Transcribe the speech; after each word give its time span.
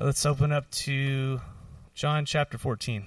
Let's 0.00 0.24
open 0.24 0.52
up 0.52 0.70
to 0.70 1.40
John 1.92 2.24
chapter 2.24 2.56
14. 2.56 3.04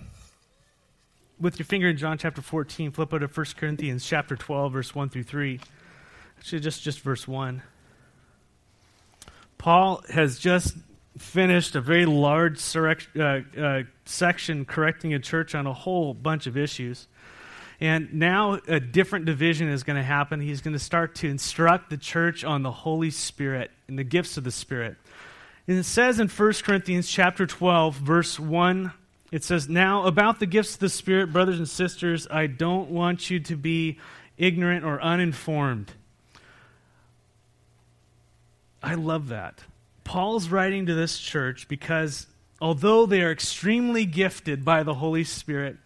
With 1.40 1.58
your 1.58 1.66
finger 1.66 1.88
in 1.88 1.96
John 1.96 2.18
chapter 2.18 2.42
14, 2.42 2.92
flip 2.92 3.14
over 3.14 3.26
to 3.26 3.34
1 3.34 3.46
Corinthians 3.56 4.06
chapter 4.06 4.36
12, 4.36 4.74
verse 4.74 4.94
1 4.94 5.08
through 5.08 5.24
3. 5.24 5.62
Actually, 6.38 6.60
just, 6.60 6.84
just 6.84 7.00
verse 7.00 7.26
1. 7.26 7.62
Paul 9.58 10.04
has 10.10 10.38
just 10.38 10.76
finished 11.18 11.78
a 11.78 11.82
very 11.82 12.06
large 12.06 12.62
uh, 12.76 13.40
uh, 13.58 13.84
section 14.04 14.66
correcting 14.66 15.14
a 15.14 15.20
church 15.20 15.56
on 15.56 15.68
a 15.68 15.74
whole 15.74 16.14
bunch 16.14 16.46
of 16.46 16.58
issues. 16.58 17.08
And 17.80 18.16
now 18.16 18.60
a 18.68 18.82
different 18.82 19.24
division 19.24 19.70
is 19.70 19.84
going 19.84 19.96
to 19.96 20.04
happen. 20.04 20.42
He's 20.42 20.60
going 20.60 20.74
to 20.74 20.80
start 20.80 21.16
to 21.16 21.30
instruct 21.30 21.90
the 21.90 21.98
church 21.98 22.44
on 22.44 22.64
the 22.64 22.72
Holy 22.72 23.12
Spirit 23.12 23.72
and 23.88 23.98
the 23.98 24.04
gifts 24.04 24.36
of 24.36 24.44
the 24.44 24.52
Spirit. 24.52 24.98
And 25.72 25.80
it 25.80 25.86
says 25.86 26.20
in 26.20 26.28
1 26.28 26.54
Corinthians 26.66 27.08
chapter 27.08 27.48
12, 27.48 27.96
verse 27.96 28.38
1, 28.38 28.92
it 29.32 29.42
says, 29.42 29.70
Now 29.70 30.06
about 30.06 30.42
the 30.42 30.46
gifts 30.46 30.74
of 30.74 30.82
the 30.82 30.90
Spirit, 30.90 31.32
brothers 31.32 31.60
and 31.60 31.70
sisters, 31.70 32.28
I 32.30 32.48
don't 32.48 32.90
want 32.90 33.30
you 33.30 33.40
to 33.40 33.56
be 33.56 33.98
ignorant 34.38 34.84
or 34.84 35.02
uninformed. 35.02 35.94
I 38.84 38.96
love 38.96 39.30
that. 39.30 39.64
Paul's 40.04 40.50
writing 40.50 40.88
to 40.88 40.94
this 40.94 41.18
church 41.18 41.70
because 41.70 42.28
although 42.60 43.06
they 43.06 43.22
are 43.22 43.32
extremely 43.32 44.04
gifted 44.04 44.66
by 44.66 44.84
the 44.84 44.96
Holy 44.96 45.24
Spirit 45.24 45.78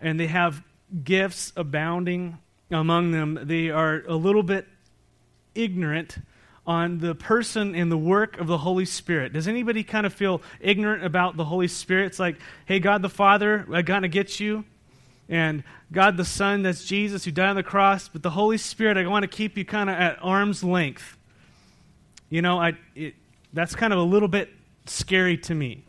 and 0.00 0.18
they 0.18 0.26
have 0.26 0.60
gifts 1.04 1.52
abounding 1.54 2.38
among 2.68 3.12
them, 3.12 3.38
they 3.44 3.70
are 3.70 4.02
a 4.08 4.16
little 4.16 4.42
bit 4.42 4.66
ignorant 5.54 6.18
on 6.70 6.98
the 6.98 7.16
person 7.16 7.74
and 7.74 7.90
the 7.90 7.98
work 7.98 8.38
of 8.38 8.46
the 8.46 8.58
Holy 8.58 8.84
Spirit. 8.84 9.32
Does 9.32 9.48
anybody 9.48 9.82
kind 9.82 10.06
of 10.06 10.14
feel 10.14 10.40
ignorant 10.60 11.04
about 11.04 11.36
the 11.36 11.44
Holy 11.44 11.66
Spirit? 11.66 12.06
It's 12.06 12.20
like, 12.20 12.36
hey, 12.64 12.78
God 12.78 13.02
the 13.02 13.08
Father, 13.08 13.66
I 13.72 13.82
got 13.82 14.00
to 14.00 14.08
get 14.08 14.38
you. 14.38 14.64
And 15.28 15.64
God 15.90 16.16
the 16.16 16.24
Son, 16.24 16.62
that's 16.62 16.84
Jesus 16.84 17.24
who 17.24 17.32
died 17.32 17.50
on 17.50 17.56
the 17.56 17.64
cross. 17.64 18.08
But 18.08 18.22
the 18.22 18.30
Holy 18.30 18.56
Spirit, 18.56 18.96
I 18.96 19.06
want 19.08 19.24
to 19.24 19.28
keep 19.28 19.58
you 19.58 19.64
kind 19.64 19.90
of 19.90 19.96
at 19.96 20.18
arm's 20.22 20.62
length. 20.62 21.16
You 22.28 22.40
know, 22.40 22.60
I, 22.60 22.74
it, 22.94 23.16
that's 23.52 23.74
kind 23.74 23.92
of 23.92 23.98
a 23.98 24.04
little 24.04 24.28
bit 24.28 24.48
scary 24.86 25.38
to 25.38 25.54
me. 25.56 25.82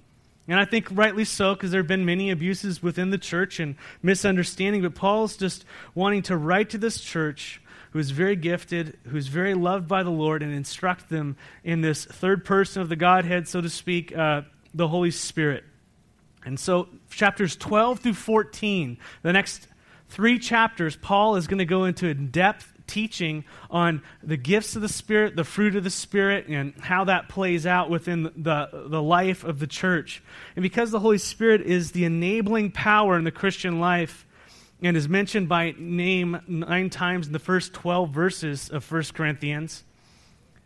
And 0.48 0.60
I 0.60 0.66
think 0.66 0.88
rightly 0.90 1.26
so, 1.26 1.54
because 1.54 1.70
there 1.70 1.82
have 1.82 1.88
been 1.88 2.06
many 2.06 2.32
abuses 2.32 2.82
within 2.82 3.12
the 3.12 3.20
church 3.20 3.60
and 3.60 3.76
misunderstanding. 4.02 4.82
But 4.82 4.96
Paul's 4.96 5.38
just 5.38 5.64
wanting 5.94 6.24
to 6.24 6.36
write 6.36 6.72
to 6.72 6.80
this 6.80 7.00
church 7.00 7.62
who 7.92 8.00
is 8.00 8.12
very 8.12 8.36
gifted, 8.36 8.98
who's 9.08 9.28
very 9.28 9.54
loved 9.54 9.88
by 9.88 10.04
the 10.04 10.10
Lord, 10.10 10.44
and 10.44 10.54
instruct 10.54 11.10
them 11.10 11.38
in 11.64 11.82
this 11.82 12.06
third 12.06 12.44
person 12.44 12.82
of 12.82 12.90
the 12.90 12.96
Godhead, 12.96 13.48
so 13.48 13.62
to 13.62 13.70
speak, 13.70 14.16
uh, 14.16 14.42
the 14.74 14.88
Holy 14.88 15.12
Spirit. 15.12 15.64
And 16.44 16.60
so, 16.60 16.88
chapters 17.10 17.56
12 17.56 18.00
through 18.00 18.14
14, 18.14 18.98
the 19.22 19.34
next 19.34 19.68
three 20.10 20.40
chapters, 20.40 20.96
Paul 20.96 21.36
is 21.36 21.48
going 21.48 21.60
to 21.60 21.66
go 21.66 21.84
into 21.86 22.08
in 22.08 22.32
depth 22.32 22.72
teaching 22.88 23.46
on 23.70 24.02
the 24.22 24.38
gifts 24.38 24.76
of 24.76 24.82
the 24.82 24.90
Spirit, 24.90 25.36
the 25.36 25.44
fruit 25.44 25.76
of 25.76 25.84
the 25.84 25.90
Spirit, 25.90 26.48
and 26.48 26.74
how 26.80 27.06
that 27.06 27.30
plays 27.30 27.66
out 27.66 27.90
within 27.90 28.24
the, 28.24 28.70
the 28.90 29.02
life 29.02 29.44
of 29.44 29.60
the 29.60 29.68
church. 29.68 30.22
And 30.56 30.64
because 30.64 30.92
the 30.92 31.00
Holy 31.00 31.18
Spirit 31.18 31.62
is 31.62 31.92
the 31.92 32.06
enabling 32.06 32.72
power 32.72 33.18
in 33.18 33.24
the 33.24 33.32
Christian 33.32 33.80
life, 33.80 34.26
and 34.82 34.98
is 34.98 35.08
mentioned 35.08 35.48
by 35.48 35.76
name 35.78 36.42
nine 36.48 36.90
times 36.90 37.28
in 37.28 37.34
the 37.34 37.40
first 37.40 37.74
12 37.74 38.10
verses 38.10 38.70
of 38.70 38.90
1 38.90 39.04
Corinthians. 39.14 39.84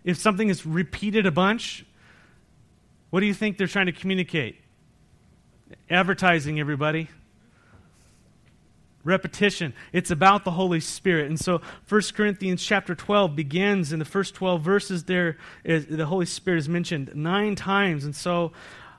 If 0.04 0.18
something 0.18 0.50
is 0.50 0.66
repeated 0.66 1.26
a 1.26 1.32
bunch, 1.32 1.86
what 3.10 3.20
do 3.20 3.26
you 3.26 3.34
think 3.34 3.58
they're 3.58 3.68
trying 3.68 3.88
to 3.88 3.92
communicate? 3.92 4.58
Advertising, 5.90 6.60
everybody. 6.60 7.10
Repetition. 9.04 9.74
It's 9.92 10.12
about 10.12 10.46
the 10.46 10.52
Holy 10.52 10.80
Spirit. 10.80 11.28
And 11.28 11.40
so 11.40 11.62
1 11.90 12.02
Corinthians 12.14 12.64
chapter 12.64 12.96
12 12.96 13.36
begins 13.36 13.92
in 13.92 14.00
the 14.00 14.06
first 14.06 14.34
12 14.34 14.62
verses 14.62 15.04
there 15.04 15.38
is, 15.64 15.86
the 15.88 16.06
Holy 16.06 16.26
Spirit 16.26 16.60
is 16.60 16.70
mentioned 16.70 17.12
nine 17.16 17.56
times. 17.56 18.06
And 18.06 18.16
so 18.16 18.52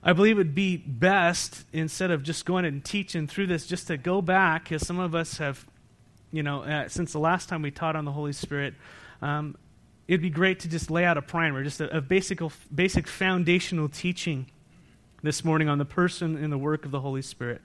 I 0.07 0.13
believe 0.13 0.37
it 0.37 0.39
would 0.39 0.55
be 0.55 0.77
best, 0.77 1.65
instead 1.73 2.13
of 2.13 2.23
just 2.23 2.47
going 2.47 2.65
and 2.65 2.85
teaching 2.85 3.27
through 3.27 3.49
this, 3.49 3.67
just 3.67 3.89
to 3.89 3.97
go 3.97 4.23
back, 4.23 4.63
because 4.63 4.87
some 4.87 5.01
of 5.01 5.17
us 5.17 5.39
have, 5.39 5.67
you 6.31 6.45
know, 6.45 6.63
uh, 6.63 6.87
since 6.87 7.13
the 7.13 7.19
last 7.19 7.49
time 7.49 7.61
we 7.61 7.73
taught 7.73 7.97
on 7.97 8.05
the 8.05 8.13
Holy 8.13 8.33
Spirit, 8.33 8.75
um, 9.21 9.57
it'd 10.07 10.23
be 10.23 10.31
great 10.31 10.61
to 10.61 10.69
just 10.69 10.93
lay 10.93 11.05
out 11.05 11.19
a 11.19 11.23
primer, 11.23 11.65
just 11.65 11.81
a, 11.81 11.97
a 11.97 12.01
basic, 12.01 12.41
basic 12.73 13.09
foundational 13.09 13.89
teaching 13.89 14.47
this 15.25 15.45
morning 15.45 15.69
on 15.69 15.79
the 15.79 15.85
person 15.85 16.37
and 16.37 16.53
the 16.53 16.59
work 16.59 16.85
of 16.85 16.93
the 16.93 17.01
Holy 17.01 17.23
Spirit. 17.23 17.63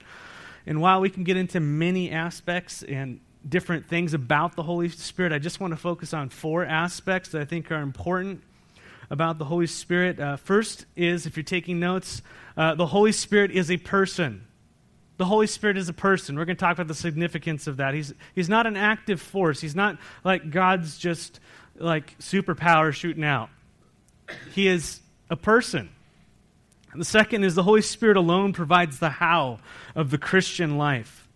And 0.66 0.82
while 0.82 1.00
we 1.00 1.12
can 1.12 1.24
get 1.24 1.38
into 1.38 1.60
many 1.60 2.10
aspects 2.10 2.82
and 2.82 3.20
different 3.48 3.88
things 3.88 4.16
about 4.16 4.56
the 4.56 4.64
Holy 4.64 4.90
Spirit, 4.90 5.32
I 5.32 5.38
just 5.38 5.60
want 5.60 5.74
to 5.74 5.78
focus 5.78 6.12
on 6.12 6.30
four 6.30 6.66
aspects 6.66 7.30
that 7.30 7.42
I 7.44 7.46
think 7.46 7.72
are 7.72 7.82
important 7.82 8.42
about 9.12 9.38
the 9.38 9.46
Holy 9.46 9.68
Spirit. 9.68 10.20
Uh, 10.20 10.38
first 10.38 10.86
is, 10.96 11.28
if 11.28 11.36
you're 11.36 11.44
taking 11.44 11.80
notes, 11.80 12.24
uh, 12.56 12.74
the 12.74 12.88
Holy 12.88 13.12
Spirit 13.12 13.52
is 13.52 13.70
a 13.70 13.78
person. 13.78 14.48
The 15.18 15.26
Holy 15.26 15.48
Spirit 15.48 15.78
is 15.78 15.90
a 15.90 15.94
person. 15.94 16.38
We're 16.38 16.46
going 16.46 16.56
to 16.56 16.60
talk 16.60 16.74
about 16.74 16.88
the 16.88 16.96
significance 16.96 17.68
of 17.68 17.78
that. 17.78 17.94
He's, 17.94 18.14
he's 18.34 18.50
not 18.50 18.66
an 18.66 18.78
active 18.78 19.22
force. 19.22 19.60
He's 19.60 19.76
not 19.76 19.98
like 20.24 20.50
God's 20.50 20.98
just 20.98 21.42
like 21.76 22.18
superpower 22.20 22.94
shooting 22.94 23.26
out. 23.26 23.50
He 24.54 24.68
is 24.68 25.02
a 25.30 25.36
person. 25.36 25.90
And 26.94 27.02
the 27.02 27.06
second 27.06 27.44
is 27.44 27.54
the 27.54 27.64
Holy 27.64 27.82
Spirit 27.82 28.16
alone 28.16 28.54
provides 28.54 29.00
the 29.00 29.10
how 29.10 29.60
of 29.94 30.10
the 30.10 30.18
Christian 30.18 30.78
life. 30.78 31.28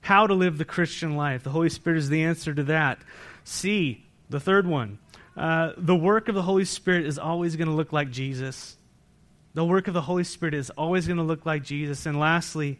How 0.00 0.26
to 0.26 0.34
live 0.34 0.58
the 0.58 0.64
Christian 0.64 1.16
life. 1.16 1.44
The 1.44 1.50
Holy 1.50 1.70
Spirit 1.70 1.98
is 1.98 2.08
the 2.08 2.24
answer 2.24 2.52
to 2.52 2.64
that. 2.64 2.98
C, 3.44 4.04
the 4.28 4.40
third 4.40 4.66
one, 4.66 4.98
uh, 5.36 5.72
the 5.76 5.96
work 5.96 6.28
of 6.28 6.34
the 6.34 6.42
Holy 6.42 6.64
Spirit 6.64 7.06
is 7.06 7.18
always 7.18 7.56
going 7.56 7.68
to 7.68 7.74
look 7.74 7.92
like 7.92 8.10
Jesus. 8.10 8.76
The 9.54 9.64
work 9.64 9.88
of 9.88 9.94
the 9.94 10.02
Holy 10.02 10.24
Spirit 10.24 10.54
is 10.54 10.70
always 10.70 11.06
going 11.06 11.16
to 11.16 11.22
look 11.22 11.44
like 11.44 11.62
Jesus. 11.62 12.06
And 12.06 12.18
lastly, 12.18 12.78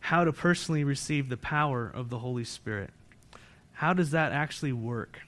how 0.00 0.24
to 0.24 0.32
personally 0.32 0.84
receive 0.84 1.28
the 1.28 1.36
power 1.36 1.90
of 1.92 2.10
the 2.10 2.18
Holy 2.18 2.44
Spirit. 2.44 2.90
How 3.72 3.92
does 3.92 4.10
that 4.10 4.32
actually 4.32 4.72
work? 4.72 5.20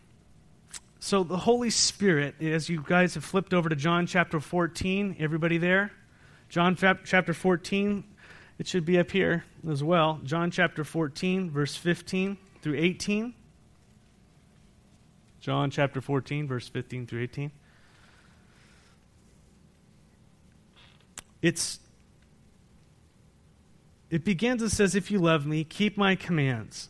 So, 0.99 1.25
the 1.25 1.39
Holy 1.39 1.71
Spirit, 1.71 2.35
as 2.43 2.69
you 2.69 2.85
guys 2.87 3.15
have 3.15 3.25
flipped 3.25 3.55
over 3.55 3.71
to 3.71 3.77
John 3.77 4.07
chapter 4.07 4.39
14, 4.39 5.17
everybody 5.19 5.57
there? 5.57 5.93
John 6.51 6.77
chapter 6.77 7.33
14, 7.33 8.05
it 8.59 8.67
should 8.67 8.85
be 8.85 8.99
up 8.99 9.11
here 9.11 9.45
as 9.69 9.83
well. 9.83 10.21
John 10.25 10.51
chapter 10.51 10.85
14, 10.85 11.51
verse 11.51 11.75
15 11.77 12.37
through 12.61 12.77
18. 12.77 13.35
John 15.41 15.71
chapter 15.71 16.01
14, 16.01 16.47
verse 16.47 16.69
15 16.69 17.07
through 17.07 17.23
18. 17.23 17.51
It's 21.43 21.81
it 24.11 24.25
begins 24.25 24.61
and 24.61 24.71
says, 24.71 24.95
If 24.95 25.11
you 25.11 25.19
love 25.19 25.47
me, 25.47 25.65
keep 25.65 25.97
my 25.97 26.15
commands. 26.15 26.89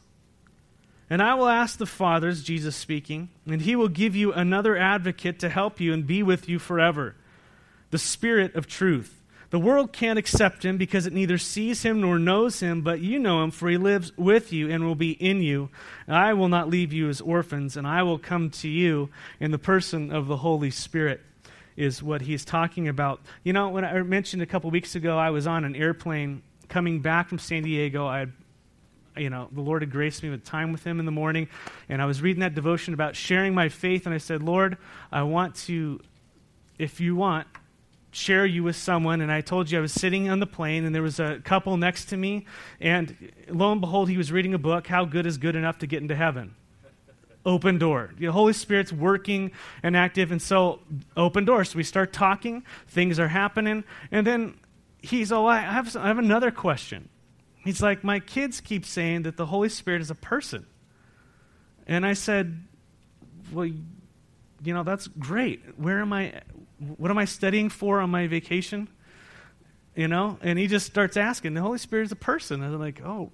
And 1.08 1.20
I 1.20 1.34
will 1.34 1.48
ask 1.48 1.78
the 1.78 1.86
Fathers, 1.86 2.42
Jesus 2.42 2.76
speaking, 2.76 3.30
and 3.46 3.62
he 3.62 3.76
will 3.76 3.88
give 3.88 4.16
you 4.16 4.32
another 4.32 4.76
advocate 4.76 5.38
to 5.40 5.48
help 5.48 5.80
you 5.80 5.92
and 5.92 6.06
be 6.06 6.22
with 6.22 6.48
you 6.48 6.58
forever 6.58 7.16
the 7.90 7.98
Spirit 7.98 8.54
of 8.54 8.66
truth 8.66 9.19
the 9.50 9.58
world 9.58 9.92
can't 9.92 10.18
accept 10.18 10.64
him 10.64 10.76
because 10.76 11.06
it 11.06 11.12
neither 11.12 11.36
sees 11.36 11.82
him 11.82 12.00
nor 12.00 12.18
knows 12.18 12.60
him, 12.60 12.82
but 12.82 13.00
you 13.00 13.18
know 13.18 13.42
him, 13.42 13.50
for 13.50 13.68
he 13.68 13.76
lives 13.76 14.16
with 14.16 14.52
you 14.52 14.70
and 14.70 14.84
will 14.84 14.94
be 14.94 15.12
in 15.12 15.42
you. 15.42 15.70
And 16.06 16.16
I 16.16 16.34
will 16.34 16.48
not 16.48 16.70
leave 16.70 16.92
you 16.92 17.08
as 17.08 17.20
orphans, 17.20 17.76
and 17.76 17.86
I 17.86 18.04
will 18.04 18.18
come 18.18 18.50
to 18.50 18.68
you 18.68 19.10
in 19.40 19.50
the 19.50 19.58
person 19.58 20.12
of 20.12 20.28
the 20.28 20.36
Holy 20.36 20.70
Spirit, 20.70 21.20
is 21.76 22.00
what 22.00 22.22
he's 22.22 22.44
talking 22.44 22.86
about. 22.86 23.20
You 23.42 23.52
know, 23.52 23.70
when 23.70 23.84
I 23.84 24.00
mentioned 24.02 24.40
a 24.40 24.46
couple 24.46 24.70
weeks 24.70 24.94
ago, 24.94 25.18
I 25.18 25.30
was 25.30 25.48
on 25.48 25.64
an 25.64 25.74
airplane 25.74 26.42
coming 26.68 27.00
back 27.00 27.28
from 27.28 27.40
San 27.40 27.64
Diego. 27.64 28.06
I 28.06 28.20
had 28.20 28.32
you 29.16 29.28
know, 29.28 29.48
the 29.52 29.60
Lord 29.60 29.82
had 29.82 29.90
graced 29.90 30.22
me 30.22 30.30
with 30.30 30.44
time 30.44 30.70
with 30.70 30.84
Him 30.84 31.00
in 31.00 31.04
the 31.04 31.12
morning, 31.12 31.48
and 31.88 32.00
I 32.00 32.06
was 32.06 32.22
reading 32.22 32.40
that 32.40 32.54
devotion 32.54 32.94
about 32.94 33.16
sharing 33.16 33.54
my 33.54 33.68
faith, 33.68 34.06
and 34.06 34.14
I 34.14 34.18
said, 34.18 34.42
Lord, 34.42 34.78
I 35.10 35.22
want 35.24 35.56
to, 35.66 36.00
if 36.78 37.00
you 37.00 37.16
want, 37.16 37.48
share 38.10 38.44
you 38.44 38.62
with 38.62 38.76
someone, 38.76 39.20
and 39.20 39.30
I 39.30 39.40
told 39.40 39.70
you 39.70 39.78
I 39.78 39.80
was 39.80 39.92
sitting 39.92 40.28
on 40.28 40.40
the 40.40 40.46
plane, 40.46 40.84
and 40.84 40.94
there 40.94 41.02
was 41.02 41.20
a 41.20 41.40
couple 41.44 41.76
next 41.76 42.06
to 42.06 42.16
me, 42.16 42.46
and 42.80 43.32
lo 43.48 43.72
and 43.72 43.80
behold, 43.80 44.08
he 44.08 44.16
was 44.16 44.32
reading 44.32 44.54
a 44.54 44.58
book, 44.58 44.86
How 44.86 45.04
Good 45.04 45.26
is 45.26 45.38
Good 45.38 45.56
Enough 45.56 45.78
to 45.78 45.86
Get 45.86 46.02
into 46.02 46.16
Heaven? 46.16 46.54
Open 47.46 47.78
door. 47.78 48.10
The 48.18 48.26
Holy 48.26 48.52
Spirit's 48.52 48.92
working 48.92 49.52
and 49.82 49.96
active, 49.96 50.32
and 50.32 50.42
so 50.42 50.80
open 51.16 51.44
door. 51.44 51.64
So 51.64 51.76
we 51.76 51.84
start 51.84 52.12
talking, 52.12 52.64
things 52.88 53.18
are 53.18 53.28
happening, 53.28 53.84
and 54.10 54.26
then 54.26 54.58
he's 55.00 55.32
all, 55.32 55.46
I 55.46 55.58
have, 55.60 55.96
I 55.96 56.08
have 56.08 56.18
another 56.18 56.50
question. 56.50 57.08
He's 57.64 57.82
like, 57.82 58.02
My 58.02 58.20
kids 58.20 58.60
keep 58.60 58.84
saying 58.84 59.22
that 59.22 59.36
the 59.36 59.46
Holy 59.46 59.68
Spirit 59.68 60.02
is 60.02 60.10
a 60.10 60.14
person. 60.14 60.66
And 61.86 62.04
I 62.04 62.12
said, 62.12 62.62
Well, 63.52 63.70
you 64.62 64.74
know, 64.74 64.82
that's 64.82 65.06
great. 65.06 65.62
Where 65.76 66.00
am 66.00 66.12
I? 66.12 66.42
what 66.96 67.10
am 67.10 67.18
I 67.18 67.24
studying 67.24 67.68
for 67.68 68.00
on 68.00 68.10
my 68.10 68.26
vacation? 68.26 68.88
You 69.94 70.08
know? 70.08 70.38
And 70.40 70.58
he 70.58 70.66
just 70.66 70.86
starts 70.86 71.16
asking, 71.16 71.54
the 71.54 71.60
Holy 71.60 71.78
Spirit 71.78 72.04
is 72.04 72.12
a 72.12 72.16
person. 72.16 72.62
And 72.62 72.74
I'm 72.74 72.80
like, 72.80 73.02
oh, 73.04 73.30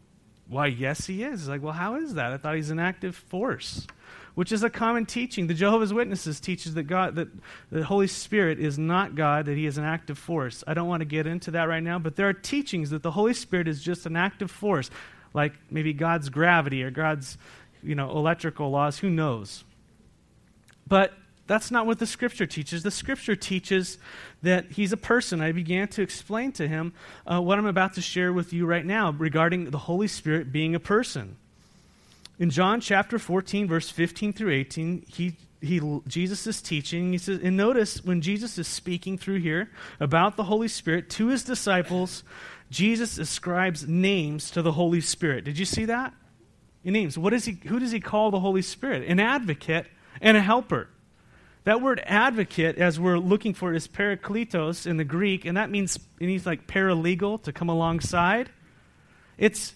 why, 0.49 0.67
yes, 0.67 1.07
he 1.07 1.23
is. 1.23 1.41
He's 1.41 1.49
like, 1.49 1.63
well, 1.63 1.73
how 1.73 1.97
is 1.97 2.15
that? 2.15 2.33
I 2.33 2.37
thought 2.39 2.57
he's 2.57 2.71
an 2.71 2.79
active 2.79 3.15
force, 3.15 3.87
which 4.35 4.53
is 4.53 4.63
a 4.63 4.71
common 4.71 5.07
teaching. 5.07 5.47
The 5.47 5.55
Jehovah's 5.55 5.93
Witnesses 5.93 6.41
teaches 6.41 6.75
that 6.75 6.85
God, 6.85 7.17
that 7.17 7.29
the 7.71 7.85
Holy 7.85 8.07
Spirit 8.07 8.59
is 8.59 8.79
not 8.79 9.15
God, 9.15 9.47
that 9.47 9.57
he 9.57 9.67
is 9.67 9.79
an 9.79 9.85
active 9.85 10.19
force. 10.19 10.65
I 10.67 10.75
don't 10.75 10.89
want 10.89 11.01
to 11.03 11.07
get 11.07 11.27
into 11.27 11.53
that 11.53 11.65
right 11.65 11.83
now, 11.83 11.99
but 11.99 12.17
there 12.17 12.29
are 12.29 12.33
teachings 12.33 12.91
that 12.91 13.03
the 13.03 13.13
Holy 13.13 13.35
Spirit 13.35 13.69
is 13.69 13.83
just 13.83 14.07
an 14.07 14.17
active 14.17 14.51
force, 14.51 14.91
like 15.35 15.53
maybe 15.71 15.93
God's 15.93 16.29
gravity 16.29 16.83
or 16.83 16.91
God's, 16.91 17.39
you 17.83 17.95
know, 17.95 18.11
electrical 18.11 18.71
laws. 18.71 18.99
Who 18.99 19.11
knows? 19.11 19.65
But 20.87 21.13
that's 21.47 21.71
not 21.71 21.87
what 21.87 21.99
the 21.99 22.07
scripture 22.07 22.47
teaches. 22.47 22.83
The 22.83 22.91
scripture 22.91 23.37
teaches 23.37 23.99
that 24.43 24.73
he's 24.73 24.93
a 24.93 24.97
person. 24.97 25.41
I 25.41 25.53
began 25.53 25.89
to 25.89 26.03
explain 26.03 26.53
to 26.53 26.67
him 26.67 26.93
uh, 27.27 27.41
what 27.41 27.59
I'm 27.59 27.67
about 27.67 27.95
to 27.95 28.03
share 28.03 28.33
with 28.33 28.53
you 28.53 28.67
right 28.67 28.85
now 28.85 29.13
regarding 29.13 29.71
the 29.71 29.79
Holy 29.79 30.09
Spirit 30.09 30.53
being 30.53 30.75
a 30.75 30.81
person. 30.81 31.37
In 32.39 32.51
John 32.51 32.81
chapter 32.81 33.19
14, 33.19 33.69
verse 33.69 33.91
15 33.91 34.33
through 34.33 34.53
18, 34.53 35.05
he, 35.09 35.37
he, 35.61 36.01
Jesus 36.07 36.47
is 36.47 36.61
teaching. 36.61 37.13
He 37.13 37.19
says, 37.19 37.41
and 37.43 37.57
notice 37.57 38.05
when 38.05 38.21
Jesus 38.21 38.59
is 38.59 38.69
speaking 38.69 39.17
through 39.17 39.41
here 39.41 39.71
about 40.01 40.37
the 40.37 40.45
Holy 40.45 40.69
Spirit 40.69 41.09
to 41.11 41.29
his 41.29 41.45
disciples, 41.45 42.25
Jesus 42.71 43.19
ascribes 43.19 43.87
names 43.87 44.51
to 44.51 44.63
the 44.63 44.73
Holy 44.73 45.01
Spirit. 45.01 45.45
Did 45.45 45.59
you 45.59 45.65
see 45.65 45.87
that? 45.87 46.13
names. 46.85 47.19
What 47.19 47.33
is 47.33 47.45
he, 47.45 47.59
who 47.67 47.81
does 47.81 47.91
he 47.91 47.99
call 47.99 48.31
the 48.31 48.39
Holy 48.39 48.63
Spirit? 48.63 49.09
An 49.09 49.19
advocate 49.19 49.89
and 50.21 50.37
a 50.37 50.41
helper. 50.41 50.89
That 51.65 51.83
word 51.83 52.01
advocate, 52.05 52.79
as 52.79 53.01
we're 53.01 53.19
looking 53.19 53.53
for, 53.53 53.75
is 53.75 53.89
parakletos 53.89 54.87
in 54.87 54.99
the 54.99 55.05
Greek, 55.05 55.45
and 55.45 55.57
that 55.57 55.69
means 55.69 55.97
it 56.21 56.27
means 56.27 56.47
like 56.47 56.67
paralegal 56.69 57.43
to 57.43 57.53
come 57.53 57.69
alongside. 57.69 58.51
It's 59.37 59.75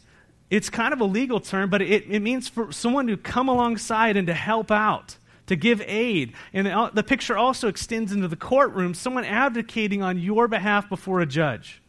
it's 0.51 0.71
kind 0.71 0.93
of 0.93 1.01
a 1.01 1.05
legal 1.05 1.41
term, 1.41 1.71
but 1.71 1.83
it, 1.83 2.05
it 2.09 2.21
means 2.21 2.49
for 2.49 2.73
someone 2.73 3.07
to 3.07 3.17
come 3.17 3.49
alongside 3.49 4.17
and 4.17 4.27
to 4.27 4.35
help 4.35 4.71
out, 4.71 5.17
to 5.47 5.57
give 5.57 5.81
aid. 5.87 6.35
And 6.53 6.67
the, 6.67 6.91
the 6.93 7.03
picture 7.03 7.37
also 7.37 7.69
extends 7.69 8.13
into 8.13 8.29
the 8.29 8.37
courtroom, 8.37 8.95
someone 8.95 9.25
advocating 9.25 10.03
on 10.03 10.19
your 10.19 10.49
behalf 10.49 10.89
before 10.89 11.21
a 11.21 11.27
judge. 11.27 11.81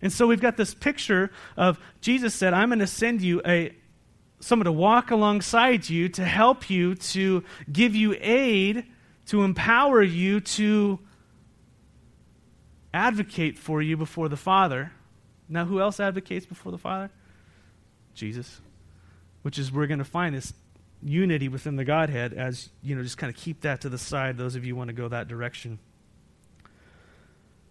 And 0.00 0.12
so 0.12 0.26
we've 0.26 0.40
got 0.40 0.56
this 0.56 0.74
picture 0.74 1.30
of 1.56 1.78
Jesus 2.00 2.34
said, 2.34 2.54
I'm 2.54 2.68
going 2.68 2.78
to 2.78 2.86
send 2.86 3.22
you 3.22 3.42
a, 3.46 3.74
someone 4.40 4.66
to 4.66 4.72
walk 4.72 5.10
alongside 5.10 5.88
you, 5.88 6.08
to 6.10 6.24
help 6.24 6.68
you, 6.70 6.94
to 6.94 7.42
give 7.70 7.94
you 7.94 8.16
aid, 8.20 8.84
to 9.26 9.42
empower 9.42 10.02
you, 10.02 10.40
to 10.40 10.98
advocate 12.92 13.58
for 13.58 13.82
you 13.82 13.96
before 13.96 14.28
the 14.28 14.36
Father. 14.36 14.92
Now, 15.48 15.64
who 15.64 15.80
else 15.80 16.00
advocates 16.00 16.46
before 16.46 16.72
the 16.72 16.78
Father? 16.78 17.10
Jesus. 18.14 18.60
Which 19.42 19.58
is, 19.58 19.70
we're 19.70 19.86
going 19.86 19.98
to 19.98 20.04
find 20.04 20.34
this 20.34 20.52
unity 21.02 21.48
within 21.48 21.76
the 21.76 21.84
Godhead 21.84 22.32
as, 22.32 22.70
you 22.82 22.96
know, 22.96 23.02
just 23.02 23.18
kind 23.18 23.32
of 23.32 23.40
keep 23.40 23.60
that 23.60 23.82
to 23.82 23.88
the 23.88 23.98
side, 23.98 24.36
those 24.36 24.56
of 24.56 24.64
you 24.64 24.74
want 24.74 24.88
to 24.88 24.94
go 24.94 25.08
that 25.08 25.28
direction. 25.28 25.78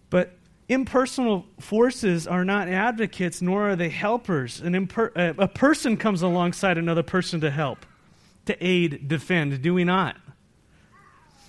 But 0.10 0.38
Impersonal 0.68 1.46
forces 1.60 2.26
are 2.26 2.44
not 2.44 2.68
advocates, 2.68 3.42
nor 3.42 3.70
are 3.70 3.76
they 3.76 3.90
helpers. 3.90 4.62
An 4.62 4.74
imper- 4.74 5.16
uh, 5.16 5.34
a 5.38 5.48
person 5.48 5.96
comes 5.96 6.24
alongside 6.24 6.78
another 6.78 7.04
person 7.04 7.42
to 7.42 7.52
help, 7.52 7.86
to 8.48 8.66
aid, 8.66 9.08
defend, 9.08 9.62
do 9.62 9.74
we 9.74 9.84
not? 9.84 10.18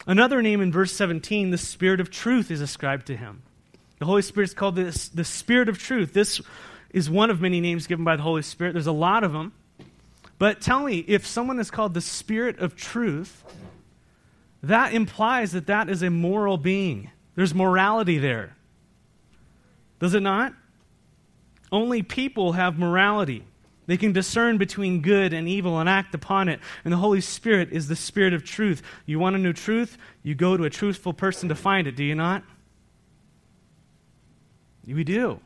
Another 0.06 0.42
name 0.42 0.60
in 0.60 0.70
verse 0.70 0.92
17, 0.92 1.50
the 1.50 1.58
Spirit 1.58 2.00
of 2.00 2.10
truth, 2.10 2.50
is 2.50 2.60
ascribed 2.60 3.06
to 3.06 3.16
him. 3.16 3.42
The 3.98 4.04
Holy 4.04 4.22
Spirit 4.22 4.50
is 4.50 4.54
called 4.54 4.76
this, 4.76 5.08
the 5.08 5.24
Spirit 5.24 5.69
of 5.69 5.78
truth. 5.78 6.12
This 6.12 6.40
is 6.90 7.08
one 7.08 7.30
of 7.30 7.40
many 7.40 7.60
names 7.60 7.86
given 7.86 8.04
by 8.04 8.16
the 8.16 8.22
Holy 8.22 8.42
Spirit. 8.42 8.74
There's 8.74 8.86
a 8.86 8.92
lot 8.92 9.24
of 9.24 9.32
them. 9.32 9.52
But 10.38 10.60
tell 10.60 10.84
me, 10.84 10.98
if 10.98 11.26
someone 11.26 11.58
is 11.58 11.70
called 11.70 11.94
the 11.94 12.02
Spirit 12.02 12.58
of 12.58 12.76
truth, 12.76 13.42
that 14.62 14.92
implies 14.92 15.52
that 15.52 15.66
that 15.69 15.88
is 15.88 16.02
a 16.02 16.10
moral 16.10 16.58
being. 16.58 17.10
There's 17.34 17.54
morality 17.54 18.19
there. 18.19 18.56
Does 19.98 20.14
it 20.14 20.22
not? 20.22 20.52
Only 21.72 22.02
people 22.02 22.52
have 22.52 22.78
morality. 22.78 23.44
They 23.87 23.96
can 23.96 24.12
discern 24.12 24.58
between 24.58 25.00
good 25.00 25.32
and 25.32 25.48
evil 25.48 25.78
and 25.78 25.88
act 25.88 26.14
upon 26.14 26.48
it. 26.48 26.60
And 26.84 26.93
the 26.93 26.98
Holy 26.98 27.20
Spirit 27.20 27.70
is 27.72 27.88
the 27.88 27.96
Spirit 27.96 28.34
of 28.34 28.44
truth. 28.44 28.82
You 29.06 29.19
want 29.19 29.34
to 29.34 29.43
know 29.43 29.52
truth? 29.52 29.96
You 30.22 30.34
go 30.34 30.56
to 30.56 30.64
a 30.64 30.70
truthful 30.70 31.12
person 31.12 31.48
to 31.48 31.54
find 31.54 31.87
it, 31.87 31.96
do 31.96 32.04
you 32.04 32.14
not? 32.14 32.43
We 34.87 35.04
do. 35.04 35.40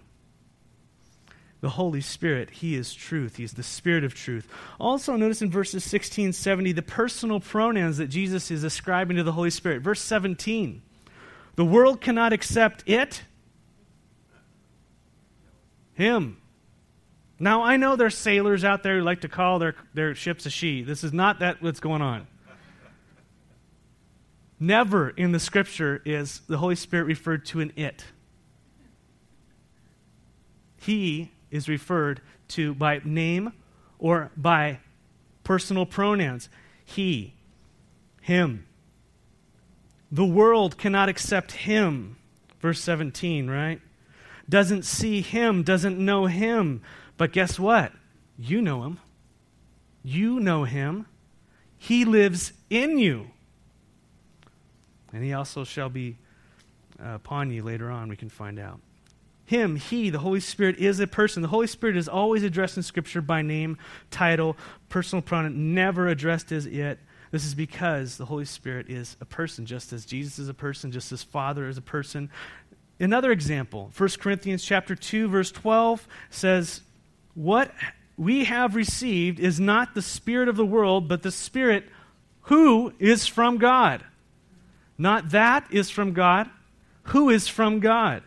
The 1.61 1.71
Holy 1.71 2.01
Spirit, 2.01 2.51
He 2.51 2.75
is 2.75 2.95
truth. 2.95 3.37
He 3.37 3.45
is 3.45 3.53
the 3.53 3.63
Spirit 3.63 4.05
of 4.05 4.15
truth. 4.15 4.49
Also, 4.79 5.17
notice 5.17 5.43
in 5.43 5.51
verses 5.51 5.85
16 5.85 6.33
70 6.33 6.73
the 6.73 6.83
personal 6.83 7.41
pronouns 7.41 7.99
that 7.99 8.09
Jesus 8.09 8.51
is 8.51 8.65
ascribing 8.65 9.19
to 9.19 9.23
the 9.23 9.33
Holy 9.33 9.51
Spirit. 9.51 9.83
Verse 9.83 10.01
17 10.01 10.81
The 11.57 11.65
world 11.65 12.01
cannot 12.01 12.33
accept 12.33 12.83
it 12.87 13.23
him. 16.01 16.39
Now, 17.39 17.63
I 17.63 17.77
know 17.77 17.97
there's 17.97 18.17
sailors 18.17 18.65
out 18.65 18.83
there 18.83 18.99
who 18.99 19.05
like 19.05 19.21
to 19.23 19.29
call 19.29 19.59
their, 19.59 19.75
their 19.95 20.15
ships 20.15 20.47
a 20.47 20.51
she. 20.51 20.83
This 20.83 21.05
is 21.05 21.13
not 21.13 21.39
that 21.41 21.63
what's 21.63 21.81
going 21.81 22.03
on. 22.03 22.27
Never 24.59 25.11
in 25.11 25.33
the 25.33 25.41
scripture 25.41 26.03
is 26.05 26.41
the 26.49 26.59
Holy 26.59 26.75
Spirit 26.75 27.05
referred 27.05 27.47
to 27.47 27.61
an 27.61 27.73
it. 27.77 28.05
He 30.77 31.31
is 31.51 31.69
referred 31.69 32.21
to 32.49 32.75
by 32.75 33.01
name 33.05 33.53
or 33.99 34.31
by 34.37 34.81
personal 35.45 35.87
pronouns. 35.87 36.49
He, 36.85 37.35
him. 38.21 38.67
The 40.13 40.27
world 40.27 40.77
cannot 40.77 41.09
accept 41.09 41.53
him. 41.53 42.17
Verse 42.61 42.81
17, 42.81 43.49
right? 43.49 43.81
Doesn't 44.51 44.85
see 44.85 45.23
him, 45.23 45.63
doesn't 45.63 45.99
know 45.99 46.27
him. 46.27 46.83
But 47.17 47.33
guess 47.33 47.59
what? 47.59 47.93
You 48.39 48.61
know 48.61 48.83
him. 48.83 48.99
You 50.03 50.41
know 50.41 50.65
him. 50.65 51.07
He 51.79 52.05
lives 52.05 52.53
in 52.69 52.99
you. 52.99 53.31
And 55.13 55.25
he 55.25 55.33
also 55.33 55.65
shall 55.65 55.89
be 55.89 56.17
uh, 57.03 57.15
upon 57.15 57.51
you 57.51 57.63
later 57.63 57.91
on, 57.91 58.09
we 58.09 58.17
can 58.17 58.29
find 58.29 58.59
out. 58.59 58.81
Him, 59.47 59.77
he, 59.77 60.11
the 60.11 60.21
Holy 60.21 60.41
Spirit 60.41 60.79
is 60.79 61.01
a 61.01 61.07
person. 61.07 61.43
The 61.43 61.49
Holy 61.49 61.67
Spirit 61.67 61.97
is 61.97 62.09
always 62.09 62.43
addressed 62.43 62.77
in 62.77 62.83
Scripture 62.83 63.21
by 63.21 63.43
name, 63.43 63.79
title, 64.11 64.57
personal 64.89 65.23
pronoun, 65.23 65.75
never 65.75 66.07
addressed 66.07 66.53
as 66.53 66.67
it. 66.67 66.99
This 67.33 67.45
is 67.45 67.55
because 67.55 68.17
the 68.17 68.27
Holy 68.27 68.45
Spirit 68.45 68.89
is 68.89 69.17
a 69.21 69.25
person, 69.25 69.65
just 69.67 69.93
as 69.93 70.05
Jesus 70.05 70.39
is 70.39 70.49
a 70.49 70.55
person, 70.55 70.93
just 70.93 71.13
as 71.13 71.23
Father 71.23 71.69
is 71.69 71.79
a 71.79 71.83
person. 71.83 72.31
Another 73.01 73.33
example, 73.33 73.91
1 73.97 74.21
Corinthians 74.21 74.63
chapter 74.63 74.95
2 74.95 75.29
verse 75.29 75.51
12 75.51 76.07
says, 76.29 76.83
"What 77.35 77.75
we 78.19 78.45
have 78.45 78.75
received 78.75 79.41
is 79.41 79.59
not 79.59 79.95
the 79.95 80.03
spirit 80.03 80.49
of 80.49 80.57
the 80.57 80.67
world, 80.67 81.09
but 81.09 81.23
the 81.23 81.33
spirit 81.33 81.89
who 82.43 82.93
is 82.99 83.27
from 83.27 83.57
God." 83.57 84.05
Not 84.99 85.31
that 85.31 85.67
is 85.71 85.89
from 85.89 86.13
God, 86.13 86.51
who 87.05 87.31
is 87.31 87.49
from 87.49 87.81
God. 87.81 88.23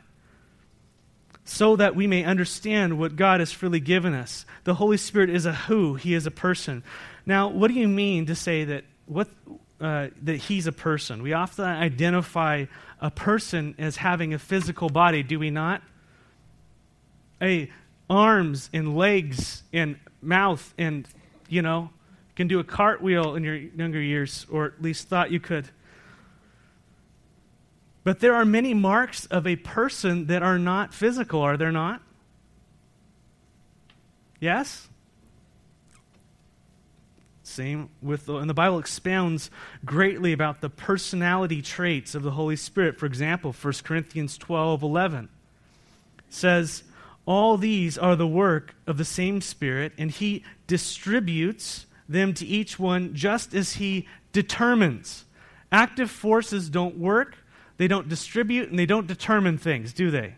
So 1.46 1.76
that 1.76 1.96
we 1.96 2.08
may 2.08 2.24
understand 2.24 2.98
what 2.98 3.16
God 3.16 3.42
has 3.42 3.52
freely 3.52 3.80
given 3.80 4.16
us. 4.16 4.44
The 4.64 4.76
Holy 4.76 4.98
Spirit 4.98 5.30
is 5.30 5.46
a 5.46 5.54
who, 5.54 5.96
he 5.96 6.16
is 6.16 6.26
a 6.26 6.32
person. 6.32 6.84
Now, 7.28 7.48
what 7.48 7.68
do 7.68 7.76
you 7.76 7.88
mean 7.88 8.26
to 8.26 8.34
say 8.34 8.64
that 8.64 8.86
what 9.06 9.30
uh, 9.84 10.08
that 10.22 10.38
he's 10.38 10.66
a 10.66 10.72
person. 10.72 11.22
We 11.22 11.34
often 11.34 11.66
identify 11.66 12.66
a 13.02 13.12
person 13.12 13.76
as 13.78 13.98
having 13.98 14.34
a 14.34 14.40
physical 14.40 14.90
body, 14.90 15.24
do 15.24 15.38
we 15.38 15.50
not? 15.50 15.82
A 17.42 17.70
arms 18.10 18.70
and 18.74 18.96
legs 18.96 19.64
and 19.74 19.98
mouth 20.22 20.74
and 20.78 21.08
you 21.50 21.62
know 21.62 21.90
can 22.36 22.48
do 22.48 22.60
a 22.60 22.64
cartwheel 22.64 23.36
in 23.36 23.44
your 23.44 23.56
younger 23.56 24.02
years 24.02 24.46
or 24.52 24.66
at 24.66 24.82
least 24.82 25.08
thought 25.08 25.32
you 25.32 25.40
could 25.40 25.70
but 28.04 28.20
there 28.20 28.36
are 28.36 28.46
many 28.46 28.74
marks 28.74 29.26
of 29.28 29.48
a 29.48 29.56
person 29.56 30.28
that 30.28 30.44
are 30.44 30.60
not 30.60 30.94
physical 30.94 31.42
are 31.42 31.58
there 31.58 31.72
not 31.72 32.02
yes 34.40 34.90
same 37.54 37.90
with 38.02 38.26
the, 38.26 38.36
and 38.38 38.50
the 38.50 38.54
Bible 38.54 38.80
expounds 38.80 39.50
greatly 39.86 40.34
about 40.34 40.62
the 40.62 40.70
personality 40.70 41.62
traits 41.62 42.16
of 42.16 42.24
the 42.24 42.32
Holy 42.32 42.56
Spirit. 42.56 43.00
For 43.00 43.06
example, 43.06 43.54
1 43.54 43.74
Corinthians 43.84 44.38
12 44.38 44.84
11 44.84 45.30
says, 46.30 46.84
All 47.26 47.58
these 47.58 47.98
are 47.98 48.16
the 48.16 48.28
work 48.28 48.76
of 48.88 48.98
the 48.98 49.06
same 49.06 49.42
Spirit, 49.42 49.94
and 49.98 50.12
He 50.12 50.44
distributes 50.68 51.86
them 52.10 52.34
to 52.34 52.46
each 52.46 52.80
one 52.80 53.14
just 53.14 53.54
as 53.54 53.74
He 53.74 54.08
determines. 54.32 55.26
Active 55.72 56.12
forces 56.12 56.70
don't 56.70 56.98
work, 56.98 57.38
they 57.78 57.88
don't 57.88 58.10
distribute, 58.10 58.70
and 58.70 58.78
they 58.78 58.86
don't 58.86 59.08
determine 59.08 59.58
things, 59.58 59.94
do 59.94 60.12
they? 60.12 60.36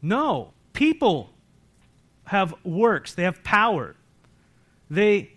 No. 0.00 0.52
People 0.72 1.30
have 2.24 2.54
works, 2.64 3.14
they 3.14 3.24
have 3.24 3.42
power. 3.44 3.94
They 4.92 5.32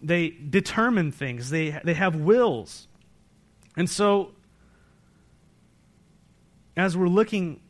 they 0.00 0.30
determine 0.30 1.10
things. 1.10 1.50
They 1.50 1.76
they 1.82 1.94
have 1.94 2.14
wills. 2.14 2.86
And 3.76 3.90
so 3.90 4.30
as 6.76 6.96
we're 6.96 7.08
looking 7.08 7.60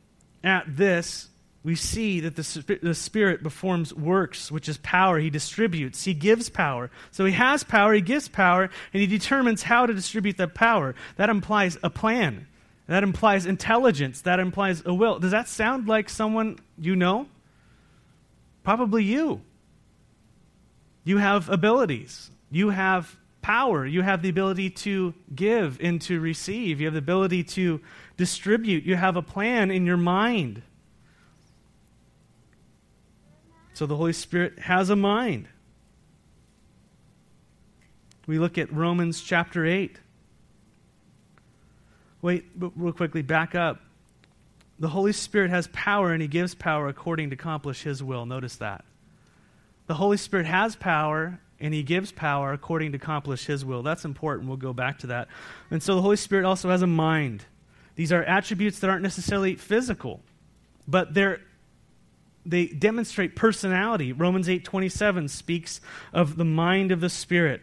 at 0.43 0.65
this, 0.77 1.31
we 1.63 1.75
see 1.75 2.21
that 2.21 2.37
the, 2.37 2.79
the 2.83 2.95
Spirit 2.95 3.43
performs 3.43 3.95
works, 3.95 4.53
which 4.53 4.69
is 4.69 4.77
power. 4.77 5.19
He 5.19 5.31
distributes, 5.31 6.05
He 6.05 6.13
gives 6.13 6.51
power. 6.51 6.91
So 7.11 7.25
He 7.25 7.33
has 7.33 7.65
power, 7.65 7.95
He 7.95 8.03
gives 8.03 8.29
power, 8.29 8.65
and 8.93 9.01
He 9.01 9.07
determines 9.07 9.63
how 9.63 9.87
to 9.87 9.95
distribute 9.95 10.37
that 10.37 10.55
power. 10.55 10.95
That 11.17 11.31
implies 11.31 11.79
a 11.83 11.89
plan, 11.89 12.47
that 12.89 13.03
implies 13.03 13.47
intelligence, 13.47 14.21
that 14.21 14.39
implies 14.39 14.83
a 14.85 14.93
will. 14.93 15.19
Does 15.19 15.31
that 15.31 15.49
sound 15.49 15.89
like 15.89 16.11
someone 16.11 16.59
you 16.79 16.95
know? 16.95 17.27
Probably 18.63 19.03
you. 19.03 19.41
You 21.05 21.19
have 21.19 21.49
abilities, 21.51 22.31
you 22.51 22.71
have 22.71 23.17
power, 23.43 23.85
you 23.87 24.01
have 24.01 24.23
the 24.23 24.31
ability 24.31 24.71
to 24.71 25.13
give 25.35 25.79
and 25.81 26.01
to 26.03 26.19
receive, 26.19 26.81
you 26.81 26.87
have 26.87 26.95
the 26.95 26.99
ability 26.99 27.45
to 27.45 27.81
distribute, 28.17 28.85
you 28.85 28.97
have 28.97 29.17
a 29.17 29.23
plan 29.23 29.71
in 29.71 29.85
your 29.85 29.99
mind. 29.99 30.63
So 33.75 33.87
the 33.87 33.97
Holy 33.97 34.15
Spirit 34.15 34.59
has 34.61 34.89
a 34.89 34.97
mind. 34.97 35.49
We 38.27 38.39
look 38.39 38.57
at 38.57 38.73
Romans 38.73 39.21
chapter 39.21 39.67
8. 39.67 39.99
Wait, 42.23 42.47
real 42.57 42.93
quickly, 42.93 43.21
back 43.21 43.55
up. 43.55 43.83
The 44.79 44.89
Holy 44.89 45.13
Spirit 45.13 45.51
has 45.51 45.69
power 45.69 46.13
and 46.13 46.23
He 46.23 46.29
gives 46.29 46.55
power 46.55 46.89
according 46.89 47.31
to 47.31 47.35
accomplish 47.35 47.83
His 47.83 48.03
will. 48.03 48.25
Notice 48.25 48.57
that. 48.57 48.85
The 49.87 49.95
Holy 49.95 50.17
Spirit 50.17 50.47
has 50.47 50.77
power 50.77 51.41
and 51.61 51.75
He 51.75 51.83
gives 51.83 52.13
power 52.13 52.53
according 52.53 52.93
to 52.93 52.97
accomplish 52.97 53.47
His 53.47 53.65
will. 53.65 53.83
That's 53.83 54.05
important. 54.05 54.49
We'll 54.49 54.57
go 54.57 54.73
back 54.73 54.99
to 55.01 55.09
that. 55.09 55.29
And 55.71 55.83
so 55.83 55.95
the 55.95 56.03
Holy 56.03 56.17
Spirit 56.17 56.45
also 56.45 56.71
has 56.71 56.83
a 56.83 56.87
mind. 56.87 57.45
These 57.97 58.13
are 58.13 58.23
attributes 58.25 58.81
that 58.81 58.91
aren't 58.91 59.03
necessarily 59.03 59.55
physical, 59.57 60.21
but 60.89 61.15
they're 61.15 61.41
they 62.47 62.67
demonstrate 62.67 63.37
personality. 63.37 64.13
Romans 64.13 64.49
8:27 64.49 65.31
speaks 65.31 65.81
of 66.13 66.37
the 66.37 66.45
mind 66.45 66.93
of 66.93 67.01
the 67.01 67.09
Spirit. 67.09 67.63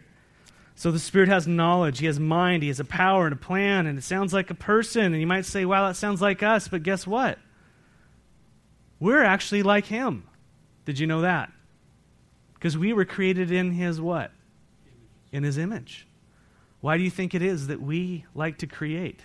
So 0.74 0.90
the 0.90 0.98
Spirit 0.98 1.28
has 1.28 1.46
knowledge, 1.46 1.98
he 1.98 2.06
has 2.06 2.18
mind, 2.18 2.62
he 2.62 2.68
has 2.68 2.80
a 2.80 2.84
power 2.84 3.26
and 3.26 3.32
a 3.32 3.36
plan, 3.36 3.86
and 3.86 3.98
it 3.98 4.02
sounds 4.02 4.32
like 4.32 4.50
a 4.50 4.54
person. 4.54 5.12
And 5.12 5.20
you 5.20 5.26
might 5.26 5.44
say, 5.44 5.64
wow, 5.64 5.86
that 5.86 5.96
sounds 5.96 6.20
like 6.22 6.42
us, 6.42 6.66
but 6.66 6.82
guess 6.82 7.06
what? 7.06 7.38
We're 8.98 9.22
actually 9.22 9.62
like 9.62 9.86
him. 9.86 10.24
Did 10.84 10.98
you 10.98 11.06
know 11.06 11.20
that? 11.20 11.52
Because 12.62 12.78
we 12.78 12.92
were 12.92 13.04
created 13.04 13.50
in 13.50 13.72
his 13.72 14.00
what? 14.00 14.30
In 15.32 15.42
his 15.42 15.58
image. 15.58 16.06
Why 16.80 16.96
do 16.96 17.02
you 17.02 17.10
think 17.10 17.34
it 17.34 17.42
is 17.42 17.66
that 17.66 17.82
we 17.82 18.24
like 18.36 18.58
to 18.58 18.68
create? 18.68 19.18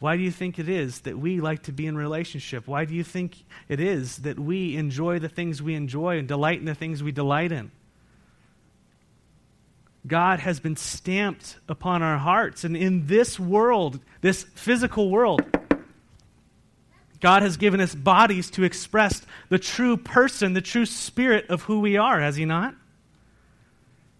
Why 0.00 0.16
do 0.16 0.22
you 0.24 0.32
think 0.32 0.58
it 0.58 0.68
is 0.68 1.02
that 1.02 1.16
we 1.16 1.40
like 1.40 1.62
to 1.62 1.72
be 1.72 1.86
in 1.86 1.96
relationship? 1.96 2.66
Why 2.66 2.84
do 2.84 2.92
you 2.92 3.04
think 3.04 3.44
it 3.68 3.78
is 3.78 4.16
that 4.18 4.36
we 4.36 4.76
enjoy 4.76 5.20
the 5.20 5.28
things 5.28 5.62
we 5.62 5.76
enjoy 5.76 6.18
and 6.18 6.26
delight 6.26 6.58
in 6.58 6.64
the 6.64 6.74
things 6.74 7.04
we 7.04 7.12
delight 7.12 7.52
in? 7.52 7.70
God 10.04 10.40
has 10.40 10.58
been 10.58 10.74
stamped 10.74 11.58
upon 11.68 12.02
our 12.02 12.18
hearts. 12.18 12.64
And 12.64 12.76
in 12.76 13.06
this 13.06 13.38
world, 13.38 14.00
this 14.22 14.42
physical 14.42 15.08
world, 15.08 15.42
God 17.22 17.42
has 17.42 17.56
given 17.56 17.80
us 17.80 17.94
bodies 17.94 18.50
to 18.50 18.64
express 18.64 19.22
the 19.48 19.58
true 19.58 19.96
person, 19.96 20.54
the 20.54 20.60
true 20.60 20.84
spirit 20.84 21.48
of 21.48 21.62
who 21.62 21.78
we 21.78 21.96
are, 21.96 22.20
has 22.20 22.34
He 22.34 22.44
not? 22.44 22.74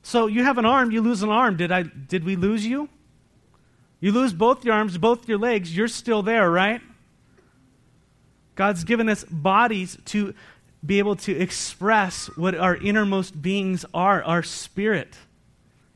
So 0.05 0.29
you 0.29 0.45
have 0.45 0.57
an 0.57 0.65
arm, 0.65 0.93
you 0.93 1.03
lose 1.03 1.23
an 1.23 1.29
arm. 1.29 1.57
Did, 1.57 1.73
I, 1.73 1.83
did 1.83 2.23
we 2.25 2.37
lose 2.37 2.65
you? 2.65 2.89
You 3.99 4.13
lose 4.13 4.33
both 4.33 4.65
your 4.65 4.75
arms, 4.75 4.97
both 4.99 5.29
your 5.29 5.39
legs, 5.39 5.77
you're 5.77 5.89
still 5.89 6.23
there, 6.23 6.49
right? 6.49 6.81
God's 8.55 8.85
given 8.85 9.09
us 9.09 9.25
bodies 9.25 9.99
to 10.07 10.33
be 10.85 11.01
able 11.01 11.17
to 11.17 11.37
express 11.37 12.27
what 12.37 12.55
our 12.55 12.77
innermost 12.77 13.41
beings 13.43 13.85
are, 13.93 14.23
our 14.23 14.45
spirit, 14.45 15.17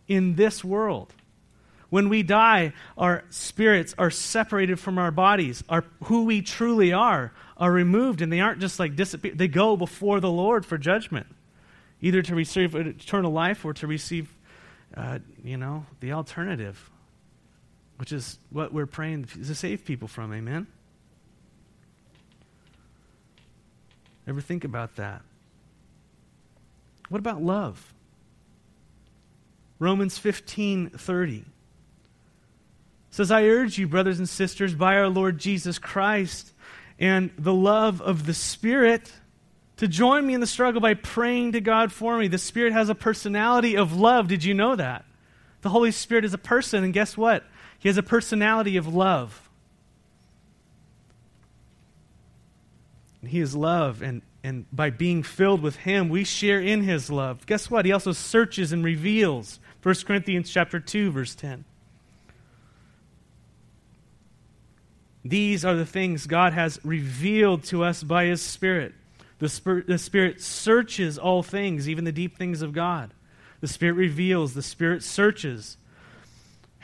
in 0.08 0.34
this 0.34 0.64
world. 0.64 1.12
When 1.96 2.10
we 2.10 2.22
die, 2.22 2.74
our 2.98 3.24
spirits 3.30 3.94
are 3.96 4.10
separated 4.10 4.78
from 4.78 4.98
our 4.98 5.10
bodies. 5.10 5.64
Our, 5.66 5.82
who 6.04 6.26
we 6.26 6.42
truly 6.42 6.92
are 6.92 7.32
are 7.56 7.72
removed, 7.72 8.20
and 8.20 8.30
they 8.30 8.40
aren't 8.40 8.60
just 8.60 8.78
like 8.78 8.96
disappear. 8.96 9.32
They 9.34 9.48
go 9.48 9.78
before 9.78 10.20
the 10.20 10.30
Lord 10.30 10.66
for 10.66 10.76
judgment, 10.76 11.26
either 12.02 12.20
to 12.20 12.34
receive 12.34 12.74
eternal 12.74 13.32
life 13.32 13.64
or 13.64 13.72
to 13.72 13.86
receive, 13.86 14.28
uh, 14.94 15.20
you 15.42 15.56
know, 15.56 15.86
the 16.00 16.12
alternative, 16.12 16.90
which 17.96 18.12
is 18.12 18.38
what 18.50 18.74
we're 18.74 18.84
praying 18.84 19.24
to 19.24 19.54
save 19.54 19.86
people 19.86 20.06
from. 20.06 20.34
Amen? 20.34 20.66
Ever 24.28 24.42
think 24.42 24.64
about 24.64 24.96
that? 24.96 25.22
What 27.08 27.20
about 27.20 27.42
love? 27.42 27.94
Romans 29.78 30.18
15 30.18 30.90
30 30.90 31.46
says, 33.16 33.30
I 33.30 33.44
urge 33.44 33.78
you, 33.78 33.88
brothers 33.88 34.18
and 34.18 34.28
sisters, 34.28 34.74
by 34.74 34.96
our 34.96 35.08
Lord 35.08 35.38
Jesus 35.38 35.78
Christ 35.78 36.52
and 36.98 37.30
the 37.38 37.54
love 37.54 38.02
of 38.02 38.26
the 38.26 38.34
Spirit, 38.34 39.10
to 39.78 39.88
join 39.88 40.26
me 40.26 40.34
in 40.34 40.40
the 40.40 40.46
struggle 40.46 40.82
by 40.82 40.92
praying 40.92 41.52
to 41.52 41.62
God 41.62 41.92
for 41.92 42.18
me. 42.18 42.28
The 42.28 42.36
Spirit 42.36 42.74
has 42.74 42.90
a 42.90 42.94
personality 42.94 43.74
of 43.74 43.96
love. 43.96 44.28
Did 44.28 44.44
you 44.44 44.52
know 44.52 44.76
that? 44.76 45.06
The 45.62 45.70
Holy 45.70 45.92
Spirit 45.92 46.26
is 46.26 46.34
a 46.34 46.38
person, 46.38 46.84
and 46.84 46.92
guess 46.92 47.16
what? 47.16 47.42
He 47.78 47.88
has 47.88 47.96
a 47.96 48.02
personality 48.02 48.76
of 48.76 48.86
love. 48.86 49.48
He 53.26 53.40
is 53.40 53.56
love, 53.56 54.02
and, 54.02 54.20
and 54.44 54.66
by 54.70 54.90
being 54.90 55.22
filled 55.22 55.62
with 55.62 55.76
Him, 55.76 56.10
we 56.10 56.22
share 56.22 56.60
in 56.60 56.82
His 56.82 57.10
love. 57.10 57.46
Guess 57.46 57.70
what? 57.70 57.86
He 57.86 57.92
also 57.92 58.12
searches 58.12 58.72
and 58.72 58.84
reveals. 58.84 59.58
1 59.82 59.94
Corinthians 60.06 60.50
chapter 60.50 60.78
2, 60.78 61.10
verse 61.10 61.34
10. 61.34 61.64
These 65.28 65.64
are 65.64 65.74
the 65.74 65.86
things 65.86 66.26
God 66.26 66.52
has 66.52 66.78
revealed 66.84 67.64
to 67.64 67.84
us 67.84 68.02
by 68.02 68.26
His 68.26 68.42
Spirit. 68.42 68.94
The 69.38 69.48
Spirit, 69.48 69.86
the 69.86 69.98
Spirit 69.98 70.40
searches 70.40 71.18
all 71.18 71.42
things, 71.42 71.88
even 71.88 72.04
the 72.04 72.12
deep 72.12 72.38
things 72.38 72.62
of 72.62 72.72
God. 72.72 73.12
The 73.60 73.68
Spirit 73.68 73.94
reveals, 73.94 74.54
the 74.54 74.62
Spirit 74.62 75.02
searches 75.02 75.76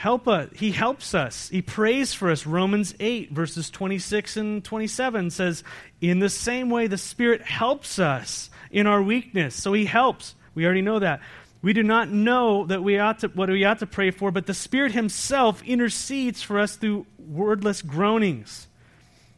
help 0.02 0.26
us. 0.26 0.48
He 0.54 0.72
helps 0.72 1.14
us. 1.14 1.48
He 1.48 1.62
prays 1.62 2.12
for 2.12 2.28
us. 2.28 2.44
Romans 2.44 2.92
8, 2.98 3.30
verses 3.30 3.70
26 3.70 4.36
and 4.36 4.64
27 4.64 5.30
says, 5.30 5.62
In 6.00 6.18
the 6.18 6.28
same 6.28 6.70
way, 6.70 6.88
the 6.88 6.98
Spirit 6.98 7.42
helps 7.42 8.00
us 8.00 8.50
in 8.72 8.88
our 8.88 9.00
weakness. 9.00 9.54
So 9.54 9.72
he 9.72 9.84
helps. 9.84 10.34
We 10.56 10.64
already 10.64 10.82
know 10.82 10.98
that. 10.98 11.20
We 11.62 11.72
do 11.72 11.84
not 11.84 12.10
know 12.10 12.66
that 12.66 12.82
we 12.82 12.98
ought 12.98 13.20
to, 13.20 13.28
what 13.28 13.48
we 13.48 13.64
ought 13.64 13.78
to 13.78 13.86
pray 13.86 14.10
for, 14.10 14.32
but 14.32 14.46
the 14.46 14.54
Spirit 14.54 14.92
Himself 14.92 15.62
intercedes 15.62 16.42
for 16.42 16.58
us 16.58 16.74
through 16.74 17.06
wordless 17.18 17.82
groanings. 17.82 18.66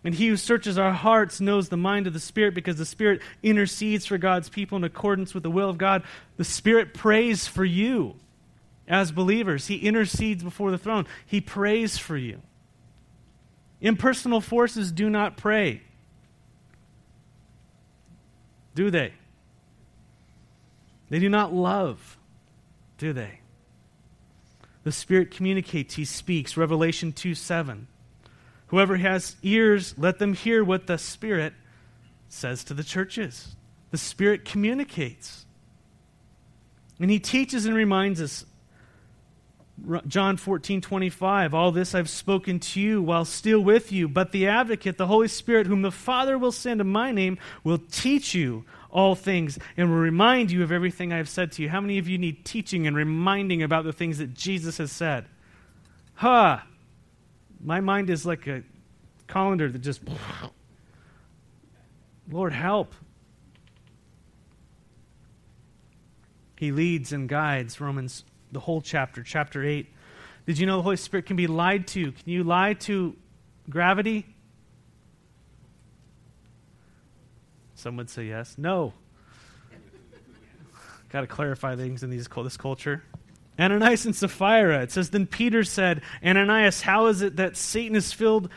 And 0.03 0.15
he 0.15 0.29
who 0.29 0.37
searches 0.37 0.77
our 0.77 0.93
hearts 0.93 1.41
knows 1.41 1.69
the 1.69 1.79
mind 1.79 2.07
of 2.07 2.13
the 2.13 2.21
Spirit 2.21 2.55
because 2.55 2.77
the 2.77 2.85
Spirit 2.85 3.23
intercedes 3.43 4.05
for 4.05 4.19
God's 4.19 4.51
people 4.51 4.77
in 4.77 4.85
accordance 4.85 5.33
with 5.33 5.43
the 5.43 5.51
will 5.51 5.71
of 5.71 5.79
God. 5.79 6.03
The 6.37 6.45
Spirit 6.45 6.93
prays 6.93 7.47
for 7.47 7.65
you 7.65 8.17
as 8.87 9.13
believers. 9.13 9.67
He 9.67 9.77
intercedes 9.77 10.43
before 10.43 10.71
the 10.71 10.79
throne, 10.79 11.07
He 11.27 11.41
prays 11.41 11.97
for 11.97 12.17
you. 12.17 12.41
Impersonal 13.81 14.41
forces 14.41 14.93
do 14.93 15.11
not 15.11 15.37
pray, 15.37 15.83
do 18.75 18.91
they? 18.91 19.13
They 21.11 21.19
do 21.19 21.29
not 21.29 21.53
love, 21.53 22.17
do 22.99 23.13
they? 23.13 23.41
The 24.85 24.93
Spirit 24.93 25.31
communicates, 25.31 25.95
He 25.95 26.05
speaks. 26.05 26.57
Revelation 26.57 27.13
2 27.13 27.35
7. 27.35 27.87
Whoever 28.69 28.97
has 28.97 29.37
ears, 29.43 29.95
let 29.97 30.19
them 30.19 30.35
hear 30.35 30.65
what 30.65 30.87
the 30.87 30.99
Spirit 30.99 31.55
says 32.29 32.65
to 32.65 32.75
the 32.75 32.85
churches. 32.85 33.57
The 33.91 33.99
Spirit 33.99 34.45
communicates. 34.45 35.47
And 37.01 37.11
He 37.11 37.19
teaches 37.19 37.67
and 37.67 37.75
reminds 37.75 38.21
us 38.21 38.45
John 40.07 40.37
14, 40.37 40.81
25, 40.81 41.53
all 41.53 41.73
this 41.73 41.95
I've 41.95 42.09
spoken 42.09 42.61
to 42.61 42.81
you 42.81 43.03
while 43.03 43.25
still 43.25 43.61
with 43.61 43.91
you, 43.91 44.09
but 44.09 44.31
the 44.31 44.47
advocate, 44.47 44.97
the 44.97 45.07
Holy 45.07 45.29
Spirit, 45.29 45.67
whom 45.67 45.83
the 45.83 45.91
Father 45.91 46.39
will 46.39 46.53
send 46.53 46.81
in 46.81 46.87
my 46.87 47.11
name, 47.11 47.39
will 47.65 47.79
teach 47.91 48.35
you 48.35 48.65
all 48.95 49.17
things 49.17 49.59
and 49.77 49.91
will 49.91 49.99
remind 49.99 50.53
you 50.53 50.63
of 50.63 50.73
everything 50.73 51.13
I 51.13 51.17
have 51.19 51.29
said 51.29 51.53
to 51.53 51.63
you. 51.63 51.69
How 51.69 51.81
many 51.81 51.99
of 51.99 52.09
you 52.09 52.17
need 52.17 52.45
teaching 52.45 52.87
and 52.87 52.97
reminding 52.97 53.63
about 53.63 53.85
the 53.85 53.93
things 53.93 54.19
that 54.19 54.33
Jesus 54.33 54.79
has 54.79 54.93
said? 54.93 55.27
Huh. 56.15 56.59
My 57.63 57.81
mind 57.81 58.09
is 58.09 58.25
like 58.25 58.47
a 58.47 58.63
colander 59.27 59.71
that 59.71 59.81
just. 59.81 60.01
Lord, 62.31 62.53
help. 62.53 62.95
He 66.57 66.71
leads 66.71 67.13
and 67.13 67.29
guides 67.29 67.81
Romans, 67.81 68.25
the 68.53 68.61
whole 68.61 68.81
chapter, 68.81 69.23
chapter 69.23 69.63
8. 69.65 69.93
Did 70.47 70.59
you 70.59 70.67
know 70.67 70.77
the 70.77 70.83
Holy 70.83 70.97
Spirit 70.97 71.27
can 71.27 71.37
be 71.37 71.49
lied 71.49 71.89
to? 71.89 72.13
Can 72.13 72.31
you 72.31 72.45
lie 72.45 72.75
to 72.75 73.17
gravity? 73.69 74.34
Some 77.85 77.99
would 77.99 78.09
say 78.09 78.25
yes. 78.25 78.55
No. 78.57 78.95
Got 81.11 81.21
to 81.21 81.27
clarify 81.27 81.77
things 81.77 82.03
in 82.03 82.09
these, 82.09 82.27
this 82.27 82.57
culture. 82.57 83.03
Ananias 83.59 84.07
and 84.07 84.17
Sapphira. 84.17 84.83
It 84.83 84.91
says, 84.91 85.11
Then 85.11 85.27
Peter 85.27 85.65
said, 85.65 86.01
Ananias, 86.25 86.81
how 86.81 87.09
is 87.09 87.21
it 87.21 87.37
that 87.37 87.59
Satan 87.59 87.95
is 87.95 88.11
filled, 88.11 88.49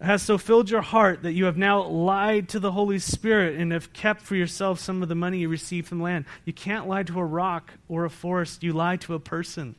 has 0.00 0.22
so 0.22 0.38
filled 0.38 0.70
your 0.70 0.82
heart 0.82 1.24
that 1.24 1.32
you 1.32 1.46
have 1.46 1.56
now 1.56 1.82
lied 1.82 2.48
to 2.50 2.60
the 2.60 2.70
Holy 2.70 3.00
Spirit 3.00 3.58
and 3.58 3.72
have 3.72 3.92
kept 3.92 4.22
for 4.22 4.36
yourself 4.36 4.78
some 4.78 5.02
of 5.02 5.08
the 5.08 5.16
money 5.16 5.38
you 5.38 5.48
received 5.48 5.88
from 5.88 6.00
land? 6.00 6.24
You 6.44 6.52
can't 6.52 6.86
lie 6.86 7.02
to 7.02 7.18
a 7.18 7.24
rock 7.24 7.72
or 7.88 8.04
a 8.04 8.10
forest, 8.10 8.62
you 8.62 8.72
lie 8.72 8.98
to 8.98 9.14
a 9.14 9.18
person. 9.18 9.74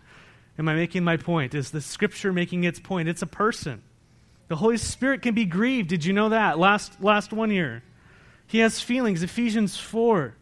Am 0.59 0.67
I 0.67 0.75
making 0.75 1.05
my 1.05 1.15
point? 1.15 1.55
Is 1.55 1.71
the 1.71 1.79
scripture 1.79 2.33
making 2.33 2.65
its 2.65 2.81
point? 2.81 3.07
It's 3.07 3.21
a 3.21 3.25
person. 3.25 3.83
The 4.49 4.57
Holy 4.57 4.75
Spirit 4.75 5.21
can 5.21 5.33
be 5.33 5.45
grieved. 5.45 5.87
Did 5.87 6.03
you 6.03 6.11
know 6.11 6.27
that? 6.27 6.59
Last, 6.59 7.01
last 7.01 7.31
one 7.31 7.51
year. 7.51 7.83
He 8.47 8.59
has 8.59 8.79
feelings. 8.79 9.21
Ephesians 9.21 9.77
4. 9.77 10.35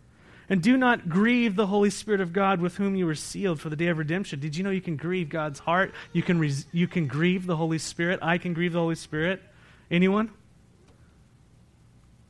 And 0.47 0.61
do 0.61 0.77
not 0.77 1.09
grieve 1.09 1.55
the 1.55 1.67
Holy 1.67 1.89
Spirit 1.89 2.21
of 2.21 2.31
God 2.31 2.61
with 2.61 2.77
whom 2.77 2.95
you 2.95 3.07
were 3.07 3.15
sealed 3.15 3.59
for 3.59 3.69
the 3.69 3.75
day 3.75 3.87
of 3.87 3.97
redemption. 3.97 4.39
Did 4.39 4.55
you 4.55 4.63
know 4.63 4.69
you 4.69 4.81
can 4.81 4.95
grieve 4.95 5.27
God's 5.27 5.59
heart? 5.59 5.91
You 6.13 6.21
can, 6.21 6.37
res- 6.37 6.67
you 6.71 6.87
can 6.87 7.07
grieve 7.07 7.47
the 7.47 7.55
Holy 7.55 7.79
Spirit. 7.79 8.19
I 8.21 8.37
can 8.37 8.53
grieve 8.53 8.73
the 8.73 8.79
Holy 8.79 8.95
Spirit. 8.95 9.41
Anyone? 9.89 10.31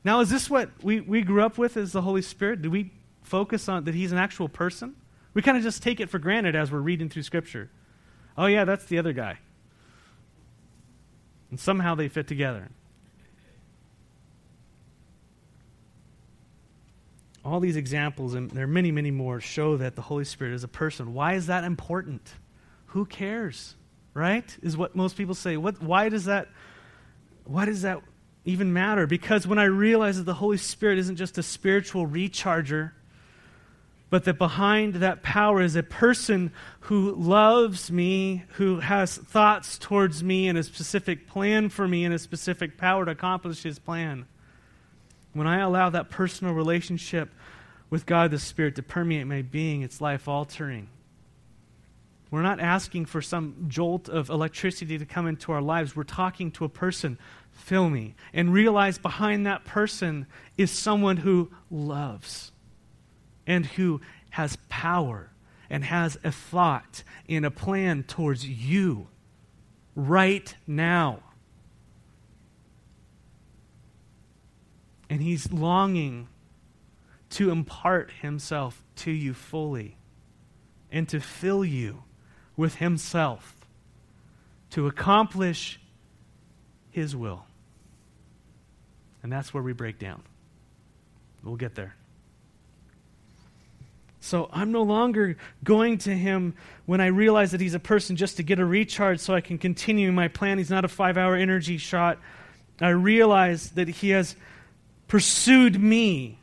Now, 0.05 0.21
is 0.21 0.29
this 0.29 0.49
what 0.49 0.69
we, 0.81 1.01
we 1.01 1.23
grew 1.23 1.43
up 1.43 1.57
with 1.57 1.75
as 1.75 1.91
the 1.91 2.01
Holy 2.01 2.21
Spirit? 2.21 2.61
Do 2.61 2.71
we 2.71 2.91
focus 3.23 3.67
on 3.67 3.83
that 3.83 3.95
He's 3.95 4.13
an 4.13 4.17
actual 4.17 4.47
person? 4.47 4.95
We 5.33 5.41
kind 5.41 5.57
of 5.57 5.63
just 5.63 5.83
take 5.83 5.99
it 5.99 6.09
for 6.09 6.19
granted 6.19 6.55
as 6.55 6.71
we're 6.71 6.79
reading 6.79 7.09
through 7.09 7.23
Scripture. 7.23 7.69
Oh, 8.37 8.45
yeah, 8.45 8.63
that's 8.63 8.85
the 8.85 8.97
other 8.97 9.11
guy. 9.11 9.39
And 11.49 11.59
somehow 11.59 11.95
they 11.95 12.07
fit 12.07 12.27
together. 12.27 12.69
All 17.45 17.59
these 17.59 17.75
examples, 17.75 18.33
and 18.33 18.49
there 18.49 18.63
are 18.63 18.67
many, 18.67 18.91
many 18.91 19.11
more, 19.11 19.39
show 19.39 19.77
that 19.77 19.95
the 19.95 20.01
Holy 20.01 20.25
Spirit 20.25 20.55
is 20.55 20.63
a 20.63 20.67
person. 20.67 21.13
Why 21.13 21.33
is 21.33 21.45
that 21.47 21.63
important? 21.63 22.33
Who 22.87 23.05
cares? 23.05 23.75
Right? 24.15 24.57
Is 24.63 24.75
what 24.75 24.95
most 24.95 25.15
people 25.15 25.35
say. 25.35 25.55
What, 25.55 25.81
why 25.81 26.09
does 26.09 26.25
that 26.25 26.47
why 27.45 27.65
does 27.65 27.83
that 27.83 28.01
even 28.43 28.73
matter? 28.73 29.05
Because 29.07 29.45
when 29.45 29.59
I 29.59 29.65
realize 29.65 30.17
that 30.17 30.23
the 30.23 30.33
Holy 30.33 30.57
Spirit 30.57 30.97
isn't 30.97 31.15
just 31.15 31.37
a 31.37 31.43
spiritual 31.43 32.07
recharger, 32.07 32.91
but 34.09 34.23
that 34.25 34.37
behind 34.37 34.95
that 34.95 35.23
power 35.23 35.61
is 35.61 35.75
a 35.75 35.83
person 35.83 36.51
who 36.81 37.13
loves 37.15 37.91
me, 37.91 38.43
who 38.53 38.79
has 38.79 39.17
thoughts 39.17 39.77
towards 39.77 40.23
me, 40.23 40.47
and 40.47 40.57
a 40.57 40.63
specific 40.63 41.27
plan 41.27 41.69
for 41.69 41.87
me, 41.87 42.05
and 42.05 42.13
a 42.13 42.19
specific 42.19 42.77
power 42.77 43.05
to 43.05 43.11
accomplish 43.11 43.63
his 43.63 43.77
plan. 43.77 44.25
When 45.35 45.47
I 45.47 45.59
allow 45.59 45.89
that 45.89 46.09
personal 46.09 46.53
relationship 46.53 47.29
with 47.89 48.05
God 48.05 48.31
the 48.31 48.39
Spirit 48.39 48.75
to 48.77 48.81
permeate 48.81 49.27
my 49.27 49.41
being, 49.41 49.81
it's 49.81 49.99
life 49.99 50.29
altering. 50.29 50.87
We're 52.31 52.41
not 52.41 52.61
asking 52.61 53.07
for 53.07 53.21
some 53.21 53.65
jolt 53.67 54.07
of 54.07 54.29
electricity 54.29 54.97
to 54.97 55.05
come 55.05 55.27
into 55.27 55.51
our 55.51 55.61
lives. 55.61 55.93
We're 55.93 56.03
talking 56.03 56.51
to 56.51 56.63
a 56.63 56.69
person, 56.69 57.19
fill 57.51 57.89
me, 57.89 58.15
and 58.33 58.53
realize 58.53 58.97
behind 58.97 59.45
that 59.45 59.65
person 59.65 60.25
is 60.57 60.71
someone 60.71 61.17
who 61.17 61.51
loves 61.69 62.53
and 63.45 63.65
who 63.65 63.99
has 64.29 64.57
power 64.69 65.31
and 65.69 65.83
has 65.83 66.17
a 66.23 66.31
thought 66.31 67.03
and 67.27 67.45
a 67.45 67.51
plan 67.51 68.03
towards 68.03 68.47
you 68.47 69.09
right 69.95 70.55
now. 70.65 71.19
And 75.09 75.21
he's 75.21 75.51
longing 75.51 76.27
to 77.31 77.51
impart 77.51 78.11
himself 78.21 78.83
to 78.97 79.11
you 79.11 79.33
fully 79.33 79.97
and 80.91 81.07
to 81.09 81.19
fill 81.19 81.65
you 81.65 82.03
with 82.55 82.75
himself 82.75 83.55
to 84.71 84.87
accomplish 84.87 85.79
his 86.91 87.15
will. 87.15 87.45
And 89.23 89.31
that's 89.31 89.53
where 89.53 89.63
we 89.63 89.73
break 89.73 89.99
down. 89.99 90.23
We'll 91.43 91.55
get 91.55 91.75
there. 91.75 91.95
So 94.19 94.49
I'm 94.51 94.71
no 94.71 94.81
longer 94.81 95.37
going 95.63 95.99
to 95.99 96.11
him 96.11 96.55
when 96.87 96.99
I 96.99 97.07
realize 97.07 97.51
that 97.51 97.61
he's 97.61 97.75
a 97.75 97.79
person 97.79 98.15
just 98.15 98.37
to 98.37 98.43
get 98.43 98.59
a 98.59 98.65
recharge 98.65 99.19
so 99.19 99.35
I 99.35 99.41
can 99.41 99.57
continue 99.59 100.11
my 100.11 100.29
plan. 100.29 100.57
He's 100.57 100.71
not 100.71 100.83
a 100.83 100.87
five 100.87 101.15
hour 101.15 101.35
energy 101.35 101.77
shot. 101.77 102.17
I 102.81 102.89
realize 102.89 103.69
that 103.71 103.87
he 103.87 104.09
has 104.09 104.35
pursued 105.07 105.81
me. 105.81 106.39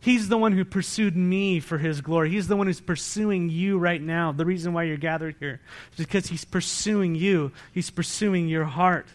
He's 0.00 0.28
the 0.28 0.38
one 0.38 0.52
who 0.52 0.64
pursued 0.64 1.14
me 1.14 1.60
for 1.60 1.76
his 1.76 2.00
glory. 2.00 2.30
He's 2.30 2.48
the 2.48 2.56
one 2.56 2.66
who's 2.66 2.80
pursuing 2.80 3.50
you 3.50 3.78
right 3.78 4.00
now. 4.00 4.32
The 4.32 4.46
reason 4.46 4.72
why 4.72 4.84
you're 4.84 4.96
gathered 4.96 5.36
here 5.38 5.60
is 5.92 6.06
because 6.06 6.26
he's 6.26 6.44
pursuing 6.44 7.14
you, 7.14 7.52
he's 7.72 7.90
pursuing 7.90 8.48
your 8.48 8.64
heart. 8.64 9.06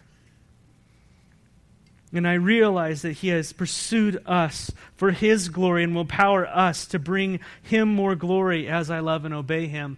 And 2.13 2.27
I 2.27 2.35
realize 2.35 3.01
that 3.01 3.13
he 3.13 3.29
has 3.29 3.51
pursued 3.51 4.21
us 4.25 4.71
for 4.95 5.11
his 5.11 5.49
glory 5.49 5.83
and 5.83 5.95
will 5.95 6.05
power 6.05 6.45
us 6.45 6.85
to 6.87 6.99
bring 6.99 7.39
him 7.63 7.93
more 7.93 8.15
glory 8.15 8.69
as 8.69 8.91
I 8.91 8.99
love 8.99 9.25
and 9.25 9.33
obey 9.33 9.67
him 9.67 9.97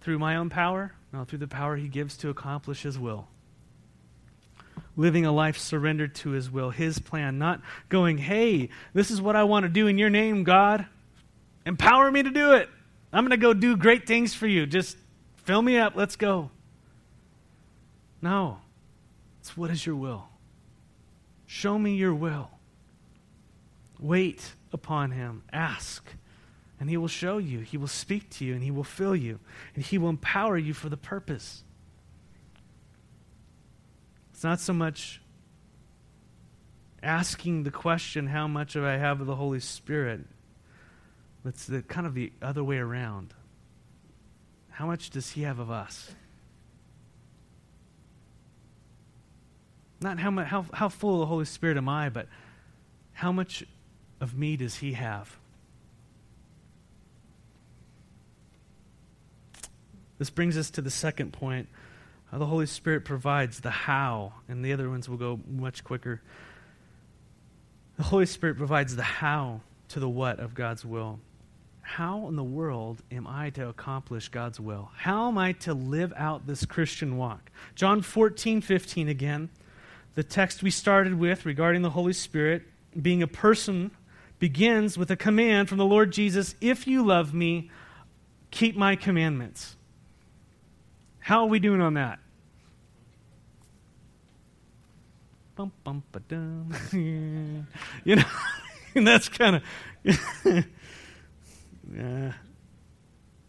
through 0.00 0.18
my 0.18 0.36
own 0.36 0.48
power, 0.48 0.94
no, 1.12 1.24
through 1.24 1.38
the 1.38 1.46
power 1.46 1.76
he 1.76 1.86
gives 1.86 2.16
to 2.18 2.28
accomplish 2.30 2.82
his 2.82 2.98
will 2.98 3.28
living 4.96 5.24
a 5.24 5.32
life 5.32 5.58
surrendered 5.58 6.14
to 6.16 6.30
His 6.30 6.50
will, 6.50 6.70
His 6.70 6.98
plan, 6.98 7.38
not 7.38 7.60
going, 7.88 8.18
hey, 8.18 8.68
this 8.92 9.10
is 9.10 9.20
what 9.20 9.36
I 9.36 9.44
want 9.44 9.64
to 9.64 9.68
do 9.68 9.86
in 9.86 9.98
your 9.98 10.10
name, 10.10 10.44
God. 10.44 10.86
Empower 11.64 12.10
me 12.10 12.22
to 12.22 12.30
do 12.30 12.52
it. 12.52 12.68
I'm 13.12 13.24
going 13.24 13.30
to 13.30 13.36
go 13.36 13.54
do 13.54 13.76
great 13.76 14.06
things 14.06 14.34
for 14.34 14.46
you. 14.46 14.66
Just 14.66 14.96
fill 15.36 15.62
me 15.62 15.76
up. 15.76 15.94
Let's 15.96 16.16
go. 16.16 16.50
No. 18.20 18.58
It's 19.40 19.56
what 19.56 19.70
is 19.70 19.84
your 19.84 19.96
will? 19.96 20.28
Show 21.46 21.78
me 21.78 21.94
your 21.94 22.14
will. 22.14 22.50
Wait 23.98 24.54
upon 24.72 25.10
Him. 25.10 25.42
Ask. 25.52 26.04
And 26.80 26.88
He 26.88 26.96
will 26.96 27.08
show 27.08 27.38
you. 27.38 27.60
He 27.60 27.76
will 27.76 27.86
speak 27.86 28.30
to 28.30 28.44
you 28.44 28.54
and 28.54 28.62
He 28.62 28.70
will 28.70 28.84
fill 28.84 29.14
you. 29.14 29.38
And 29.74 29.84
He 29.84 29.98
will 29.98 30.08
empower 30.08 30.56
you 30.56 30.74
for 30.74 30.88
the 30.88 30.96
purpose. 30.96 31.64
It's 34.42 34.44
not 34.44 34.58
so 34.58 34.72
much 34.72 35.20
asking 37.00 37.62
the 37.62 37.70
question, 37.70 38.26
how 38.26 38.48
much 38.48 38.72
do 38.72 38.84
I 38.84 38.96
have 38.96 39.20
of 39.20 39.28
the 39.28 39.36
Holy 39.36 39.60
Spirit? 39.60 40.22
It's 41.44 41.64
the, 41.66 41.82
kind 41.82 42.08
of 42.08 42.14
the 42.14 42.32
other 42.42 42.64
way 42.64 42.78
around. 42.78 43.34
How 44.68 44.84
much 44.84 45.10
does 45.10 45.30
He 45.30 45.42
have 45.42 45.60
of 45.60 45.70
us? 45.70 46.10
Not 50.00 50.18
how, 50.18 50.32
much, 50.32 50.48
how, 50.48 50.66
how 50.72 50.88
full 50.88 51.14
of 51.14 51.20
the 51.20 51.26
Holy 51.26 51.44
Spirit 51.44 51.76
am 51.76 51.88
I, 51.88 52.08
but 52.08 52.26
how 53.12 53.30
much 53.30 53.62
of 54.20 54.36
me 54.36 54.56
does 54.56 54.74
He 54.74 54.94
have? 54.94 55.36
This 60.18 60.30
brings 60.30 60.56
us 60.56 60.68
to 60.70 60.82
the 60.82 60.90
second 60.90 61.32
point 61.32 61.68
the 62.38 62.46
Holy 62.46 62.66
Spirit 62.66 63.04
provides 63.04 63.60
the 63.60 63.70
how, 63.70 64.32
and 64.48 64.64
the 64.64 64.72
other 64.72 64.88
ones 64.88 65.08
will 65.08 65.18
go 65.18 65.38
much 65.46 65.84
quicker. 65.84 66.22
The 67.98 68.04
Holy 68.04 68.26
Spirit 68.26 68.56
provides 68.56 68.96
the 68.96 69.02
how 69.02 69.60
to 69.88 70.00
the 70.00 70.08
what 70.08 70.40
of 70.40 70.54
God's 70.54 70.84
will. 70.84 71.20
How 71.82 72.26
in 72.28 72.36
the 72.36 72.42
world 72.42 73.02
am 73.10 73.26
I 73.26 73.50
to 73.50 73.68
accomplish 73.68 74.28
God's 74.28 74.58
will? 74.58 74.90
How 74.96 75.28
am 75.28 75.36
I 75.36 75.52
to 75.52 75.74
live 75.74 76.12
out 76.16 76.46
this 76.46 76.64
Christian 76.64 77.18
walk? 77.18 77.50
John 77.74 78.00
14, 78.00 78.62
15 78.62 79.08
again. 79.08 79.50
The 80.14 80.22
text 80.22 80.62
we 80.62 80.70
started 80.70 81.18
with 81.18 81.44
regarding 81.44 81.82
the 81.82 81.90
Holy 81.90 82.12
Spirit 82.14 82.62
being 83.00 83.22
a 83.22 83.26
person 83.26 83.90
begins 84.38 84.96
with 84.96 85.10
a 85.10 85.16
command 85.16 85.68
from 85.68 85.78
the 85.78 85.84
Lord 85.84 86.12
Jesus 86.12 86.54
If 86.60 86.86
you 86.86 87.04
love 87.04 87.34
me, 87.34 87.70
keep 88.50 88.76
my 88.76 88.96
commandments. 88.96 89.76
How 91.18 91.42
are 91.42 91.48
we 91.48 91.58
doing 91.58 91.80
on 91.80 91.94
that? 91.94 92.18
Bum, 95.54 95.70
bum, 95.84 96.02
ba-dum. 96.12 96.72
you 98.04 98.16
know, 98.16 98.24
and 98.94 99.06
that's 99.06 99.28
kind 99.28 99.56
of. 99.56 99.62
yeah. 101.94 102.32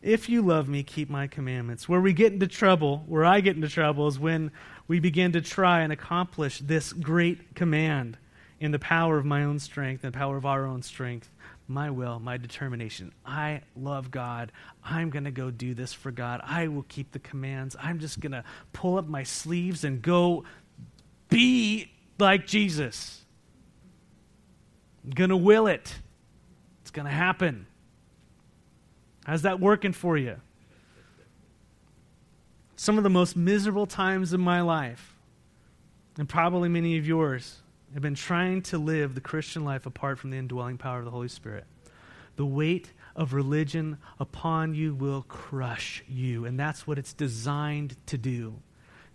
If 0.02 0.28
you 0.28 0.42
love 0.42 0.68
me, 0.68 0.84
keep 0.84 1.10
my 1.10 1.28
commandments. 1.28 1.88
Where 1.88 2.02
we 2.02 2.12
get 2.12 2.34
into 2.34 2.48
trouble, 2.48 3.06
where 3.08 3.24
I 3.24 3.40
get 3.40 3.56
into 3.56 3.70
trouble, 3.70 4.08
is 4.08 4.20
when 4.20 4.52
we 4.86 5.00
begin 5.00 5.32
to 5.32 5.42
try 5.42 5.82
and 5.82 5.94
accomplish 5.94 6.60
this 6.60 6.92
great 6.92 7.56
command. 7.56 8.18
in 8.60 8.72
the 8.72 8.80
power 8.80 9.18
of 9.18 9.26
my 9.26 9.44
own 9.44 9.60
strength 9.60 10.04
and 10.04 10.14
the 10.14 10.18
power 10.18 10.38
of 10.38 10.46
our 10.46 10.66
own 10.66 10.82
strength, 10.82 11.30
my 11.68 11.90
will, 11.90 12.20
my 12.20 12.38
determination. 12.38 13.12
I 13.26 13.62
love 13.76 14.12
God. 14.12 14.52
I'm 14.84 15.10
going 15.10 15.26
to 15.26 15.32
go 15.32 15.52
do 15.52 15.74
this 15.74 15.94
for 15.94 16.12
God. 16.12 16.42
I 16.44 16.68
will 16.68 16.84
keep 16.84 17.12
the 17.12 17.20
commands. 17.20 17.76
I'm 17.82 18.00
just 18.00 18.20
going 18.20 18.32
to 18.32 18.44
pull 18.72 18.98
up 18.98 19.08
my 19.08 19.24
sleeves 19.24 19.84
and 19.84 20.02
go 20.02 20.44
be 21.34 21.92
like 22.20 22.48
Jesus. 22.48 23.26
I'm 25.04 25.12
going 25.12 25.30
to 25.30 25.38
will 25.38 25.68
it. 25.68 25.94
It's 26.82 26.92
going 26.92 27.06
to 27.06 27.12
happen. 27.12 27.68
How's 29.26 29.42
that 29.42 29.60
working 29.60 29.94
for 29.94 30.18
you? 30.18 30.36
Some 32.76 32.98
of 32.98 33.04
the 33.04 33.10
most 33.10 33.36
miserable 33.36 33.86
times 33.86 34.34
in 34.34 34.42
my 34.42 34.62
life, 34.62 35.16
and 36.18 36.28
probably 36.28 36.70
many 36.70 36.98
of 36.98 37.08
yours, 37.08 37.62
have 37.94 38.02
been 38.02 38.16
trying 38.16 38.62
to 38.64 38.78
live 38.78 39.16
the 39.16 39.22
Christian 39.22 39.64
life 39.64 39.86
apart 39.86 40.20
from 40.20 40.32
the 40.32 40.38
indwelling 40.38 40.78
power 40.78 41.00
of 41.00 41.06
the 41.06 41.12
Holy 41.12 41.28
Spirit. 41.28 41.66
The 42.36 42.46
weight 42.46 42.92
of 43.16 43.34
religion 43.34 43.98
upon 44.20 44.74
you 44.74 44.96
will 44.96 45.24
crush 45.24 46.04
you, 46.08 46.46
and 46.46 46.60
that's 46.60 46.86
what 46.88 46.98
it's 46.98 47.14
designed 47.14 47.96
to 48.08 48.18
do. 48.18 48.56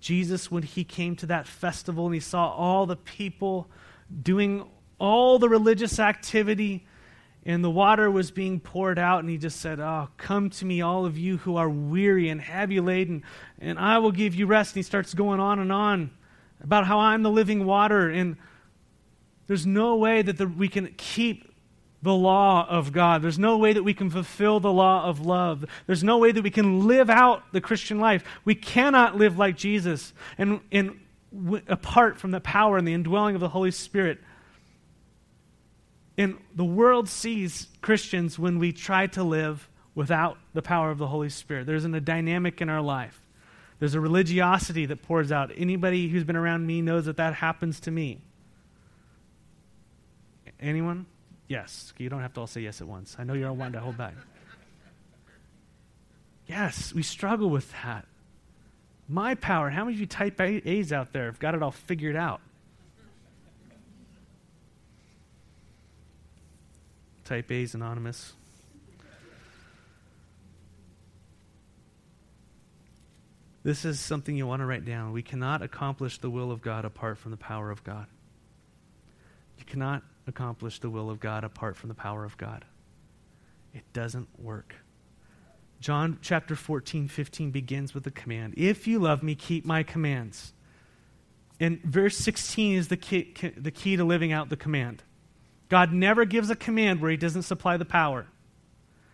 Jesus, 0.00 0.50
when 0.50 0.62
he 0.62 0.84
came 0.84 1.16
to 1.16 1.26
that 1.26 1.46
festival 1.46 2.06
and 2.06 2.14
he 2.14 2.20
saw 2.20 2.50
all 2.50 2.86
the 2.86 2.96
people 2.96 3.68
doing 4.22 4.68
all 4.98 5.38
the 5.38 5.48
religious 5.48 5.98
activity, 5.98 6.86
and 7.44 7.64
the 7.64 7.70
water 7.70 8.10
was 8.10 8.30
being 8.30 8.60
poured 8.60 8.98
out, 8.98 9.20
and 9.20 9.30
he 9.30 9.38
just 9.38 9.60
said, 9.60 9.80
Oh, 9.80 10.08
come 10.16 10.50
to 10.50 10.64
me, 10.64 10.82
all 10.82 11.06
of 11.06 11.16
you 11.16 11.38
who 11.38 11.56
are 11.56 11.70
weary 11.70 12.28
and 12.28 12.40
heavy 12.40 12.80
laden, 12.80 13.22
and 13.58 13.78
I 13.78 13.98
will 13.98 14.12
give 14.12 14.34
you 14.34 14.46
rest. 14.46 14.72
And 14.72 14.76
he 14.76 14.82
starts 14.82 15.14
going 15.14 15.40
on 15.40 15.58
and 15.58 15.72
on 15.72 16.10
about 16.62 16.86
how 16.86 16.98
I'm 16.98 17.22
the 17.22 17.30
living 17.30 17.64
water. 17.64 18.10
And 18.10 18.36
there's 19.46 19.66
no 19.66 19.96
way 19.96 20.22
that 20.22 20.36
the, 20.36 20.46
we 20.46 20.68
can 20.68 20.92
keep 20.96 21.47
the 22.02 22.14
law 22.14 22.66
of 22.68 22.92
God. 22.92 23.22
There's 23.22 23.38
no 23.38 23.58
way 23.58 23.72
that 23.72 23.82
we 23.82 23.94
can 23.94 24.10
fulfill 24.10 24.60
the 24.60 24.72
law 24.72 25.04
of 25.04 25.24
love. 25.24 25.64
There's 25.86 26.04
no 26.04 26.18
way 26.18 26.32
that 26.32 26.42
we 26.42 26.50
can 26.50 26.86
live 26.86 27.10
out 27.10 27.42
the 27.52 27.60
Christian 27.60 27.98
life. 27.98 28.24
We 28.44 28.54
cannot 28.54 29.16
live 29.16 29.36
like 29.38 29.56
Jesus 29.56 30.12
and, 30.36 30.60
and 30.70 31.00
w- 31.34 31.62
apart 31.66 32.18
from 32.18 32.30
the 32.30 32.40
power 32.40 32.78
and 32.78 32.86
the 32.86 32.92
indwelling 32.92 33.34
of 33.34 33.40
the 33.40 33.48
Holy 33.48 33.72
Spirit. 33.72 34.18
And 36.16 36.38
the 36.54 36.64
world 36.64 37.08
sees 37.08 37.68
Christians 37.80 38.38
when 38.38 38.58
we 38.58 38.72
try 38.72 39.06
to 39.08 39.22
live 39.22 39.68
without 39.94 40.38
the 40.54 40.62
power 40.62 40.90
of 40.90 40.98
the 40.98 41.08
Holy 41.08 41.28
Spirit. 41.28 41.66
There's 41.66 41.84
an, 41.84 41.94
a 41.94 42.00
dynamic 42.00 42.60
in 42.60 42.68
our 42.68 42.80
life. 42.80 43.20
There's 43.80 43.94
a 43.94 44.00
religiosity 44.00 44.86
that 44.86 45.02
pours 45.02 45.30
out. 45.30 45.50
Anybody 45.56 46.08
who's 46.08 46.24
been 46.24 46.36
around 46.36 46.66
me 46.66 46.82
knows 46.82 47.06
that 47.06 47.16
that 47.16 47.34
happens 47.34 47.80
to 47.80 47.90
me. 47.90 48.20
Anyone? 50.60 51.06
Yes. 51.48 51.92
You 51.98 52.08
don't 52.08 52.20
have 52.20 52.34
to 52.34 52.40
all 52.40 52.46
say 52.46 52.60
yes 52.60 52.80
at 52.80 52.86
once. 52.86 53.16
I 53.18 53.24
know 53.24 53.32
you're 53.32 53.48
all 53.48 53.56
wanting 53.56 53.72
to 53.74 53.80
hold 53.80 53.96
back. 53.96 54.14
Yes, 56.46 56.94
we 56.94 57.02
struggle 57.02 57.50
with 57.50 57.70
that. 57.72 58.06
My 59.08 59.34
power. 59.34 59.70
How 59.70 59.84
many 59.84 59.96
of 59.96 60.00
you 60.00 60.06
type 60.06 60.40
A's 60.40 60.92
out 60.92 61.12
there 61.12 61.26
have 61.26 61.38
got 61.38 61.54
it 61.54 61.62
all 61.62 61.70
figured 61.70 62.16
out? 62.16 62.40
Type 67.24 67.50
A's 67.50 67.74
anonymous. 67.74 68.32
This 73.62 73.84
is 73.84 74.00
something 74.00 74.34
you 74.34 74.46
want 74.46 74.60
to 74.60 74.66
write 74.66 74.86
down. 74.86 75.12
We 75.12 75.22
cannot 75.22 75.60
accomplish 75.60 76.18
the 76.18 76.30
will 76.30 76.50
of 76.50 76.62
God 76.62 76.86
apart 76.86 77.18
from 77.18 77.32
the 77.32 77.36
power 77.36 77.70
of 77.70 77.84
God. 77.84 78.06
You 79.58 79.64
cannot 79.66 80.02
accomplish 80.28 80.78
the 80.78 80.90
will 80.90 81.10
of 81.10 81.20
God 81.20 81.44
apart 81.44 81.76
from 81.76 81.88
the 81.88 81.94
power 81.94 82.24
of 82.24 82.36
God. 82.36 82.64
It 83.74 83.84
doesn't 83.92 84.28
work. 84.38 84.74
John 85.80 86.18
chapter 86.22 86.56
14, 86.56 87.08
15 87.08 87.50
begins 87.50 87.94
with 87.94 88.06
a 88.06 88.10
command 88.10 88.54
If 88.56 88.86
you 88.86 88.98
love 88.98 89.22
me, 89.22 89.34
keep 89.34 89.64
my 89.64 89.82
commands. 89.82 90.52
And 91.60 91.82
verse 91.82 92.16
16 92.16 92.76
is 92.76 92.88
the 92.88 92.96
key, 92.96 93.34
the 93.56 93.70
key 93.70 93.96
to 93.96 94.04
living 94.04 94.32
out 94.32 94.48
the 94.48 94.56
command. 94.56 95.02
God 95.68 95.92
never 95.92 96.24
gives 96.24 96.50
a 96.50 96.56
command 96.56 97.00
where 97.00 97.10
he 97.10 97.16
doesn't 97.16 97.42
supply 97.42 97.76
the 97.76 97.84
power. 97.84 98.26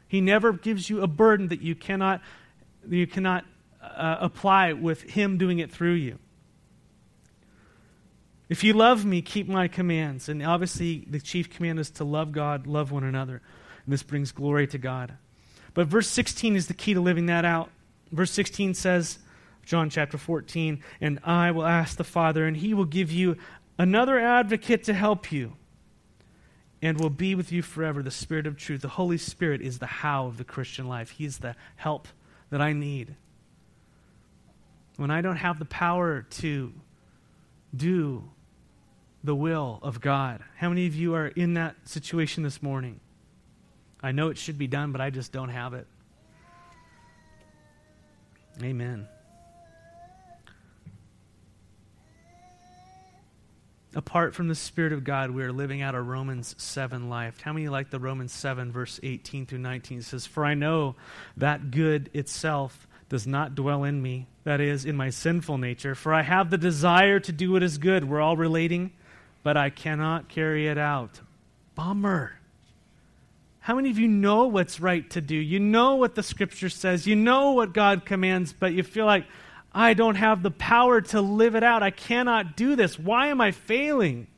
He 0.07 0.21
never 0.21 0.53
gives 0.53 0.89
you 0.89 1.03
a 1.03 1.07
burden 1.07 1.49
that 1.49 1.63
you 1.63 1.75
cannot, 1.75 2.21
you 2.89 3.07
cannot 3.07 3.45
uh, 3.83 4.19
apply 4.21 4.75
with 4.75 5.03
him 5.03 5.39
doing 5.39 5.59
it 5.59 5.73
through 5.73 5.95
you. 5.95 6.19
If 8.49 8.63
you 8.63 8.75
love 8.75 9.05
me, 9.05 9.23
keep 9.23 9.49
my 9.49 9.69
commands. 9.69 10.29
And 10.29 10.43
obviously, 10.43 11.07
the 11.09 11.21
chief 11.21 11.51
command 11.51 11.79
is 11.79 11.91
to 11.93 12.05
love 12.05 12.33
God, 12.33 12.67
love 12.67 12.93
one 12.93 13.05
another. 13.05 13.41
And 13.85 13.93
this 13.93 14.03
brings 14.03 14.33
glory 14.33 14.67
to 14.69 14.79
God. 14.79 15.15
But 15.73 15.87
verse 15.87 16.09
16 16.09 16.57
is 16.57 16.69
the 16.69 16.75
key 16.75 16.95
to 16.95 17.01
living 17.01 17.27
that 17.27 17.45
out. 17.45 17.71
Verse 18.13 18.31
16 18.31 18.75
says, 18.75 19.19
John 19.65 19.89
chapter 19.89 20.19
14, 20.19 20.83
and 21.01 21.19
I 21.25 21.51
will 21.51 21.65
ask 21.65 21.97
the 21.97 22.05
Father, 22.05 22.47
and 22.47 22.57
he 22.57 22.75
will 22.75 22.85
give 22.85 23.11
you 23.11 23.37
another 23.79 24.19
advocate 24.19 24.85
to 24.85 24.95
help 24.95 25.33
you 25.33 25.55
and 26.83 27.01
will 27.01 27.11
be 27.11 27.35
with 27.35 27.51
you 27.51 27.63
forever, 27.63 28.03
the 28.03 28.11
Spirit 28.11 28.47
of 28.47 28.59
truth. 28.59 28.83
The 28.83 28.89
Holy 28.89 29.17
Spirit 29.17 29.63
is 29.63 29.79
the 29.79 29.87
how 29.87 30.27
of 30.27 30.37
the 30.37 30.45
Christian 30.45 30.87
life. 30.87 31.11
He 31.11 31.25
is 31.25 31.39
the 31.39 31.57
help 31.77 32.09
that 32.51 32.61
I 32.61 32.75
need. 32.75 33.17
When 34.97 35.11
I 35.11 35.23
don't 35.23 35.37
have 35.37 35.59
the 35.59 35.65
power 35.65 36.27
to 36.31 36.73
do 37.75 38.31
the 39.25 39.35
will 39.35 39.81
of 39.83 40.03
God. 40.03 40.45
How 40.57 40.69
many 40.69 40.87
of 40.87 40.95
you 40.95 41.15
are 41.15 41.27
in 41.27 41.55
that 41.55 41.75
situation 41.85 42.45
this 42.45 42.63
morning? 42.63 43.01
I 44.03 44.13
know 44.13 44.29
it 44.29 44.37
should 44.37 44.59
be 44.59 44.67
done, 44.67 44.93
but 44.93 45.01
I 45.01 45.09
just 45.09 45.33
don't 45.33 45.49
have 45.49 45.73
it. 45.73 45.87
Amen. 48.63 49.09
Apart 53.97 54.35
from 54.35 54.49
the 54.49 54.55
Spirit 54.55 54.93
of 54.93 55.05
God, 55.05 55.31
we 55.31 55.43
are 55.43 55.53
living 55.53 55.81
out 55.81 55.95
a 55.95 56.03
Romans 56.03 56.55
7 56.59 57.09
life. 57.09 57.41
How 57.41 57.53
many 57.53 57.69
like 57.69 57.91
the 57.91 58.01
Romans 58.01 58.33
7, 58.33 58.73
verse 58.73 59.01
18 59.03 59.47
through 59.47 59.61
19? 59.61 59.99
It 59.99 60.05
says, 60.05 60.27
For 60.27 60.45
I 60.45 60.55
know 60.55 60.97
that 61.37 61.71
good 61.71 62.11
itself 62.13 62.87
does 63.09 63.27
not 63.27 63.55
dwell 63.55 63.85
in 63.85 64.03
me, 64.03 64.27
that 64.43 64.61
is, 64.61 64.85
in 64.85 64.97
my 64.97 65.11
sinful 65.11 65.59
nature. 65.59 65.95
For 65.95 66.13
I 66.13 66.23
have 66.23 66.51
the 66.51 66.59
desire 66.59 67.21
to 67.21 67.33
do 67.33 67.53
what 67.53 67.63
is 67.63 67.79
good. 67.79 68.05
We're 68.09 68.21
all 68.21 68.37
relating 68.37 68.93
but 69.45 69.57
I 69.57 69.71
cannot 69.71 70.29
carry 70.29 70.67
it 70.67 70.79
out. 70.79 71.21
Bummer. 71.77 72.33
How 73.61 73.77
many 73.77 73.91
of 73.91 73.99
you 73.99 74.09
know 74.09 74.49
what's 74.49 74.81
right 74.81 75.09
to 75.11 75.21
do? 75.21 75.37
You 75.37 75.61
know 75.61 75.95
what 75.95 76.17
the 76.17 76.23
scripture 76.23 76.69
says. 76.69 77.07
You 77.07 77.15
know 77.15 77.53
what 77.53 77.73
God 77.73 78.05
commands, 78.05 78.53
but 78.53 78.73
you 78.73 78.83
feel 78.83 79.07
like, 79.07 79.27
I 79.73 79.95
don't 79.95 80.15
have 80.15 80.43
the 80.43 80.51
power 80.51 81.01
to 81.01 81.21
live 81.21 81.57
it 81.57 81.65
out. 81.65 81.83
I 81.83 81.91
cannot 81.91 82.57
do 82.57 82.77
this. 82.77 82.99
Why 82.99 83.29
am 83.29 83.41
I 83.41 83.51
failing? 83.51 84.29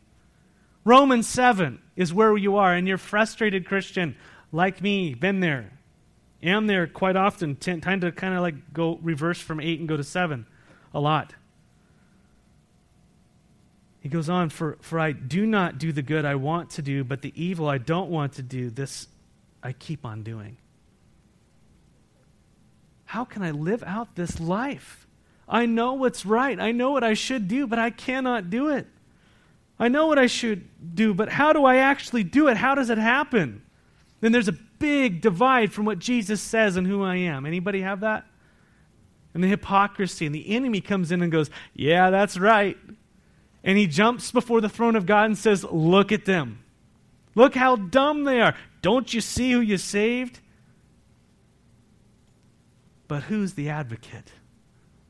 Romans 0.85 1.29
7 1.29 1.81
is 1.95 2.15
where 2.15 2.37
you 2.37 2.57
are, 2.57 2.73
and 2.73 2.89
you're 2.89 2.99
frustrated 2.99 3.67
Christian, 3.67 4.17
like 4.51 4.81
me, 4.81 5.15
been 5.15 5.41
there. 5.41 5.73
Am 6.43 6.67
there 6.67 6.87
quite 6.87 7.17
often, 7.17 7.57
t- 7.57 7.81
time 7.81 8.01
to 8.01 8.13
kind 8.13 8.35
of 8.35 8.41
like 8.41 8.73
go 8.73 8.99
reverse 9.03 9.41
from 9.41 9.61
8 9.61 9.81
and 9.81 9.89
go 9.89 9.97
to 9.97 10.05
7 10.05 10.47
a 10.95 11.01
lot. 11.01 11.35
He 14.07 14.09
goes 14.09 14.29
on, 14.29 14.51
for, 14.51 14.79
for 14.83 15.01
I 15.01 15.11
do 15.11 15.47
not 15.47 15.79
do 15.79 15.91
the 15.91 16.01
good 16.01 16.25
I 16.25 16.37
want 16.37 16.71
to 16.71 16.81
do, 16.81 17.03
but 17.03 17.23
the 17.23 17.33
evil 17.35 17.69
I 17.69 17.79
don't 17.79 18.09
want 18.09 18.35
to 18.35 18.43
do, 18.43 18.71
this 18.71 19.09
I 19.65 19.73
keep 19.73 20.07
on 20.07 20.23
doing. 20.23 20.59
How 23.07 23.25
can 23.25 23.43
I 23.43 23.51
live 23.51 23.83
out 23.83 24.15
this 24.15 24.39
life? 24.39 25.09
I 25.49 25.67
know 25.67 25.95
what's 25.95 26.25
right. 26.25 26.61
I 26.61 26.71
know 26.71 26.93
what 26.93 27.03
I 27.03 27.15
should 27.15 27.49
do, 27.49 27.67
but 27.67 27.81
I 27.81 27.91
cannot 27.91 28.49
do 28.49 28.69
it. 28.69 28.87
I 29.77 29.89
know 29.89 30.07
what 30.07 30.21
I 30.21 30.29
should 30.29 30.95
do, 30.95 31.13
but 31.13 31.29
how 31.29 31.53
do 31.53 31.65
I 31.65 31.79
actually 31.79 32.23
do 32.23 32.47
it? 32.47 32.57
How 32.57 32.77
does 32.77 32.91
it 32.91 32.99
happen? 32.99 33.61
Then 34.21 34.31
there's 34.31 34.47
a 34.47 34.53
big 34.53 35.21
divide 35.21 35.73
from 35.73 35.85
what 35.85 35.99
Jesus 35.99 36.41
says 36.41 36.77
and 36.77 36.87
who 36.87 37.03
I 37.03 37.17
am. 37.17 37.45
Anybody 37.45 37.81
have 37.81 37.99
that? 38.03 38.25
And 39.35 39.43
the 39.43 39.49
hypocrisy, 39.49 40.27
and 40.27 40.35
the 40.35 40.49
enemy 40.55 40.81
comes 40.81 41.11
in 41.11 41.23
and 41.23 41.33
goes, 41.33 41.51
Yeah, 41.75 42.11
that's 42.11 42.39
right 42.39 42.79
and 43.67 43.77
he 43.77 43.89
jumps 43.89 44.31
before 44.31 44.61
the 44.61 44.69
throne 44.69 44.95
of 44.95 45.07
God 45.07 45.25
and 45.25 45.37
says, 45.37 45.65
Look 45.65 46.13
at 46.13 46.25
them. 46.25 46.61
Look 47.35 47.57
how 47.57 47.75
dumb 47.75 48.23
they 48.25 48.41
are. 48.41 48.55
Don't 48.81 49.13
you 49.13 49.21
see 49.21 49.51
who 49.51 49.61
you 49.61 49.77
saved? 49.77 50.39
But 53.09 53.25
who's 53.25 53.55
the 53.55 53.69
advocate 53.69 54.31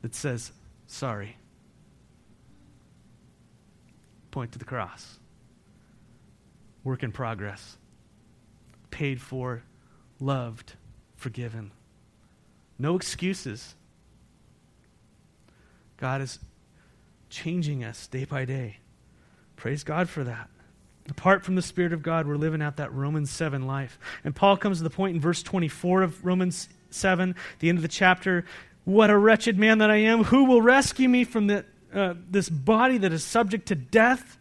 that 0.01 0.15
says, 0.15 0.51
Sorry? 0.87 1.37
Point 4.31 4.51
to 4.53 4.59
the 4.59 4.65
cross. 4.65 5.19
Work 6.83 7.03
in 7.03 7.11
progress. 7.11 7.77
Paid 8.89 9.21
for, 9.21 9.61
loved, 10.19 10.73
forgiven. 11.15 11.71
No 12.79 12.95
excuses. 12.95 13.75
God 15.97 16.21
is 16.21 16.39
changing 17.29 17.83
us 17.83 18.07
day 18.07 18.25
by 18.25 18.45
day. 18.45 18.77
Praise 19.55 19.83
God 19.83 20.09
for 20.09 20.23
that. 20.23 20.49
Apart 21.09 21.43
from 21.43 21.55
the 21.55 21.61
Spirit 21.61 21.93
of 21.93 22.03
God, 22.03 22.27
we're 22.27 22.35
living 22.35 22.61
out 22.61 22.77
that 22.77 22.93
Romans 22.93 23.29
7 23.29 23.65
life. 23.65 23.97
And 24.23 24.35
Paul 24.35 24.57
comes 24.57 24.77
to 24.77 24.83
the 24.83 24.89
point 24.89 25.15
in 25.15 25.21
verse 25.21 25.41
24 25.41 26.03
of 26.03 26.25
Romans 26.25 26.67
7, 26.89 27.35
the 27.59 27.69
end 27.69 27.77
of 27.77 27.81
the 27.81 27.87
chapter. 27.87 28.45
What 28.83 29.09
a 29.09 29.17
wretched 29.17 29.57
man 29.57 29.77
that 29.79 29.89
I 29.89 29.97
am. 29.97 30.25
Who 30.25 30.45
will 30.45 30.61
rescue 30.61 31.07
me 31.07 31.23
from 31.23 31.47
the, 31.47 31.65
uh, 31.93 32.15
this 32.29 32.49
body 32.49 32.97
that 32.99 33.13
is 33.13 33.23
subject 33.23 33.67
to 33.67 33.75
death? 33.75 34.37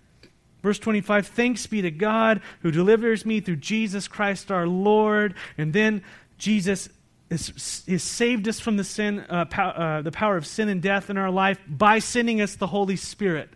Verse 0.63 0.79
25 0.81 1.29
Thanks 1.29 1.67
be 1.67 1.83
to 1.83 1.91
God 1.91 2.41
who 2.63 2.71
delivers 2.71 3.25
me 3.25 3.41
through 3.41 3.57
Jesus 3.57 4.09
Christ 4.09 4.51
our 4.51 4.67
Lord. 4.67 5.35
And 5.57 5.73
then 5.73 6.03
Jesus 6.39 6.89
has, 7.31 7.53
saved 8.03 8.49
us 8.49 8.61
from 8.61 8.77
the, 8.77 8.85
sin, 8.85 9.21
uh, 9.29 9.45
pow, 9.47 9.71
uh, 9.71 10.03
the 10.03 10.13
power 10.13 10.37
of 10.37 10.47
sin 10.47 10.69
and 10.69 10.81
death 10.81 11.11
in 11.11 11.17
our 11.17 11.31
life 11.31 11.59
by 11.67 11.99
sending 11.99 12.41
us 12.41 12.55
the 12.57 12.69
Holy 12.69 12.97
Spirit 12.97 13.51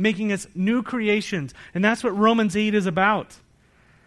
making 0.00 0.32
us 0.32 0.46
new 0.54 0.82
creations. 0.82 1.54
And 1.74 1.84
that's 1.84 2.02
what 2.02 2.16
Romans 2.16 2.56
8 2.56 2.74
is 2.74 2.86
about. 2.86 3.36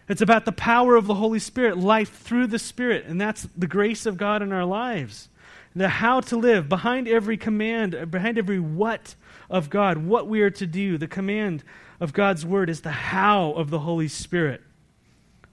It's 0.10 0.22
about 0.22 0.46
the 0.46 0.52
power 0.52 0.96
of 0.96 1.08
the 1.08 1.14
Holy 1.14 1.40
Spirit, 1.40 1.78
life 1.78 2.12
through 2.12 2.48
the 2.48 2.60
Spirit. 2.60 3.06
And 3.06 3.22
that's 3.22 3.48
the 3.56 3.68
grace 3.68 4.06
of 4.06 4.18
God 4.18 4.42
in 4.42 4.52
our 4.52 4.66
lives. 4.66 5.30
The 5.76 5.88
how 5.88 6.22
to 6.22 6.38
live, 6.38 6.70
behind 6.70 7.08
every 7.08 7.38
command, 7.38 8.12
behind 8.12 8.38
every 8.38 8.60
what 8.60 9.16
of 9.50 9.70
God, 9.70 9.98
what 9.98 10.28
we 10.28 10.42
are 10.42 10.52
to 10.52 10.68
do. 10.68 10.98
The 10.98 11.08
command 11.08 11.64
of 12.00 12.14
God's 12.14 12.46
word 12.46 12.70
is 12.70 12.82
the 12.82 12.92
how 12.92 13.52
of 13.54 13.70
the 13.70 13.80
Holy 13.80 14.08
Spirit. 14.08 14.62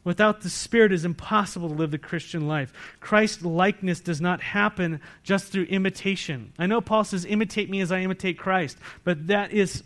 Without 0.02 0.40
the 0.40 0.48
Spirit, 0.48 0.92
it 0.92 0.94
is 0.94 1.04
impossible 1.04 1.68
to 1.68 1.74
live 1.74 1.90
the 1.90 1.98
Christian 1.98 2.48
life. 2.48 2.72
Christ 3.00 3.44
likeness 3.44 4.00
does 4.00 4.20
not 4.20 4.40
happen 4.40 5.00
just 5.22 5.52
through 5.52 5.64
imitation. 5.64 6.52
I 6.58 6.66
know 6.66 6.80
Paul 6.80 7.04
says, 7.04 7.26
imitate 7.26 7.68
me 7.68 7.80
as 7.80 7.92
I 7.92 8.00
imitate 8.00 8.38
Christ, 8.38 8.78
but 9.04 9.26
that 9.26 9.52
is 9.52 9.82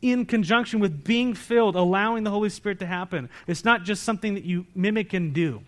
in 0.00 0.26
conjunction 0.26 0.80
with 0.80 1.04
being 1.04 1.32
filled, 1.32 1.76
allowing 1.76 2.24
the 2.24 2.30
Holy 2.30 2.48
Spirit 2.48 2.80
to 2.80 2.86
happen. 2.86 3.30
It's 3.46 3.64
not 3.64 3.84
just 3.84 4.02
something 4.02 4.34
that 4.34 4.44
you 4.44 4.66
mimic 4.74 5.12
and 5.12 5.32
do. 5.32 5.62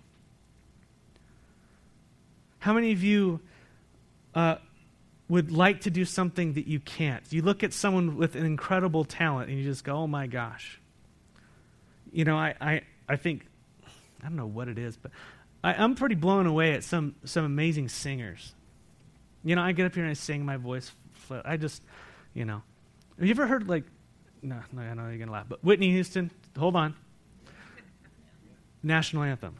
How 2.59 2.72
many 2.72 2.90
of 2.90 3.02
you 3.04 3.40
uh, 4.35 4.57
would 5.28 5.52
like 5.52 5.83
to 5.83 5.90
do 5.90 6.04
something 6.04 6.54
that 6.54 6.66
you 6.66 6.80
can't? 6.80 7.22
You 7.30 7.42
look 7.42 7.62
at 7.62 7.72
someone 7.72 8.16
with 8.16 8.35
an 8.35 8.44
incredible 8.44 9.04
talent 9.04 9.50
and 9.50 9.59
you 9.59 9.64
just 9.64 9.85
go, 9.85 9.94
oh 9.94 10.07
my 10.09 10.26
gosh. 10.26 10.80
You 12.11 12.24
know, 12.24 12.37
I, 12.37 12.54
I, 12.61 12.80
I 13.09 13.16
think, 13.16 13.46
I 14.24 14.28
don't 14.28 14.37
know 14.37 14.46
what 14.46 14.68
it 14.68 14.78
is, 14.78 14.96
but 14.96 15.10
I, 15.62 15.74
I'm 15.74 15.94
pretty 15.94 16.14
blown 16.14 16.46
away 16.46 16.72
at 16.72 16.84
some, 16.84 17.14
some 17.24 17.44
amazing 17.44 17.88
singers. 17.88 18.54
You 19.44 19.54
know, 19.54 19.62
I 19.62 19.72
get 19.72 19.87
up 19.87 19.94
here 19.94 20.04
and 20.04 20.10
I 20.10 20.14
sing, 20.14 20.44
my 20.44 20.56
voice, 20.56 20.90
I 21.44 21.56
just, 21.56 21.82
you 22.32 22.44
know. 22.44 22.62
Have 23.18 23.26
you 23.26 23.30
ever 23.30 23.46
heard 23.46 23.68
like 23.68 23.84
no, 24.44 24.60
no, 24.72 24.82
I 24.82 24.94
know 24.94 25.08
you're 25.08 25.24
to 25.26 25.32
laugh. 25.32 25.46
But 25.48 25.64
Whitney 25.64 25.90
Houston, 25.90 26.30
hold 26.56 26.76
on. 26.76 26.94
National 28.82 29.22
anthem. 29.22 29.56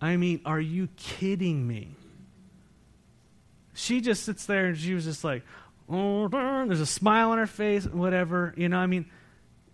I 0.00 0.16
mean, 0.16 0.40
are 0.46 0.60
you 0.60 0.88
kidding 0.96 1.66
me? 1.66 1.88
She 3.74 4.00
just 4.00 4.22
sits 4.22 4.46
there 4.46 4.66
and 4.66 4.78
she 4.78 4.94
was 4.94 5.04
just 5.04 5.24
like, 5.24 5.42
oh, 5.88 6.28
there's 6.28 6.80
a 6.80 6.86
smile 6.86 7.32
on 7.32 7.38
her 7.38 7.48
face, 7.48 7.84
whatever. 7.84 8.54
You 8.56 8.68
know, 8.68 8.78
I 8.78 8.86
mean, 8.86 9.10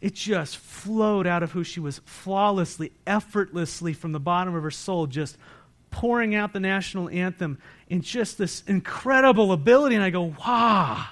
it 0.00 0.14
just 0.14 0.58
flowed 0.58 1.26
out 1.26 1.42
of 1.42 1.52
who 1.52 1.64
she 1.64 1.80
was 1.80 2.00
flawlessly, 2.04 2.92
effortlessly 3.06 3.92
from 3.92 4.12
the 4.12 4.20
bottom 4.20 4.54
of 4.54 4.62
her 4.62 4.70
soul, 4.70 5.06
just 5.06 5.38
pouring 5.90 6.34
out 6.34 6.52
the 6.52 6.60
national 6.60 7.08
anthem 7.08 7.58
in 7.88 8.02
just 8.02 8.36
this 8.36 8.62
incredible 8.66 9.52
ability. 9.52 9.94
And 9.94 10.04
I 10.04 10.10
go, 10.10 10.34
wow. 10.38 11.06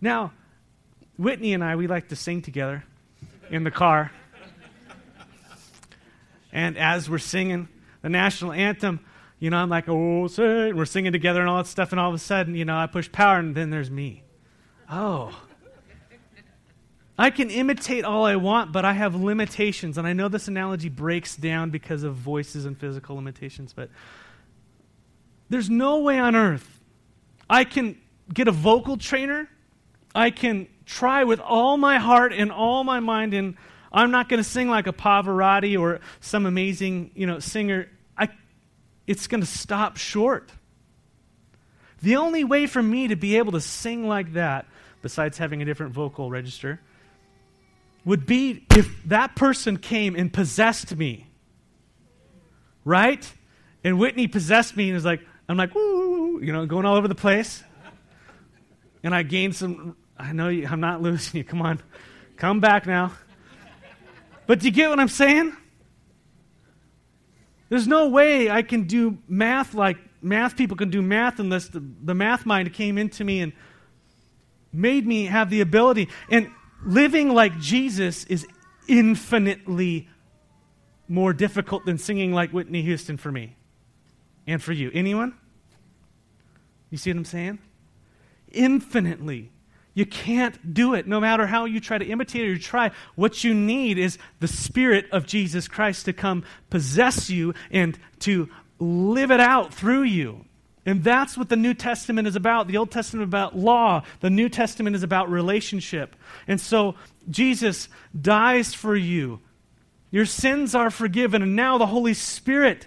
Now, 0.00 0.32
Whitney 1.16 1.52
and 1.52 1.64
I, 1.64 1.76
we 1.76 1.88
like 1.88 2.08
to 2.08 2.16
sing 2.16 2.42
together 2.42 2.84
in 3.50 3.64
the 3.64 3.70
car. 3.70 4.12
And 6.52 6.78
as 6.78 7.10
we're 7.10 7.18
singing 7.18 7.68
the 8.02 8.08
national 8.08 8.52
anthem, 8.52 9.00
you 9.40 9.50
know, 9.50 9.58
I'm 9.58 9.68
like, 9.68 9.88
oh, 9.88 10.26
say, 10.28 10.72
we're 10.72 10.84
singing 10.84 11.12
together 11.12 11.40
and 11.40 11.48
all 11.48 11.58
that 11.58 11.66
stuff, 11.68 11.92
and 11.92 12.00
all 12.00 12.08
of 12.08 12.14
a 12.14 12.18
sudden, 12.18 12.54
you 12.54 12.64
know, 12.64 12.76
I 12.76 12.86
push 12.86 13.10
power, 13.10 13.38
and 13.38 13.54
then 13.54 13.70
there's 13.70 13.90
me. 13.90 14.22
Oh. 14.90 15.36
I 17.18 17.30
can 17.30 17.50
imitate 17.50 18.04
all 18.04 18.24
I 18.24 18.36
want, 18.36 18.70
but 18.72 18.84
I 18.84 18.92
have 18.92 19.16
limitations. 19.16 19.98
And 19.98 20.06
I 20.06 20.12
know 20.12 20.28
this 20.28 20.46
analogy 20.46 20.88
breaks 20.88 21.34
down 21.34 21.70
because 21.70 22.04
of 22.04 22.14
voices 22.14 22.64
and 22.64 22.78
physical 22.78 23.16
limitations, 23.16 23.72
but 23.72 23.90
there's 25.50 25.68
no 25.68 25.98
way 25.98 26.18
on 26.18 26.36
earth 26.36 26.78
I 27.50 27.64
can 27.64 27.96
get 28.32 28.48
a 28.48 28.52
vocal 28.52 28.96
trainer. 28.96 29.48
I 30.14 30.30
can 30.30 30.68
try 30.84 31.24
with 31.24 31.40
all 31.40 31.76
my 31.76 31.98
heart 31.98 32.32
and 32.32 32.52
all 32.52 32.84
my 32.84 33.00
mind, 33.00 33.34
and 33.34 33.56
I'm 33.92 34.10
not 34.10 34.28
going 34.28 34.42
to 34.42 34.48
sing 34.48 34.68
like 34.68 34.86
a 34.86 34.92
Pavarotti 34.92 35.78
or 35.78 36.00
some 36.20 36.46
amazing, 36.46 37.10
you 37.14 37.26
know, 37.26 37.38
singer. 37.38 37.88
I, 38.16 38.28
it's 39.06 39.26
going 39.26 39.40
to 39.40 39.46
stop 39.46 39.96
short. 39.96 40.50
The 42.02 42.16
only 42.16 42.44
way 42.44 42.66
for 42.66 42.82
me 42.82 43.08
to 43.08 43.16
be 43.16 43.38
able 43.38 43.52
to 43.52 43.60
sing 43.60 44.06
like 44.06 44.34
that, 44.34 44.66
besides 45.02 45.38
having 45.38 45.62
a 45.62 45.64
different 45.64 45.92
vocal 45.92 46.30
register, 46.30 46.80
would 48.08 48.24
be 48.24 48.64
if 48.74 49.04
that 49.04 49.36
person 49.36 49.76
came 49.76 50.16
and 50.16 50.32
possessed 50.32 50.96
me. 50.96 51.26
Right? 52.82 53.30
And 53.84 53.98
Whitney 53.98 54.28
possessed 54.28 54.76
me 54.78 54.88
and 54.88 54.94
was 54.94 55.04
like, 55.04 55.20
I'm 55.46 55.58
like, 55.58 55.74
woo, 55.74 56.40
you 56.42 56.52
know, 56.52 56.64
going 56.64 56.86
all 56.86 56.96
over 56.96 57.06
the 57.06 57.14
place. 57.14 57.62
And 59.02 59.14
I 59.14 59.22
gained 59.24 59.54
some 59.54 59.94
I 60.18 60.32
know 60.32 60.48
you, 60.48 60.66
I'm 60.66 60.80
not 60.80 61.02
losing 61.02 61.36
you. 61.36 61.44
Come 61.44 61.60
on. 61.60 61.80
Come 62.36 62.60
back 62.60 62.86
now. 62.86 63.12
But 64.46 64.60
do 64.60 64.66
you 64.66 64.72
get 64.72 64.88
what 64.88 64.98
I'm 64.98 65.08
saying? 65.08 65.54
There's 67.68 67.86
no 67.86 68.08
way 68.08 68.50
I 68.50 68.62
can 68.62 68.84
do 68.84 69.18
math 69.28 69.74
like 69.74 69.98
math 70.22 70.56
people 70.56 70.78
can 70.78 70.88
do 70.88 71.02
math 71.02 71.38
unless 71.40 71.68
the, 71.68 71.84
the 72.02 72.14
math 72.14 72.46
mind 72.46 72.72
came 72.72 72.96
into 72.96 73.22
me 73.22 73.40
and 73.40 73.52
made 74.72 75.06
me 75.06 75.26
have 75.26 75.50
the 75.50 75.60
ability. 75.60 76.08
And 76.30 76.50
living 76.84 77.30
like 77.30 77.58
Jesus 77.58 78.24
is 78.24 78.46
infinitely 78.86 80.08
more 81.08 81.32
difficult 81.32 81.84
than 81.84 81.98
singing 81.98 82.32
like 82.32 82.50
Whitney 82.50 82.82
Houston 82.82 83.16
for 83.16 83.32
me 83.32 83.56
and 84.46 84.62
for 84.62 84.72
you. 84.72 84.90
Anyone? 84.92 85.34
You 86.90 86.98
see 86.98 87.10
what 87.10 87.18
I'm 87.18 87.24
saying? 87.24 87.58
Infinitely 88.52 89.50
you 89.98 90.06
can't 90.06 90.72
do 90.72 90.94
it 90.94 91.08
no 91.08 91.18
matter 91.18 91.44
how 91.44 91.64
you 91.64 91.80
try 91.80 91.98
to 91.98 92.04
imitate 92.04 92.42
or 92.42 92.52
you 92.52 92.58
try. 92.60 92.92
What 93.16 93.42
you 93.42 93.52
need 93.52 93.98
is 93.98 94.16
the 94.38 94.46
Spirit 94.46 95.06
of 95.10 95.26
Jesus 95.26 95.66
Christ 95.66 96.04
to 96.04 96.12
come 96.12 96.44
possess 96.70 97.28
you 97.28 97.52
and 97.72 97.98
to 98.20 98.48
live 98.78 99.32
it 99.32 99.40
out 99.40 99.74
through 99.74 100.04
you. 100.04 100.44
And 100.88 101.04
that's 101.04 101.36
what 101.36 101.50
the 101.50 101.56
New 101.56 101.74
Testament 101.74 102.26
is 102.26 102.34
about. 102.34 102.66
The 102.66 102.78
Old 102.78 102.90
Testament 102.90 103.24
is 103.24 103.28
about 103.28 103.54
law. 103.54 104.04
The 104.20 104.30
New 104.30 104.48
Testament 104.48 104.96
is 104.96 105.02
about 105.02 105.30
relationship. 105.30 106.16
And 106.46 106.58
so 106.58 106.94
Jesus 107.28 107.90
dies 108.18 108.72
for 108.72 108.96
you. 108.96 109.40
Your 110.10 110.24
sins 110.24 110.74
are 110.74 110.88
forgiven. 110.88 111.42
And 111.42 111.54
now 111.54 111.76
the 111.76 111.84
Holy 111.84 112.14
Spirit 112.14 112.86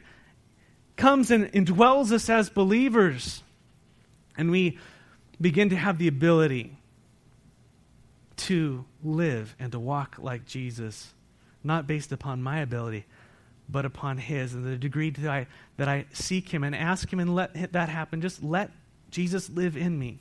comes 0.96 1.30
and 1.30 1.52
indwells 1.54 2.12
us 2.12 2.28
as 2.28 2.50
believers. 2.50 3.44
And 4.36 4.50
we 4.50 4.80
begin 5.40 5.70
to 5.70 5.76
have 5.76 6.00
the 6.00 6.08
ability 6.08 6.76
to 8.38 8.84
live 9.04 9.56
and 9.60 9.72
to 9.74 9.80
walk 9.80 10.16
like 10.18 10.48
Jesus, 10.48 11.14
not 11.64 11.86
based 11.86 12.12
upon 12.12 12.42
my 12.42 12.62
ability, 12.62 13.06
but 13.70 13.86
upon 13.86 14.18
His. 14.18 14.56
And 14.56 14.66
the 14.66 14.76
degree 14.76 15.12
that 15.12 15.30
I, 15.30 15.46
that 15.82 15.90
I 15.90 16.06
seek 16.14 16.50
Him 16.50 16.64
and 16.64 16.76
ask 16.76 17.12
Him 17.12 17.20
and 17.20 17.34
let 17.34 17.74
that 17.74 17.90
happen, 17.90 18.22
just 18.22 18.44
let 18.44 18.70
Jesus 19.10 19.50
live 19.50 19.76
in 19.76 19.98
me, 19.98 20.20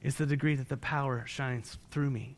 is 0.00 0.14
the 0.14 0.26
degree 0.26 0.54
that 0.54 0.68
the 0.68 0.76
power 0.76 1.24
shines 1.26 1.76
through 1.90 2.10
me. 2.10 2.36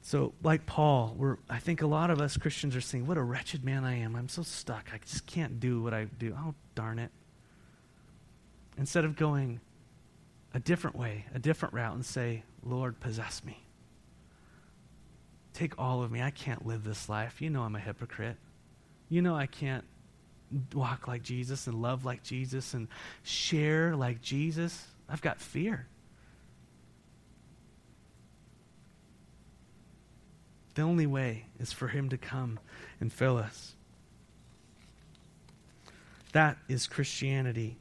So, 0.00 0.32
like 0.42 0.64
Paul, 0.64 1.14
we're, 1.18 1.36
I 1.50 1.58
think 1.58 1.82
a 1.82 1.86
lot 1.86 2.08
of 2.08 2.18
us 2.18 2.38
Christians 2.38 2.74
are 2.76 2.80
saying, 2.80 3.06
What 3.06 3.18
a 3.18 3.22
wretched 3.22 3.62
man 3.62 3.84
I 3.84 3.98
am. 3.98 4.16
I'm 4.16 4.30
so 4.30 4.42
stuck. 4.42 4.88
I 4.94 5.00
just 5.04 5.26
can't 5.26 5.60
do 5.60 5.82
what 5.82 5.92
I 5.92 6.04
do. 6.04 6.34
Oh, 6.34 6.54
darn 6.74 6.98
it. 6.98 7.10
Instead 8.78 9.04
of 9.04 9.16
going, 9.16 9.60
a 10.54 10.60
different 10.60 10.96
way, 10.96 11.26
a 11.34 11.38
different 11.38 11.74
route, 11.74 11.94
and 11.94 12.06
say, 12.06 12.42
Lord, 12.64 13.00
possess 13.00 13.44
me. 13.44 13.66
Take 15.52 15.78
all 15.78 16.02
of 16.02 16.10
me. 16.10 16.22
I 16.22 16.30
can't 16.30 16.64
live 16.64 16.84
this 16.84 17.10
life. 17.10 17.42
You 17.42 17.50
know 17.50 17.64
I'm 17.64 17.76
a 17.76 17.80
hypocrite. 17.80 18.38
You 19.08 19.22
know 19.22 19.34
I 19.34 19.46
can't 19.46 19.84
walk 20.74 21.08
like 21.08 21.22
Jesus 21.22 21.66
and 21.66 21.80
love 21.80 22.04
like 22.04 22.22
Jesus 22.22 22.74
and 22.74 22.88
share 23.22 23.94
like 23.96 24.22
Jesus. 24.22 24.86
I've 25.08 25.22
got 25.22 25.40
fear. 25.40 25.86
The 30.74 30.82
only 30.82 31.06
way 31.06 31.46
is 31.58 31.72
for 31.72 31.88
Him 31.88 32.08
to 32.10 32.18
come 32.18 32.58
and 33.00 33.12
fill 33.12 33.36
us. 33.36 33.74
That 36.32 36.58
is 36.68 36.86
Christianity 36.86 37.78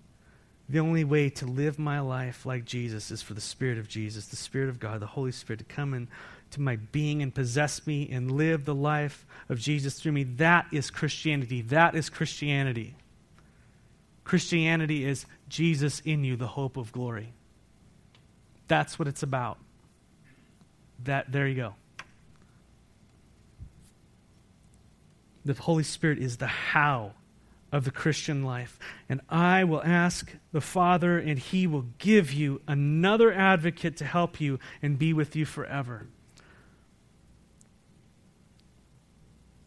The 0.69 0.79
only 0.79 1.05
way 1.05 1.29
to 1.29 1.45
live 1.45 1.79
my 1.79 2.01
life 2.01 2.45
like 2.45 2.65
Jesus 2.65 3.09
is 3.09 3.21
for 3.21 3.33
the 3.33 3.41
Spirit 3.41 3.77
of 3.77 3.87
Jesus, 3.87 4.25
the 4.27 4.35
Spirit 4.35 4.67
of 4.67 4.79
God, 4.79 4.99
the 4.99 5.05
Holy 5.05 5.31
Spirit 5.31 5.59
to 5.59 5.65
come 5.65 5.93
into 6.47 6.61
my 6.61 6.77
being 6.77 7.21
and 7.21 7.35
possess 7.35 7.85
me 7.85 8.07
and 8.09 8.31
live 8.31 8.63
the 8.63 8.75
life 8.75 9.25
of 9.49 9.59
Jesus 9.59 9.99
through 9.99 10.13
me. 10.13 10.23
That 10.23 10.65
is 10.71 10.89
Christianity. 10.89 11.61
That 11.61 11.93
is 11.93 12.09
Christianity. 12.09 12.95
Christianity 14.23 15.05
is 15.05 15.25
Jesus 15.49 15.99
in 16.01 16.23
you, 16.23 16.35
the 16.35 16.47
hope 16.47 16.77
of 16.77 16.91
glory. 16.91 17.33
That's 18.67 18.97
what 18.97 19.07
it's 19.07 19.23
about. 19.23 19.57
That 21.03 21.31
there 21.31 21.47
you 21.47 21.55
go. 21.55 21.75
The 25.45 25.53
Holy 25.53 25.83
Spirit 25.83 26.19
is 26.19 26.37
the 26.37 26.47
how 26.47 27.11
of 27.71 27.83
the 27.83 27.91
Christian 27.91 28.43
life. 28.43 28.79
And 29.09 29.21
I 29.29 29.63
will 29.65 29.83
ask 29.83 30.33
the 30.51 30.61
Father, 30.61 31.17
and 31.19 31.39
He 31.39 31.67
will 31.67 31.85
give 31.97 32.33
you 32.33 32.61
another 32.67 33.31
advocate 33.33 33.97
to 33.97 34.05
help 34.05 34.41
you 34.41 34.59
and 34.81 34.97
be 34.97 35.13
with 35.13 35.35
you 35.35 35.45
forever. 35.45 36.07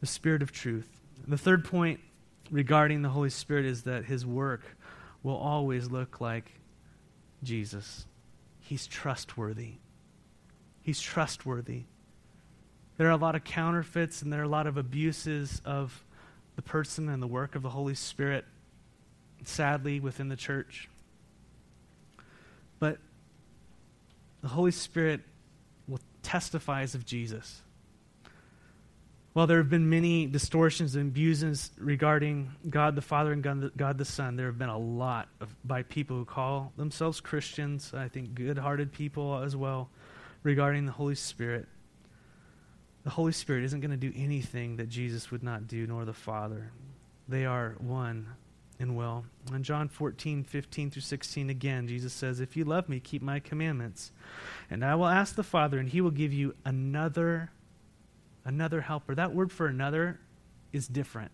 The 0.00 0.06
Spirit 0.06 0.42
of 0.42 0.52
truth. 0.52 0.88
The 1.26 1.38
third 1.38 1.64
point 1.64 2.00
regarding 2.50 3.02
the 3.02 3.08
Holy 3.10 3.30
Spirit 3.30 3.64
is 3.64 3.84
that 3.84 4.04
His 4.04 4.24
work 4.26 4.62
will 5.22 5.36
always 5.36 5.90
look 5.90 6.20
like 6.20 6.52
Jesus. 7.42 8.06
He's 8.60 8.86
trustworthy. 8.86 9.74
He's 10.82 11.00
trustworthy. 11.00 11.82
There 12.96 13.08
are 13.08 13.12
a 13.12 13.16
lot 13.16 13.34
of 13.34 13.44
counterfeits 13.44 14.22
and 14.22 14.32
there 14.32 14.40
are 14.40 14.44
a 14.44 14.48
lot 14.48 14.66
of 14.66 14.76
abuses 14.76 15.62
of 15.64 16.04
the 16.56 16.62
person 16.62 17.08
and 17.08 17.22
the 17.22 17.26
work 17.26 17.54
of 17.54 17.62
the 17.62 17.70
Holy 17.70 17.94
Spirit, 17.94 18.44
sadly, 19.44 20.00
within 20.00 20.28
the 20.28 20.36
church. 20.36 20.88
But 22.78 22.98
the 24.42 24.48
Holy 24.48 24.70
Spirit 24.70 25.20
will 25.88 26.00
testifies 26.22 26.94
of 26.94 27.06
Jesus. 27.06 27.62
While 29.40 29.46
there 29.46 29.56
have 29.56 29.70
been 29.70 29.88
many 29.88 30.26
distortions 30.26 30.96
and 30.96 31.08
abuses 31.08 31.70
regarding 31.78 32.52
God 32.68 32.94
the 32.94 33.00
Father 33.00 33.32
and 33.32 33.72
God 33.74 33.96
the, 33.96 34.04
Son, 34.04 34.36
there 34.36 34.44
have 34.44 34.58
been 34.58 34.68
a 34.68 34.76
lot 34.76 35.28
of, 35.40 35.48
by 35.64 35.82
people 35.82 36.18
who 36.18 36.26
call 36.26 36.74
themselves 36.76 37.22
Christians, 37.22 37.94
I 37.94 38.08
think 38.08 38.34
good 38.34 38.58
hearted 38.58 38.92
people 38.92 39.38
as 39.38 39.56
well, 39.56 39.88
regarding 40.42 40.84
the 40.84 40.92
Holy 40.92 41.14
Spirit. 41.14 41.68
The 43.04 43.08
Holy 43.08 43.32
Spirit 43.32 43.64
isn't 43.64 43.80
going 43.80 43.92
to 43.92 43.96
do 43.96 44.12
anything 44.14 44.76
that 44.76 44.90
Jesus 44.90 45.30
would 45.30 45.42
not 45.42 45.66
do, 45.66 45.86
nor 45.86 46.04
the 46.04 46.12
Father. 46.12 46.70
They 47.26 47.46
are 47.46 47.76
one 47.78 48.26
and 48.78 48.94
will. 48.94 49.24
In 49.54 49.62
John 49.62 49.88
14, 49.88 50.44
15 50.44 50.90
through 50.90 51.00
16, 51.00 51.48
again, 51.48 51.88
Jesus 51.88 52.12
says, 52.12 52.40
If 52.40 52.58
you 52.58 52.66
love 52.66 52.90
me, 52.90 53.00
keep 53.00 53.22
my 53.22 53.40
commandments. 53.40 54.12
And 54.68 54.84
I 54.84 54.96
will 54.96 55.08
ask 55.08 55.34
the 55.34 55.42
Father, 55.42 55.78
and 55.78 55.88
he 55.88 56.02
will 56.02 56.10
give 56.10 56.34
you 56.34 56.54
another, 56.66 57.52
another 58.44 58.80
helper. 58.80 59.14
That 59.14 59.34
word 59.34 59.52
for 59.52 59.66
another 59.66 60.18
is 60.72 60.86
different. 60.86 61.30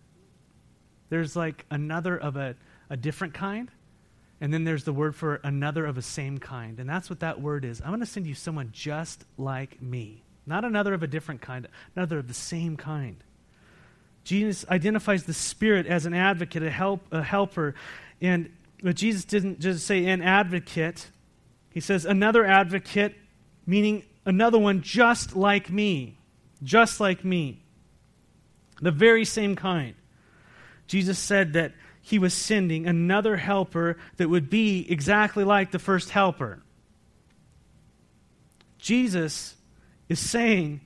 There's 1.09 1.35
like 1.35 1.65
another 1.71 2.17
of 2.17 2.35
a, 2.35 2.55
a 2.89 2.97
different 2.97 3.33
kind, 3.33 3.71
and 4.41 4.53
then 4.53 4.63
there's 4.63 4.83
the 4.83 4.93
word 4.93 5.15
for 5.15 5.35
another 5.43 5.85
of 5.85 5.97
a 5.97 6.01
same 6.01 6.37
kind. 6.37 6.79
And 6.79 6.89
that's 6.89 7.09
what 7.09 7.21
that 7.21 7.41
word 7.41 7.65
is. 7.65 7.81
I'm 7.81 7.89
going 7.89 7.99
to 8.01 8.05
send 8.05 8.27
you 8.27 8.35
someone 8.35 8.69
just 8.71 9.23
like 9.37 9.81
me. 9.81 10.23
Not 10.45 10.63
another 10.63 10.93
of 10.93 11.03
a 11.03 11.07
different 11.07 11.41
kind, 11.41 11.67
another 11.95 12.19
of 12.19 12.27
the 12.27 12.33
same 12.33 12.77
kind. 12.77 13.17
Jesus 14.23 14.65
identifies 14.69 15.23
the 15.23 15.33
Spirit 15.33 15.87
as 15.87 16.05
an 16.05 16.13
advocate, 16.13 16.61
a, 16.61 16.69
help, 16.69 17.01
a 17.11 17.23
helper. 17.23 17.75
And 18.21 18.51
but 18.83 18.95
Jesus 18.95 19.25
didn't 19.25 19.59
just 19.59 19.85
say 19.85 20.05
an 20.05 20.21
advocate, 20.21 21.07
he 21.71 21.79
says 21.79 22.05
another 22.05 22.45
advocate, 22.45 23.15
meaning 23.65 24.03
another 24.25 24.59
one 24.59 24.81
just 24.81 25.35
like 25.35 25.69
me. 25.69 26.17
Just 26.63 26.99
like 26.99 27.23
me. 27.23 27.63
The 28.81 28.91
very 28.91 29.25
same 29.25 29.55
kind. 29.55 29.95
Jesus 30.87 31.19
said 31.19 31.53
that 31.53 31.73
he 32.01 32.19
was 32.19 32.33
sending 32.33 32.87
another 32.87 33.35
helper 33.35 33.97
that 34.15 34.29
would 34.29 34.49
be 34.49 34.85
exactly 34.89 35.43
like 35.43 35.71
the 35.71 35.79
first 35.79 36.09
helper. 36.09 36.61
Jesus 38.77 39.55
is 40.07 40.19
saying 40.19 40.81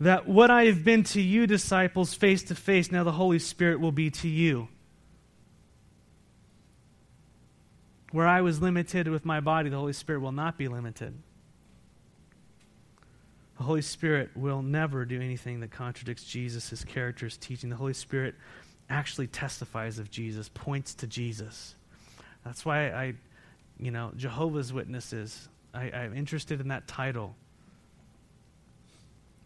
that 0.00 0.26
what 0.26 0.50
I 0.50 0.64
have 0.64 0.82
been 0.82 1.04
to 1.04 1.20
you, 1.20 1.46
disciples, 1.46 2.14
face 2.14 2.42
to 2.44 2.54
face, 2.54 2.90
now 2.90 3.04
the 3.04 3.12
Holy 3.12 3.38
Spirit 3.38 3.80
will 3.80 3.92
be 3.92 4.10
to 4.10 4.28
you. 4.28 4.68
Where 8.10 8.26
I 8.26 8.40
was 8.40 8.60
limited 8.60 9.08
with 9.08 9.24
my 9.24 9.40
body, 9.40 9.68
the 9.68 9.76
Holy 9.76 9.92
Spirit 9.92 10.20
will 10.20 10.32
not 10.32 10.58
be 10.58 10.68
limited. 10.68 11.14
The 13.62 13.66
Holy 13.66 13.82
Spirit 13.82 14.30
will 14.34 14.60
never 14.60 15.04
do 15.04 15.20
anything 15.20 15.60
that 15.60 15.70
contradicts 15.70 16.24
Jesus, 16.24 16.70
his 16.70 16.82
character, 16.82 17.30
teaching. 17.30 17.70
The 17.70 17.76
Holy 17.76 17.94
Spirit 17.94 18.34
actually 18.90 19.28
testifies 19.28 20.00
of 20.00 20.10
Jesus, 20.10 20.50
points 20.52 20.94
to 20.94 21.06
Jesus. 21.06 21.76
That's 22.44 22.64
why 22.64 22.90
I, 22.90 23.14
you 23.78 23.92
know, 23.92 24.10
Jehovah's 24.16 24.72
Witnesses, 24.72 25.48
I, 25.72 25.92
I'm 25.92 26.12
interested 26.12 26.60
in 26.60 26.66
that 26.68 26.88
title 26.88 27.36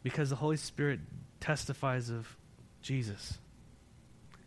because 0.02 0.30
the 0.30 0.36
Holy 0.36 0.56
Spirit 0.56 1.00
testifies 1.38 2.08
of 2.08 2.26
Jesus. 2.80 3.36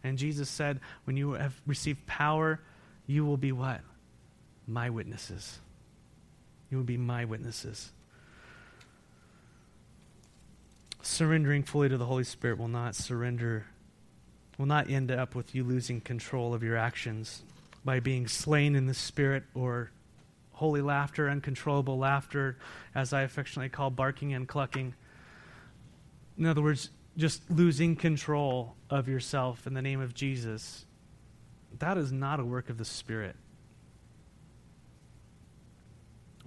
And 0.03 0.17
Jesus 0.17 0.49
said, 0.49 0.79
when 1.03 1.15
you 1.15 1.33
have 1.33 1.53
received 1.67 2.07
power, 2.07 2.59
you 3.05 3.23
will 3.23 3.37
be 3.37 3.51
what? 3.51 3.81
My 4.65 4.89
witnesses. 4.89 5.59
You 6.71 6.77
will 6.77 6.85
be 6.85 6.97
my 6.97 7.25
witnesses. 7.25 7.91
Surrendering 11.09 11.63
fully 11.63 11.89
to 11.89 11.97
the 11.97 12.05
Holy 12.05 12.23
Spirit 12.23 12.59
will 12.59 12.67
not 12.67 12.95
surrender, 12.95 13.65
will 14.59 14.67
not 14.67 14.91
end 14.91 15.09
up 15.11 15.33
with 15.33 15.55
you 15.55 15.63
losing 15.63 15.99
control 15.99 16.53
of 16.53 16.61
your 16.61 16.77
actions 16.77 17.41
by 17.83 17.99
being 17.99 18.27
slain 18.27 18.75
in 18.75 18.85
the 18.85 18.93
Spirit 18.93 19.43
or 19.55 19.89
holy 20.53 20.81
laughter, 20.81 21.27
uncontrollable 21.27 21.97
laughter, 21.97 22.57
as 22.93 23.11
I 23.11 23.23
affectionately 23.23 23.69
call 23.69 23.89
barking 23.89 24.33
and 24.33 24.47
clucking. 24.47 24.93
In 26.37 26.45
other 26.45 26.61
words, 26.61 26.91
just 27.17 27.41
losing 27.49 27.95
control 27.95 28.75
of 28.89 29.09
yourself 29.09 29.65
in 29.65 29.73
the 29.73 29.81
name 29.81 29.99
of 29.99 30.13
Jesus. 30.13 30.85
That 31.79 31.97
is 31.97 32.11
not 32.11 32.39
a 32.39 32.45
work 32.45 32.69
of 32.69 32.77
the 32.77 32.85
Spirit. 32.85 33.35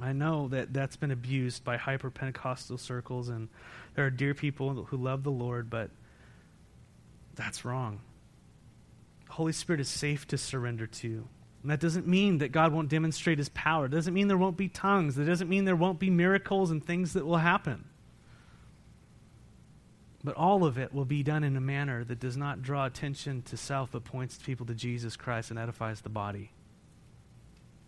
I 0.01 0.13
know 0.13 0.49
that 0.49 0.73
that's 0.73 0.97
been 0.97 1.11
abused 1.11 1.65
by 1.65 1.77
hyper 1.77 2.11
Pentecostal 2.11 2.79
circles, 2.79 3.29
and 3.29 3.49
there 3.95 4.07
are 4.07 4.11
dear 4.11 4.35
people 4.35 4.85
who 4.85 4.97
love 4.97 5.23
the 5.23 5.31
Lord, 5.31 5.69
but 5.69 5.91
that's 7.35 7.65
wrong. 7.65 8.01
The 9.27 9.33
Holy 9.33 9.53
Spirit 9.53 9.81
is 9.81 9.89
safe 9.89 10.27
to 10.29 10.39
surrender 10.39 10.87
to. 10.87 11.29
And 11.63 11.71
that 11.71 11.81
doesn't 11.81 12.07
mean 12.07 12.39
that 12.39 12.51
God 12.51 12.73
won't 12.73 12.89
demonstrate 12.89 13.39
his 13.39 13.49
power. 13.51 13.87
It 13.87 13.91
doesn't 13.91 14.15
mean 14.15 14.29
there 14.29 14.37
won't 14.37 14.57
be 14.57 14.69
tongues. 14.69 15.17
It 15.17 15.25
doesn't 15.25 15.49
mean 15.49 15.65
there 15.65 15.77
won't 15.77 16.01
be 16.01 16.11
miracles 16.11 16.71
and 16.71 16.85
things 16.85 17.13
that 17.13 17.25
will 17.25 17.37
happen. 17.37 17.85
But 20.25 20.37
all 20.37 20.65
of 20.65 20.79
it 20.79 20.93
will 20.93 21.05
be 21.05 21.23
done 21.23 21.45
in 21.45 21.57
a 21.57 21.61
manner 21.61 22.05
that 22.05 22.21
does 22.21 22.37
not 22.37 22.63
draw 22.63 22.87
attention 22.87 23.43
to 23.43 23.57
self, 23.57 23.93
but 23.93 24.05
points 24.05 24.39
people 24.39 24.67
to 24.67 24.75
Jesus 24.75 25.17
Christ 25.17 25.51
and 25.51 25.59
edifies 25.59 26.01
the 26.01 26.09
body. 26.09 26.51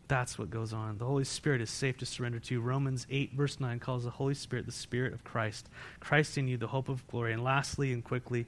That's 0.07 0.39
what 0.39 0.51
goes 0.51 0.73
on. 0.73 0.99
The 0.99 1.05
Holy 1.05 1.25
Spirit 1.25 1.61
is 1.61 1.71
safe 1.71 1.97
to 1.99 2.07
surrender 2.07 2.39
to. 2.41 2.61
Romans 2.61 3.07
8, 3.11 3.33
verse 3.35 3.59
9 3.59 3.79
calls 3.81 4.05
the 4.05 4.11
Holy 4.11 4.35
Spirit 4.35 4.67
the 4.67 4.73
Spirit 4.73 5.15
of 5.15 5.25
Christ. 5.25 5.69
Christ 6.01 6.37
in 6.37 6.47
you, 6.47 6.57
the 6.57 6.67
hope 6.67 6.89
of 6.89 7.07
glory. 7.07 7.33
And 7.33 7.43
lastly 7.43 7.93
and 7.93 8.05
quickly, 8.05 8.47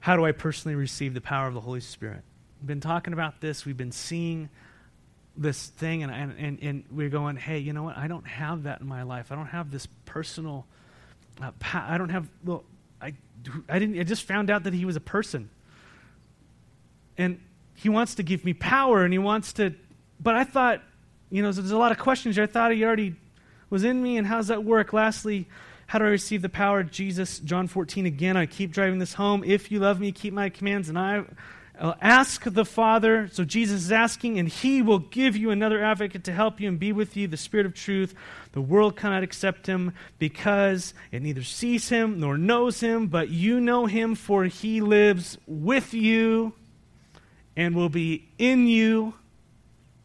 how 0.00 0.16
do 0.16 0.24
I 0.24 0.32
personally 0.32 0.74
receive 0.74 1.14
the 1.14 1.20
power 1.20 1.48
of 1.48 1.54
the 1.54 1.60
Holy 1.60 1.80
Spirit? 1.80 2.22
We've 2.60 2.66
been 2.66 2.80
talking 2.80 3.12
about 3.12 3.40
this. 3.40 3.64
We've 3.64 3.76
been 3.76 3.92
seeing 3.92 4.50
this 5.36 5.66
thing, 5.66 6.02
and, 6.02 6.12
and, 6.12 6.58
and 6.62 6.84
we're 6.90 7.10
going, 7.10 7.36
hey, 7.36 7.58
you 7.58 7.72
know 7.72 7.82
what? 7.82 7.96
I 7.96 8.06
don't 8.06 8.26
have 8.26 8.64
that 8.64 8.80
in 8.80 8.86
my 8.86 9.02
life. 9.02 9.30
I 9.30 9.34
don't 9.34 9.46
have 9.46 9.70
this 9.70 9.86
personal, 10.04 10.66
uh, 11.42 11.52
pa- 11.58 11.86
I 11.88 11.98
don't 11.98 12.08
have, 12.08 12.28
well, 12.44 12.64
I, 13.00 13.14
I 13.68 13.78
didn't. 13.78 13.98
I 13.98 14.02
just 14.04 14.22
found 14.24 14.50
out 14.50 14.64
that 14.64 14.72
he 14.72 14.84
was 14.84 14.96
a 14.96 15.00
person, 15.00 15.50
and 17.18 17.40
he 17.74 17.88
wants 17.88 18.14
to 18.16 18.22
give 18.22 18.44
me 18.44 18.54
power, 18.54 19.04
and 19.04 19.12
he 19.12 19.18
wants 19.18 19.52
to. 19.54 19.74
But 20.20 20.34
I 20.34 20.44
thought, 20.44 20.82
you 21.30 21.42
know, 21.42 21.52
there's 21.52 21.70
a 21.70 21.78
lot 21.78 21.92
of 21.92 21.98
questions. 21.98 22.36
Here. 22.36 22.44
I 22.44 22.46
thought 22.46 22.72
he 22.72 22.84
already 22.84 23.14
was 23.70 23.84
in 23.84 24.02
me, 24.02 24.16
and 24.16 24.26
how 24.26 24.36
does 24.36 24.48
that 24.48 24.64
work? 24.64 24.92
Lastly, 24.92 25.48
how 25.86 25.98
do 25.98 26.04
I 26.04 26.08
receive 26.08 26.42
the 26.42 26.48
power 26.48 26.80
of 26.80 26.90
Jesus? 26.90 27.38
John 27.40 27.66
14 27.66 28.06
again. 28.06 28.36
I 28.36 28.46
keep 28.46 28.72
driving 28.72 28.98
this 28.98 29.14
home. 29.14 29.44
If 29.44 29.70
you 29.70 29.80
love 29.80 30.00
me, 30.00 30.12
keep 30.12 30.32
my 30.32 30.48
commands, 30.48 30.88
and 30.88 30.98
I 30.98 31.24
will 31.80 31.94
ask 32.00 32.42
the 32.44 32.64
Father. 32.64 33.28
So 33.32 33.44
Jesus 33.44 33.84
is 33.84 33.92
asking, 33.92 34.38
and 34.38 34.48
He 34.48 34.82
will 34.82 34.98
give 34.98 35.36
you 35.36 35.50
another 35.50 35.82
advocate 35.82 36.24
to 36.24 36.32
help 36.32 36.60
you 36.60 36.68
and 36.68 36.78
be 36.78 36.92
with 36.92 37.16
you, 37.16 37.28
the 37.28 37.36
Spirit 37.36 37.66
of 37.66 37.74
truth. 37.74 38.14
The 38.52 38.60
world 38.60 38.96
cannot 38.96 39.22
accept 39.22 39.66
Him 39.66 39.92
because 40.18 40.94
it 41.12 41.22
neither 41.22 41.42
sees 41.42 41.88
Him 41.88 42.18
nor 42.18 42.38
knows 42.38 42.80
Him, 42.80 43.08
but 43.08 43.28
you 43.28 43.60
know 43.60 43.86
Him, 43.86 44.14
for 44.14 44.44
He 44.44 44.80
lives 44.80 45.38
with 45.46 45.92
you 45.92 46.52
and 47.56 47.74
will 47.74 47.88
be 47.88 48.28
in 48.38 48.66
you. 48.66 49.14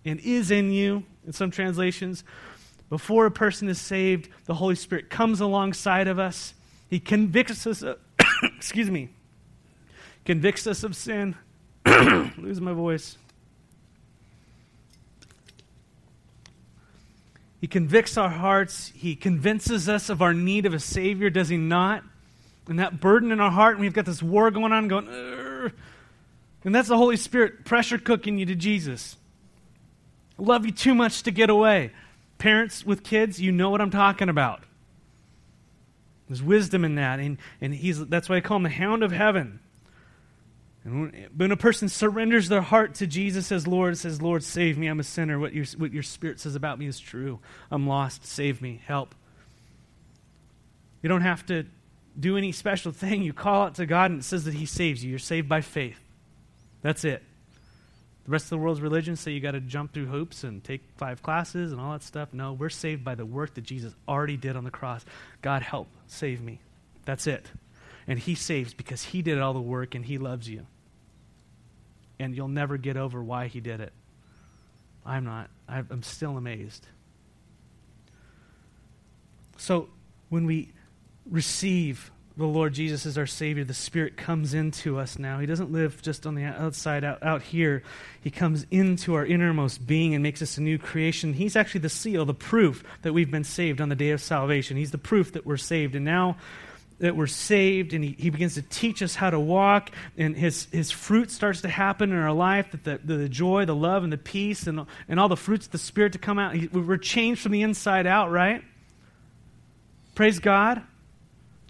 And 0.05 0.19
is 0.21 0.51
in 0.51 0.71
you, 0.71 1.03
in 1.25 1.33
some 1.33 1.51
translations. 1.51 2.23
Before 2.89 3.25
a 3.25 3.31
person 3.31 3.69
is 3.69 3.79
saved, 3.79 4.29
the 4.45 4.55
Holy 4.55 4.75
Spirit 4.75 5.09
comes 5.09 5.39
alongside 5.39 6.07
of 6.07 6.19
us. 6.19 6.53
He 6.89 6.99
convicts 6.99 7.65
us 7.65 7.81
of, 7.81 7.97
excuse 8.43 8.89
me, 8.89 9.09
convicts 10.25 10.67
us 10.67 10.83
of 10.83 10.95
sin. 10.95 11.35
Lose 11.85 12.59
my 12.59 12.73
voice. 12.73 13.17
He 17.61 17.67
convicts 17.67 18.17
our 18.17 18.29
hearts. 18.29 18.91
He 18.95 19.15
convinces 19.15 19.87
us 19.87 20.09
of 20.09 20.21
our 20.21 20.33
need 20.33 20.65
of 20.65 20.73
a 20.73 20.79
Savior, 20.79 21.29
does 21.29 21.47
he 21.47 21.57
not? 21.57 22.03
And 22.67 22.79
that 22.79 22.99
burden 22.99 23.31
in 23.31 23.39
our 23.39 23.51
heart, 23.51 23.75
and 23.75 23.81
we've 23.81 23.93
got 23.93 24.05
this 24.05 24.21
war 24.21 24.49
going 24.49 24.71
on, 24.71 24.87
going, 24.87 25.05
Urgh. 25.05 25.71
and 26.63 26.73
that's 26.73 26.87
the 26.87 26.97
Holy 26.97 27.17
Spirit 27.17 27.63
pressure 27.63 27.97
cooking 27.99 28.37
you 28.37 28.45
to 28.47 28.55
Jesus. 28.55 29.15
Love 30.41 30.65
you 30.65 30.71
too 30.71 30.95
much 30.95 31.21
to 31.21 31.31
get 31.31 31.51
away. 31.51 31.91
Parents 32.39 32.83
with 32.83 33.03
kids, 33.03 33.39
you 33.39 33.51
know 33.51 33.69
what 33.69 33.79
I'm 33.79 33.91
talking 33.91 34.27
about. 34.27 34.63
There's 36.27 36.41
wisdom 36.41 36.83
in 36.83 36.95
that, 36.95 37.19
and, 37.19 37.37
and 37.61 37.71
he's, 37.75 38.03
that's 38.07 38.27
why 38.27 38.37
I 38.37 38.41
call 38.41 38.57
him 38.57 38.63
the 38.63 38.69
hound 38.69 39.03
of 39.03 39.11
heaven. 39.11 39.59
And 40.83 41.01
when, 41.01 41.27
when, 41.37 41.51
a 41.51 41.57
person 41.57 41.89
surrenders 41.89 42.49
their 42.49 42.61
heart 42.61 42.95
to 42.95 43.05
Jesus 43.05 43.51
as 43.51 43.67
Lord, 43.67 43.95
says, 43.99 44.19
Lord, 44.19 44.43
save 44.43 44.79
me, 44.79 44.87
I'm 44.87 44.99
a 44.99 45.03
sinner. 45.03 45.37
What 45.37 45.53
your, 45.53 45.65
what 45.77 45.93
your 45.93 46.01
Spirit 46.01 46.39
says 46.39 46.55
about 46.55 46.79
me 46.79 46.87
is 46.87 46.99
true. 46.99 47.39
I'm 47.69 47.85
lost. 47.85 48.25
Save 48.25 48.63
me. 48.63 48.81
Help. 48.87 49.13
You 51.03 51.09
don't 51.09 51.21
have 51.21 51.45
to 51.47 51.65
do 52.19 52.35
any 52.35 52.51
special 52.51 52.91
thing. 52.91 53.21
You 53.21 53.31
call 53.33 53.61
out 53.61 53.75
to 53.75 53.85
God, 53.85 54.09
and 54.09 54.21
it 54.21 54.23
says 54.23 54.45
that 54.45 54.55
He 54.55 54.65
saves 54.65 55.03
you. 55.03 55.11
You're 55.11 55.19
saved 55.19 55.47
by 55.47 55.61
faith. 55.61 55.99
That's 56.81 57.05
it. 57.05 57.21
The 58.25 58.31
rest 58.31 58.45
of 58.45 58.49
the 58.51 58.57
world's 58.59 58.81
religions 58.81 59.19
say 59.19 59.31
you 59.31 59.39
got 59.39 59.51
to 59.51 59.59
jump 59.59 59.93
through 59.93 60.05
hoops 60.05 60.43
and 60.43 60.63
take 60.63 60.81
five 60.95 61.23
classes 61.23 61.71
and 61.71 61.81
all 61.81 61.93
that 61.93 62.03
stuff. 62.03 62.33
No, 62.33 62.53
we're 62.53 62.69
saved 62.69 63.03
by 63.03 63.15
the 63.15 63.25
work 63.25 63.55
that 63.55 63.63
Jesus 63.63 63.95
already 64.07 64.37
did 64.37 64.55
on 64.55 64.63
the 64.63 64.71
cross. 64.71 65.03
God, 65.41 65.63
help. 65.63 65.87
Save 66.07 66.41
me. 66.41 66.61
That's 67.05 67.25
it. 67.25 67.47
And 68.07 68.19
He 68.19 68.35
saves 68.35 68.73
because 68.73 69.03
He 69.03 69.21
did 69.21 69.39
all 69.39 69.53
the 69.53 69.61
work 69.61 69.95
and 69.95 70.05
He 70.05 70.17
loves 70.19 70.47
you. 70.47 70.67
And 72.19 72.35
you'll 72.35 72.47
never 72.47 72.77
get 72.77 72.95
over 72.95 73.23
why 73.23 73.47
He 73.47 73.59
did 73.59 73.79
it. 73.79 73.93
I'm 75.03 75.25
not. 75.25 75.49
I'm 75.67 76.03
still 76.03 76.37
amazed. 76.37 76.85
So 79.57 79.89
when 80.29 80.45
we 80.45 80.73
receive 81.29 82.11
the 82.37 82.45
Lord 82.45 82.73
Jesus 82.73 83.05
is 83.05 83.17
our 83.17 83.27
Savior, 83.27 83.63
the 83.63 83.73
Spirit 83.73 84.15
comes 84.15 84.53
into 84.53 84.97
us 84.97 85.19
now. 85.19 85.39
He 85.39 85.45
doesn't 85.45 85.71
live 85.71 86.01
just 86.01 86.25
on 86.25 86.35
the 86.35 86.45
outside, 86.45 87.03
out, 87.03 87.21
out 87.23 87.41
here. 87.41 87.83
He 88.21 88.31
comes 88.31 88.65
into 88.71 89.15
our 89.15 89.25
innermost 89.25 89.85
being 89.85 90.13
and 90.13 90.23
makes 90.23 90.41
us 90.41 90.57
a 90.57 90.61
new 90.61 90.77
creation. 90.77 91.33
He's 91.33 91.55
actually 91.55 91.81
the 91.81 91.89
seal, 91.89 92.25
the 92.25 92.33
proof 92.33 92.83
that 93.01 93.13
we've 93.13 93.29
been 93.29 93.43
saved 93.43 93.81
on 93.81 93.89
the 93.89 93.95
day 93.95 94.11
of 94.11 94.21
salvation. 94.21 94.77
He's 94.77 94.91
the 94.91 94.97
proof 94.97 95.33
that 95.33 95.45
we're 95.45 95.57
saved. 95.57 95.95
And 95.95 96.05
now 96.05 96.37
that 96.99 97.15
we're 97.15 97.27
saved 97.27 97.93
and 97.93 98.03
he, 98.03 98.15
he 98.17 98.29
begins 98.29 98.53
to 98.53 98.61
teach 98.61 99.01
us 99.01 99.15
how 99.15 99.29
to 99.29 99.39
walk 99.39 99.91
and 100.17 100.37
his, 100.37 100.67
his 100.71 100.91
fruit 100.91 101.31
starts 101.31 101.61
to 101.61 101.67
happen 101.67 102.11
in 102.11 102.17
our 102.17 102.31
life 102.31 102.71
that 102.71 102.83
the, 102.83 102.99
the, 103.03 103.21
the 103.21 103.29
joy 103.29 103.65
the 103.65 103.75
love 103.75 104.03
and 104.03 104.13
the 104.13 104.19
peace 104.19 104.67
and, 104.67 104.85
and 105.09 105.19
all 105.19 105.27
the 105.27 105.35
fruits 105.35 105.65
of 105.65 105.71
the 105.71 105.79
spirit 105.79 106.13
to 106.13 106.19
come 106.19 106.37
out 106.37 106.53
he, 106.53 106.67
we're 106.67 106.97
changed 106.97 107.41
from 107.41 107.53
the 107.53 107.63
inside 107.63 108.05
out 108.05 108.29
right 108.29 108.63
praise 110.13 110.37
god 110.37 110.83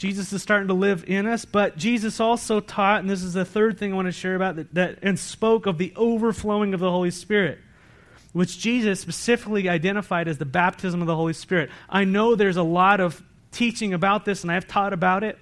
jesus 0.01 0.33
is 0.33 0.41
starting 0.41 0.67
to 0.67 0.73
live 0.73 1.03
in 1.07 1.27
us 1.27 1.45
but 1.45 1.77
jesus 1.77 2.19
also 2.19 2.59
taught 2.59 3.01
and 3.01 3.09
this 3.09 3.21
is 3.21 3.33
the 3.33 3.45
third 3.45 3.77
thing 3.77 3.93
i 3.93 3.95
want 3.95 4.07
to 4.07 4.11
share 4.11 4.35
about 4.35 4.55
that, 4.55 4.73
that 4.73 4.99
and 5.01 5.19
spoke 5.19 5.65
of 5.65 5.77
the 5.77 5.93
overflowing 5.95 6.73
of 6.73 6.79
the 6.79 6.89
holy 6.89 7.11
spirit 7.11 7.59
which 8.33 8.59
jesus 8.59 8.99
specifically 8.99 9.69
identified 9.69 10.27
as 10.27 10.37
the 10.39 10.45
baptism 10.45 11.01
of 11.01 11.07
the 11.07 11.15
holy 11.15 11.33
spirit 11.33 11.69
i 11.89 12.03
know 12.03 12.35
there's 12.35 12.57
a 12.57 12.63
lot 12.63 12.99
of 12.99 13.21
teaching 13.51 13.93
about 13.93 14.25
this 14.25 14.43
and 14.43 14.51
I've 14.51 14.67
taught 14.67 14.93
about 14.93 15.23
it. 15.23 15.37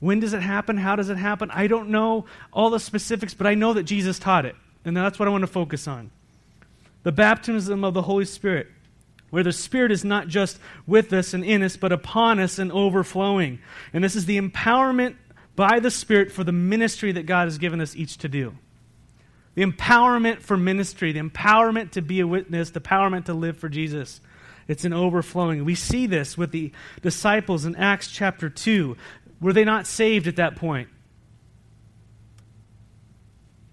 When 0.00 0.20
does 0.20 0.34
it 0.34 0.42
happen? 0.42 0.76
How 0.76 0.96
does 0.96 1.08
it 1.08 1.16
happen? 1.16 1.50
I 1.50 1.66
don't 1.66 1.88
know 1.88 2.26
all 2.52 2.70
the 2.70 2.80
specifics, 2.80 3.32
but 3.32 3.46
I 3.46 3.54
know 3.54 3.72
that 3.72 3.84
Jesus 3.84 4.18
taught 4.18 4.44
it. 4.44 4.56
And 4.84 4.96
that's 4.96 5.18
what 5.18 5.28
I 5.28 5.30
want 5.30 5.42
to 5.42 5.48
focus 5.48 5.88
on. 5.88 6.10
The 7.04 7.12
baptism 7.12 7.84
of 7.84 7.94
the 7.94 8.02
Holy 8.02 8.26
Spirit, 8.26 8.66
where 9.34 9.42
the 9.42 9.50
Spirit 9.50 9.90
is 9.90 10.04
not 10.04 10.28
just 10.28 10.60
with 10.86 11.12
us 11.12 11.34
and 11.34 11.44
in 11.44 11.60
us, 11.64 11.76
but 11.76 11.90
upon 11.90 12.38
us 12.38 12.60
and 12.60 12.70
overflowing. 12.70 13.58
And 13.92 14.04
this 14.04 14.14
is 14.14 14.26
the 14.26 14.40
empowerment 14.40 15.16
by 15.56 15.80
the 15.80 15.90
Spirit 15.90 16.30
for 16.30 16.44
the 16.44 16.52
ministry 16.52 17.10
that 17.10 17.26
God 17.26 17.46
has 17.46 17.58
given 17.58 17.80
us 17.80 17.96
each 17.96 18.18
to 18.18 18.28
do. 18.28 18.54
The 19.56 19.64
empowerment 19.66 20.40
for 20.40 20.56
ministry, 20.56 21.10
the 21.10 21.18
empowerment 21.18 21.90
to 21.92 22.00
be 22.00 22.20
a 22.20 22.26
witness, 22.28 22.70
the 22.70 22.80
empowerment 22.80 23.24
to 23.24 23.34
live 23.34 23.56
for 23.56 23.68
Jesus. 23.68 24.20
It's 24.68 24.84
an 24.84 24.92
overflowing. 24.92 25.64
We 25.64 25.74
see 25.74 26.06
this 26.06 26.38
with 26.38 26.52
the 26.52 26.70
disciples 27.02 27.64
in 27.64 27.74
Acts 27.74 28.12
chapter 28.12 28.48
2. 28.48 28.96
Were 29.40 29.52
they 29.52 29.64
not 29.64 29.88
saved 29.88 30.28
at 30.28 30.36
that 30.36 30.54
point? 30.54 30.88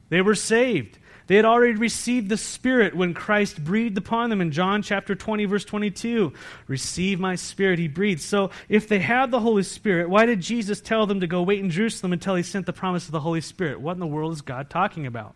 They 0.09 0.24
were 0.24 0.34
saved. 0.34 0.97
They 1.28 1.36
had 1.36 1.45
already 1.45 1.74
received 1.74 2.30
the 2.30 2.38
Spirit 2.38 2.95
when 2.95 3.13
Christ 3.13 3.63
breathed 3.63 3.97
upon 3.97 4.30
them 4.30 4.41
in 4.41 4.51
John 4.51 4.82
chapter 4.82 5.15
20, 5.15 5.45
verse 5.45 5.65
22. 5.65 6.34
Receive 6.67 7.19
my 7.19 7.36
Spirit, 7.36 7.80
he 7.80 7.88
breathed. 7.88 8.22
So, 8.22 8.49
if 8.67 8.88
they 8.88 8.99
had 8.99 9.32
the 9.32 9.39
Holy 9.39 9.63
Spirit, 9.63 10.09
why 10.09 10.26
did 10.26 10.41
Jesus 10.41 10.82
tell 10.82 11.05
them 11.05 11.19
to 11.19 11.28
go 11.28 11.41
wait 11.43 11.59
in 11.59 11.69
Jerusalem 11.69 12.13
until 12.13 12.36
he 12.36 12.43
sent 12.43 12.65
the 12.65 12.74
promise 12.74 13.05
of 13.05 13.11
the 13.11 13.19
Holy 13.19 13.41
Spirit? 13.41 13.80
What 13.80 13.93
in 13.93 13.99
the 13.99 14.07
world 14.07 14.34
is 14.34 14.41
God 14.41 14.69
talking 14.69 15.05
about? 15.05 15.36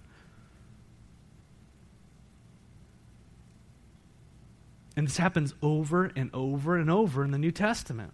And 4.96 5.08
this 5.08 5.18
happens 5.18 5.54
over 5.62 6.12
and 6.16 6.30
over 6.34 6.78
and 6.78 6.90
over 6.90 7.24
in 7.24 7.32
the 7.32 7.38
New 7.38 7.52
Testament. 7.52 8.14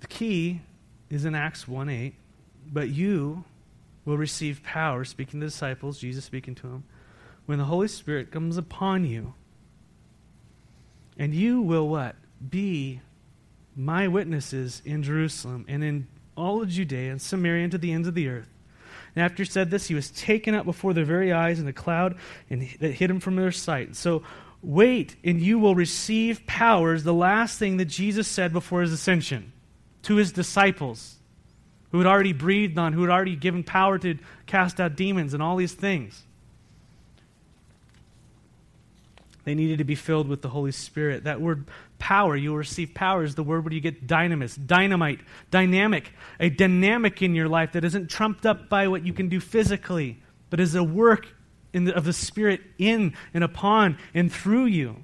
The 0.00 0.06
key 0.06 0.60
is 1.08 1.24
in 1.24 1.34
Acts 1.34 1.66
1 1.66 1.88
8. 1.88 2.14
But 2.72 2.88
you 2.88 3.44
will 4.04 4.16
receive 4.16 4.62
power, 4.62 5.04
speaking 5.04 5.40
to 5.40 5.46
the 5.46 5.50
disciples, 5.50 5.98
Jesus 5.98 6.24
speaking 6.24 6.54
to 6.56 6.62
them, 6.62 6.84
when 7.46 7.58
the 7.58 7.64
Holy 7.64 7.88
Spirit 7.88 8.30
comes 8.30 8.56
upon 8.56 9.04
you. 9.04 9.34
And 11.18 11.34
you 11.34 11.60
will 11.60 11.88
what? 11.88 12.16
Be 12.48 13.00
my 13.76 14.08
witnesses 14.08 14.82
in 14.84 15.02
Jerusalem 15.02 15.64
and 15.68 15.84
in 15.84 16.06
all 16.36 16.62
of 16.62 16.68
Judea 16.68 17.10
and 17.10 17.20
Samaria 17.20 17.64
and 17.64 17.72
to 17.72 17.78
the 17.78 17.92
ends 17.92 18.08
of 18.08 18.14
the 18.14 18.28
earth. 18.28 18.48
And 19.14 19.24
after 19.24 19.42
he 19.42 19.48
said 19.48 19.70
this, 19.70 19.86
he 19.86 19.94
was 19.94 20.10
taken 20.10 20.54
up 20.54 20.64
before 20.64 20.94
their 20.94 21.04
very 21.04 21.32
eyes 21.32 21.60
in 21.60 21.68
a 21.68 21.72
cloud 21.72 22.16
and 22.48 22.66
that 22.80 22.92
hid 22.92 23.10
him 23.10 23.20
from 23.20 23.36
their 23.36 23.52
sight. 23.52 23.94
So 23.94 24.22
wait, 24.62 25.16
and 25.22 25.40
you 25.40 25.58
will 25.58 25.74
receive 25.74 26.46
powers. 26.46 27.04
The 27.04 27.12
last 27.12 27.58
thing 27.58 27.76
that 27.76 27.86
Jesus 27.86 28.26
said 28.26 28.52
before 28.52 28.80
his 28.80 28.92
ascension 28.92 29.52
to 30.02 30.16
his 30.16 30.32
disciples, 30.32 31.16
who 31.92 31.98
had 31.98 32.06
already 32.06 32.32
breathed 32.32 32.78
on, 32.78 32.94
who 32.94 33.02
had 33.02 33.10
already 33.10 33.36
given 33.36 33.62
power 33.62 33.98
to 33.98 34.18
cast 34.46 34.80
out 34.80 34.96
demons 34.96 35.34
and 35.34 35.42
all 35.42 35.56
these 35.56 35.74
things. 35.74 36.24
They 39.44 39.54
needed 39.54 39.78
to 39.78 39.84
be 39.84 39.94
filled 39.94 40.28
with 40.28 40.40
the 40.40 40.48
Holy 40.48 40.72
Spirit. 40.72 41.24
That 41.24 41.40
word 41.40 41.66
power, 41.98 42.34
you 42.36 42.50
will 42.50 42.58
receive 42.58 42.94
power, 42.94 43.24
is 43.24 43.34
the 43.34 43.42
word 43.42 43.64
where 43.64 43.74
you 43.74 43.80
get 43.80 44.06
dynamis, 44.06 44.58
dynamite, 44.66 45.20
dynamic, 45.50 46.12
a 46.40 46.48
dynamic 46.48 47.22
in 47.22 47.34
your 47.34 47.48
life 47.48 47.72
that 47.72 47.84
isn't 47.84 48.08
trumped 48.08 48.46
up 48.46 48.68
by 48.68 48.88
what 48.88 49.04
you 49.04 49.12
can 49.12 49.28
do 49.28 49.40
physically, 49.40 50.18
but 50.48 50.60
is 50.60 50.74
a 50.74 50.84
work 50.84 51.26
the, 51.72 51.94
of 51.94 52.04
the 52.04 52.12
Spirit 52.12 52.60
in 52.78 53.14
and 53.34 53.44
upon 53.44 53.98
and 54.14 54.32
through 54.32 54.66
you. 54.66 54.96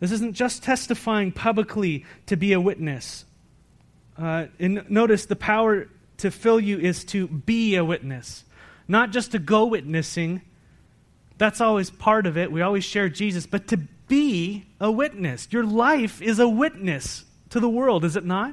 This 0.00 0.12
isn't 0.12 0.34
just 0.34 0.62
testifying 0.62 1.32
publicly 1.32 2.04
to 2.26 2.36
be 2.36 2.52
a 2.52 2.60
witness. 2.60 3.24
Uh, 4.18 4.46
and 4.58 4.90
notice 4.90 5.26
the 5.26 5.36
power 5.36 5.88
to 6.18 6.30
fill 6.30 6.58
you 6.58 6.78
is 6.78 7.04
to 7.04 7.28
be 7.28 7.76
a 7.76 7.84
witness, 7.84 8.44
not 8.88 9.10
just 9.10 9.32
to 9.32 9.38
go 9.38 9.66
witnessing 9.66 10.42
that's 11.38 11.60
always 11.60 11.88
part 11.88 12.26
of 12.26 12.36
it. 12.36 12.52
We 12.52 12.60
always 12.62 12.84
share 12.84 13.08
Jesus. 13.08 13.46
But 13.46 13.68
to 13.68 13.76
be 13.76 14.66
a 14.80 14.90
witness, 14.90 15.48
your 15.50 15.64
life 15.64 16.20
is 16.20 16.40
a 16.40 16.48
witness 16.48 17.24
to 17.50 17.60
the 17.60 17.68
world, 17.68 18.04
is 18.04 18.16
it 18.16 18.24
not? 18.24 18.52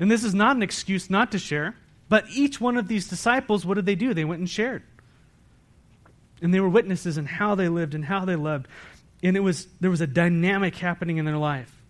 And 0.00 0.10
this 0.10 0.24
is 0.24 0.34
not 0.34 0.56
an 0.56 0.62
excuse 0.62 1.10
not 1.10 1.30
to 1.32 1.38
share. 1.38 1.76
But 2.08 2.24
each 2.30 2.60
one 2.60 2.76
of 2.76 2.88
these 2.88 3.06
disciples, 3.06 3.64
what 3.64 3.74
did 3.74 3.86
they 3.86 3.94
do? 3.94 4.12
They 4.12 4.24
went 4.24 4.40
and 4.40 4.50
shared. 4.50 4.82
And 6.40 6.52
they 6.52 6.60
were 6.60 6.68
witnesses 6.68 7.18
in 7.18 7.26
how 7.26 7.54
they 7.54 7.68
lived 7.68 7.94
and 7.94 8.04
how 8.04 8.24
they 8.24 8.34
loved. 8.34 8.66
And 9.22 9.36
it 9.36 9.40
was 9.40 9.68
there 9.80 9.90
was 9.90 10.00
a 10.00 10.06
dynamic 10.06 10.74
happening 10.74 11.18
in 11.18 11.24
their 11.24 11.36
life. 11.36 11.81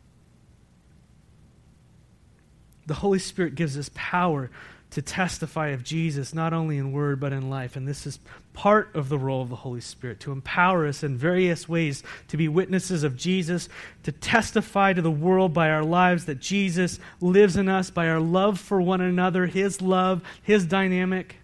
The 2.86 2.94
Holy 2.94 3.18
Spirit 3.18 3.54
gives 3.54 3.78
us 3.78 3.90
power 3.94 4.50
to 4.90 5.00
testify 5.00 5.68
of 5.68 5.82
Jesus, 5.82 6.34
not 6.34 6.52
only 6.52 6.76
in 6.76 6.92
word, 6.92 7.18
but 7.18 7.32
in 7.32 7.48
life. 7.48 7.76
And 7.76 7.88
this 7.88 8.06
is 8.06 8.18
part 8.52 8.94
of 8.94 9.08
the 9.08 9.18
role 9.18 9.40
of 9.40 9.48
the 9.48 9.56
Holy 9.56 9.80
Spirit 9.80 10.20
to 10.20 10.32
empower 10.32 10.86
us 10.86 11.02
in 11.02 11.16
various 11.16 11.66
ways 11.66 12.02
to 12.28 12.36
be 12.36 12.46
witnesses 12.46 13.02
of 13.02 13.16
Jesus, 13.16 13.70
to 14.02 14.12
testify 14.12 14.92
to 14.92 15.00
the 15.00 15.10
world 15.10 15.54
by 15.54 15.70
our 15.70 15.84
lives 15.84 16.26
that 16.26 16.40
Jesus 16.40 17.00
lives 17.22 17.56
in 17.56 17.70
us, 17.70 17.88
by 17.90 18.08
our 18.08 18.20
love 18.20 18.60
for 18.60 18.82
one 18.82 19.00
another, 19.00 19.46
His 19.46 19.80
love, 19.80 20.22
His 20.42 20.66
dynamic. 20.66 21.36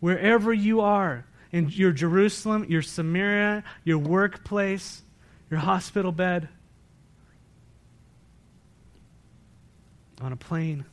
Wherever 0.00 0.52
you 0.52 0.80
are, 0.80 1.26
in 1.52 1.68
your 1.70 1.92
Jerusalem, 1.92 2.66
your 2.68 2.82
Samaria, 2.82 3.64
your 3.84 3.98
workplace, 3.98 5.02
your 5.50 5.60
hospital 5.60 6.12
bed, 6.12 6.48
on 10.20 10.32
a 10.32 10.36
plane. 10.36 10.84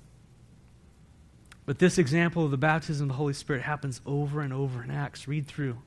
But 1.65 1.79
this 1.79 1.97
example 1.97 2.45
of 2.45 2.51
the 2.51 2.57
baptism 2.57 3.05
of 3.05 3.07
the 3.09 3.17
Holy 3.17 3.33
Spirit 3.33 3.63
happens 3.63 4.01
over 4.05 4.41
and 4.41 4.53
over 4.53 4.83
in 4.83 4.91
Acts. 4.91 5.27
Read 5.27 5.47
through. 5.47 5.77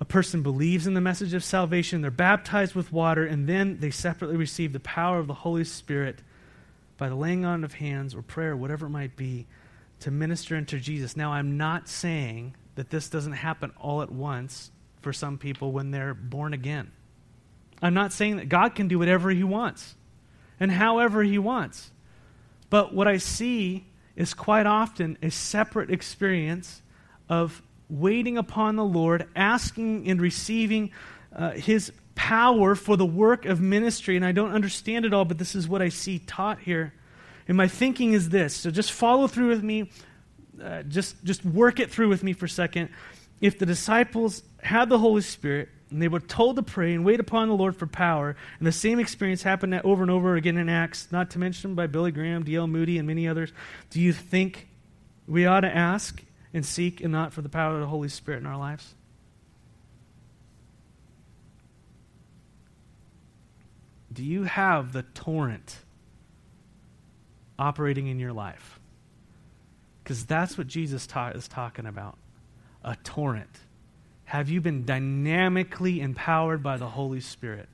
A 0.00 0.04
person 0.04 0.42
believes 0.42 0.86
in 0.86 0.94
the 0.94 1.00
message 1.00 1.34
of 1.34 1.44
salvation, 1.44 2.00
they're 2.00 2.10
baptized 2.10 2.74
with 2.74 2.90
water, 2.90 3.26
and 3.26 3.46
then 3.46 3.78
they 3.80 3.90
separately 3.90 4.36
receive 4.36 4.72
the 4.72 4.80
power 4.80 5.18
of 5.18 5.26
the 5.26 5.34
Holy 5.34 5.64
Spirit 5.64 6.22
by 6.96 7.10
the 7.10 7.14
laying 7.14 7.44
on 7.44 7.64
of 7.64 7.74
hands 7.74 8.14
or 8.14 8.22
prayer, 8.22 8.56
whatever 8.56 8.86
it 8.86 8.90
might 8.90 9.14
be, 9.14 9.46
to 10.00 10.10
minister 10.10 10.56
unto 10.56 10.80
Jesus. 10.80 11.16
Now, 11.16 11.32
I'm 11.32 11.58
not 11.58 11.86
saying 11.86 12.56
that 12.76 12.88
this 12.88 13.10
doesn't 13.10 13.34
happen 13.34 13.72
all 13.78 14.00
at 14.00 14.10
once 14.10 14.70
for 15.02 15.12
some 15.12 15.36
people 15.36 15.72
when 15.72 15.90
they're 15.90 16.14
born 16.14 16.54
again. 16.54 16.90
I'm 17.82 17.94
not 17.94 18.12
saying 18.12 18.36
that 18.36 18.48
God 18.48 18.74
can 18.74 18.88
do 18.88 18.98
whatever 18.98 19.30
He 19.30 19.44
wants 19.44 19.94
and 20.58 20.72
however 20.72 21.22
He 21.22 21.38
wants. 21.38 21.90
But 22.70 22.94
what 22.94 23.08
I 23.08 23.18
see 23.18 23.86
is 24.16 24.32
quite 24.32 24.66
often 24.66 25.18
a 25.22 25.30
separate 25.30 25.90
experience 25.90 26.82
of 27.28 27.62
waiting 27.88 28.38
upon 28.38 28.76
the 28.76 28.84
Lord, 28.84 29.28
asking 29.34 30.08
and 30.08 30.20
receiving 30.20 30.92
uh, 31.34 31.50
His 31.50 31.92
power 32.14 32.74
for 32.74 32.96
the 32.96 33.06
work 33.06 33.44
of 33.44 33.60
ministry. 33.60 34.16
And 34.16 34.24
I 34.24 34.32
don't 34.32 34.52
understand 34.52 35.04
it 35.04 35.12
all, 35.12 35.24
but 35.24 35.38
this 35.38 35.54
is 35.54 35.68
what 35.68 35.82
I 35.82 35.88
see 35.88 36.20
taught 36.20 36.60
here. 36.60 36.94
And 37.48 37.56
my 37.56 37.66
thinking 37.66 38.12
is 38.12 38.28
this 38.28 38.54
so 38.54 38.70
just 38.70 38.92
follow 38.92 39.26
through 39.26 39.48
with 39.48 39.64
me. 39.64 39.90
Uh, 40.62 40.82
just, 40.82 41.24
just 41.24 41.44
work 41.44 41.80
it 41.80 41.90
through 41.90 42.08
with 42.08 42.22
me 42.22 42.32
for 42.34 42.44
a 42.44 42.48
second. 42.48 42.90
If 43.40 43.58
the 43.58 43.64
disciples 43.64 44.42
had 44.62 44.90
the 44.90 44.98
Holy 44.98 45.22
Spirit, 45.22 45.70
and 45.90 46.00
they 46.00 46.08
were 46.08 46.20
told 46.20 46.56
to 46.56 46.62
pray 46.62 46.94
and 46.94 47.04
wait 47.04 47.20
upon 47.20 47.48
the 47.48 47.54
Lord 47.54 47.76
for 47.76 47.86
power. 47.86 48.36
And 48.58 48.66
the 48.66 48.72
same 48.72 48.98
experience 48.98 49.42
happened 49.42 49.74
over 49.82 50.02
and 50.02 50.10
over 50.10 50.36
again 50.36 50.56
in 50.56 50.68
Acts, 50.68 51.08
not 51.10 51.30
to 51.30 51.38
mention 51.38 51.74
by 51.74 51.86
Billy 51.86 52.12
Graham, 52.12 52.44
D.L. 52.44 52.66
Moody, 52.66 52.98
and 52.98 53.06
many 53.06 53.26
others. 53.26 53.52
Do 53.90 54.00
you 54.00 54.12
think 54.12 54.68
we 55.26 55.46
ought 55.46 55.60
to 55.60 55.74
ask 55.74 56.22
and 56.54 56.64
seek 56.64 57.00
and 57.00 57.12
not 57.12 57.32
for 57.32 57.42
the 57.42 57.48
power 57.48 57.74
of 57.74 57.80
the 57.80 57.86
Holy 57.86 58.08
Spirit 58.08 58.38
in 58.38 58.46
our 58.46 58.58
lives? 58.58 58.94
Do 64.12 64.24
you 64.24 64.44
have 64.44 64.92
the 64.92 65.02
torrent 65.02 65.78
operating 67.58 68.06
in 68.06 68.18
your 68.18 68.32
life? 68.32 68.80
Because 70.02 70.24
that's 70.26 70.58
what 70.58 70.66
Jesus 70.66 71.06
ta- 71.06 71.30
is 71.30 71.46
talking 71.46 71.86
about 71.86 72.18
a 72.82 72.96
torrent 73.04 73.50
have 74.30 74.48
you 74.48 74.60
been 74.60 74.84
dynamically 74.84 76.00
empowered 76.00 76.62
by 76.62 76.76
the 76.76 76.86
Holy 76.86 77.18
Spirit? 77.18 77.68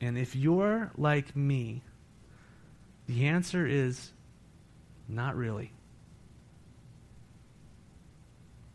And 0.00 0.16
if 0.16 0.34
you're 0.34 0.90
like 0.96 1.36
me, 1.36 1.82
the 3.06 3.26
answer 3.26 3.66
is 3.66 4.12
not 5.06 5.36
really. 5.36 5.70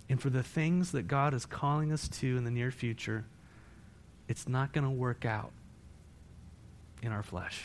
And 0.08 0.22
for 0.22 0.30
the 0.30 0.44
things 0.44 0.92
that 0.92 1.08
God 1.08 1.34
is 1.34 1.48
calling 1.48 1.92
us 1.92 2.08
to 2.20 2.38
in 2.38 2.44
the 2.44 2.52
near 2.52 2.70
future, 2.70 3.26
it's 4.28 4.48
not 4.48 4.72
going 4.74 4.84
to 4.84 4.92
work 4.92 5.26
out 5.26 5.52
in 7.02 7.12
our 7.12 7.24
flesh. 7.24 7.64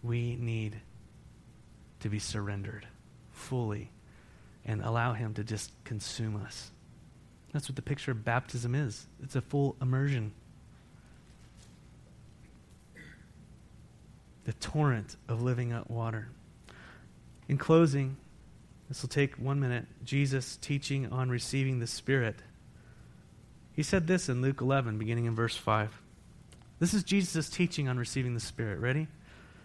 We 0.00 0.36
need 0.36 0.80
to 1.98 2.08
be 2.08 2.20
surrendered 2.20 2.86
fully 3.32 3.90
and 4.64 4.82
allow 4.82 5.12
Him 5.12 5.34
to 5.34 5.44
just 5.44 5.72
consume 5.84 6.36
us. 6.44 6.70
That's 7.52 7.68
what 7.68 7.76
the 7.76 7.82
picture 7.82 8.10
of 8.10 8.24
baptism 8.24 8.74
is 8.74 9.06
it's 9.22 9.36
a 9.36 9.40
full 9.40 9.76
immersion. 9.80 10.32
The 14.44 14.52
torrent 14.54 15.16
of 15.28 15.42
living 15.42 15.72
up 15.72 15.88
water. 15.88 16.28
In 17.48 17.58
closing, 17.58 18.16
this 18.88 19.02
will 19.02 19.08
take 19.08 19.36
one 19.36 19.60
minute. 19.60 19.86
Jesus 20.04 20.56
teaching 20.56 21.12
on 21.12 21.30
receiving 21.30 21.78
the 21.78 21.86
Spirit. 21.86 22.36
He 23.74 23.82
said 23.82 24.06
this 24.06 24.28
in 24.28 24.42
Luke 24.42 24.60
11, 24.60 24.98
beginning 24.98 25.26
in 25.26 25.34
verse 25.34 25.56
5. 25.56 25.96
This 26.80 26.92
is 26.92 27.04
Jesus' 27.04 27.48
teaching 27.48 27.88
on 27.88 27.96
receiving 27.96 28.34
the 28.34 28.40
Spirit. 28.40 28.80
Ready? 28.80 29.06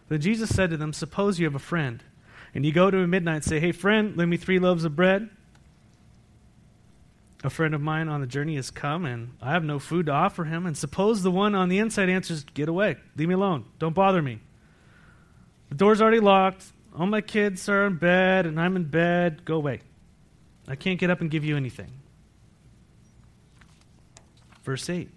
Then 0.10 0.22
Jesus 0.22 0.54
said 0.54 0.70
to 0.70 0.78
them, 0.78 0.94
Suppose 0.94 1.40
you 1.40 1.46
have 1.46 1.56
a 1.56 1.60
friend 1.60 2.04
and 2.58 2.66
you 2.66 2.72
go 2.72 2.90
to 2.90 2.98
a 3.04 3.08
midnight 3.08 3.36
and 3.36 3.44
say, 3.44 3.60
Hey, 3.60 3.72
friend, 3.72 4.18
lend 4.18 4.32
me 4.32 4.36
three 4.36 4.58
loaves 4.58 4.84
of 4.84 4.96
bread. 4.96 5.30
A 7.44 7.52
friend 7.52 7.76
of 7.76 7.82
mine 7.82 8.08
on 8.10 8.20
the 8.20 8.26
journey 8.26 8.56
has 8.56 8.72
come, 8.72 9.06
and 9.06 9.38
I 9.40 9.52
have 9.52 9.64
no 9.64 9.78
food 9.78 10.08
to 10.08 10.12
offer 10.12 10.44
him. 10.44 10.66
And 10.66 10.76
suppose 10.76 11.22
the 11.22 11.30
one 11.30 11.54
on 11.54 11.70
the 11.70 11.78
inside 11.78 12.10
answers, 12.10 12.44
Get 12.56 12.68
away. 12.68 12.96
Leave 13.16 13.28
me 13.28 13.36
alone. 13.36 13.66
Don't 13.78 13.94
bother 13.94 14.24
me. 14.24 14.40
The 15.70 15.76
door's 15.76 16.02
already 16.02 16.20
locked. 16.20 16.66
All 16.98 17.06
my 17.06 17.22
kids 17.22 17.70
are 17.70 17.86
in 17.86 17.98
bed, 17.98 18.48
and 18.48 18.60
I'm 18.60 18.76
in 18.76 18.86
bed. 18.86 19.46
Go 19.46 19.58
away. 19.58 19.82
I 20.68 20.76
can't 20.76 21.00
get 21.00 21.12
up 21.12 21.22
and 21.22 21.30
give 21.30 21.46
you 21.46 21.58
anything. 21.58 21.92
Verse 24.64 24.90
8 24.90 25.12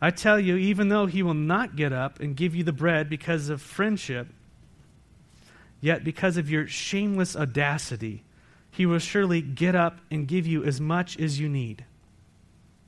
I 0.00 0.10
tell 0.10 0.40
you, 0.40 0.56
even 0.56 0.88
though 0.88 1.04
he 1.04 1.22
will 1.22 1.34
not 1.34 1.76
get 1.76 1.92
up 1.92 2.20
and 2.20 2.34
give 2.34 2.54
you 2.54 2.64
the 2.64 2.72
bread 2.72 3.10
because 3.10 3.50
of 3.50 3.60
friendship, 3.60 4.28
Yet, 5.84 6.02
because 6.02 6.38
of 6.38 6.48
your 6.48 6.66
shameless 6.66 7.36
audacity, 7.36 8.24
he 8.70 8.86
will 8.86 8.98
surely 8.98 9.42
get 9.42 9.74
up 9.74 10.00
and 10.10 10.26
give 10.26 10.46
you 10.46 10.64
as 10.64 10.80
much 10.80 11.18
as 11.20 11.38
you 11.38 11.46
need. 11.46 11.84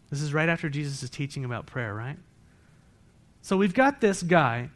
This 0.09 0.23
is 0.23 0.33
right 0.33 0.49
after 0.49 0.71
Jesus 0.71 1.03
is 1.03 1.11
teaching 1.11 1.45
about 1.45 1.67
prayer, 1.67 1.93
right? 1.95 2.17
So 3.43 3.59
we've 3.59 3.75
got 3.75 4.01
this 4.01 4.23
guy. 4.23 4.71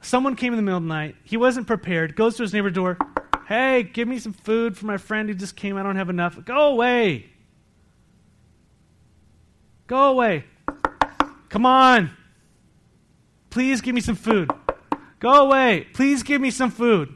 Someone 0.00 0.34
came 0.34 0.54
in 0.54 0.56
the 0.56 0.62
middle 0.62 0.78
of 0.78 0.84
the 0.84 0.88
night. 0.88 1.14
He 1.24 1.36
wasn't 1.36 1.66
prepared. 1.66 2.16
Goes 2.16 2.36
to 2.36 2.42
his 2.42 2.54
neighbor's 2.54 2.72
door. 2.72 2.96
Hey, 3.46 3.82
give 3.82 4.08
me 4.08 4.18
some 4.18 4.32
food 4.32 4.74
for 4.74 4.86
my 4.86 4.96
friend 4.96 5.28
who 5.28 5.34
just 5.34 5.54
came. 5.54 5.76
I 5.76 5.82
don't 5.82 5.96
have 5.96 6.08
enough. 6.08 6.42
Go 6.46 6.68
away. 6.68 7.26
Go 9.88 10.04
away. 10.04 10.44
Come 11.50 11.66
on. 11.66 12.12
Please 13.50 13.82
give 13.82 13.94
me 13.94 14.00
some 14.00 14.16
food. 14.16 14.50
Go 15.20 15.48
away. 15.48 15.86
Please 15.92 16.22
give 16.22 16.40
me 16.40 16.50
some 16.50 16.70
food. 16.70 17.14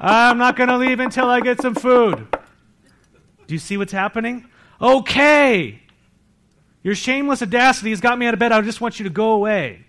I'm 0.00 0.38
not 0.38 0.56
going 0.56 0.70
to 0.70 0.78
leave 0.78 0.98
until 0.98 1.26
I 1.26 1.40
get 1.40 1.60
some 1.60 1.74
food. 1.74 2.26
Do 3.46 3.54
you 3.54 3.58
see 3.58 3.76
what's 3.76 3.92
happening? 3.92 4.46
Okay. 4.80 5.82
Your 6.82 6.94
shameless 6.94 7.42
audacity 7.42 7.90
has 7.90 8.00
got 8.00 8.18
me 8.18 8.26
out 8.26 8.32
of 8.32 8.40
bed. 8.40 8.50
I 8.50 8.60
just 8.62 8.80
want 8.80 8.98
you 8.98 9.04
to 9.04 9.10
go 9.10 9.32
away. 9.32 9.84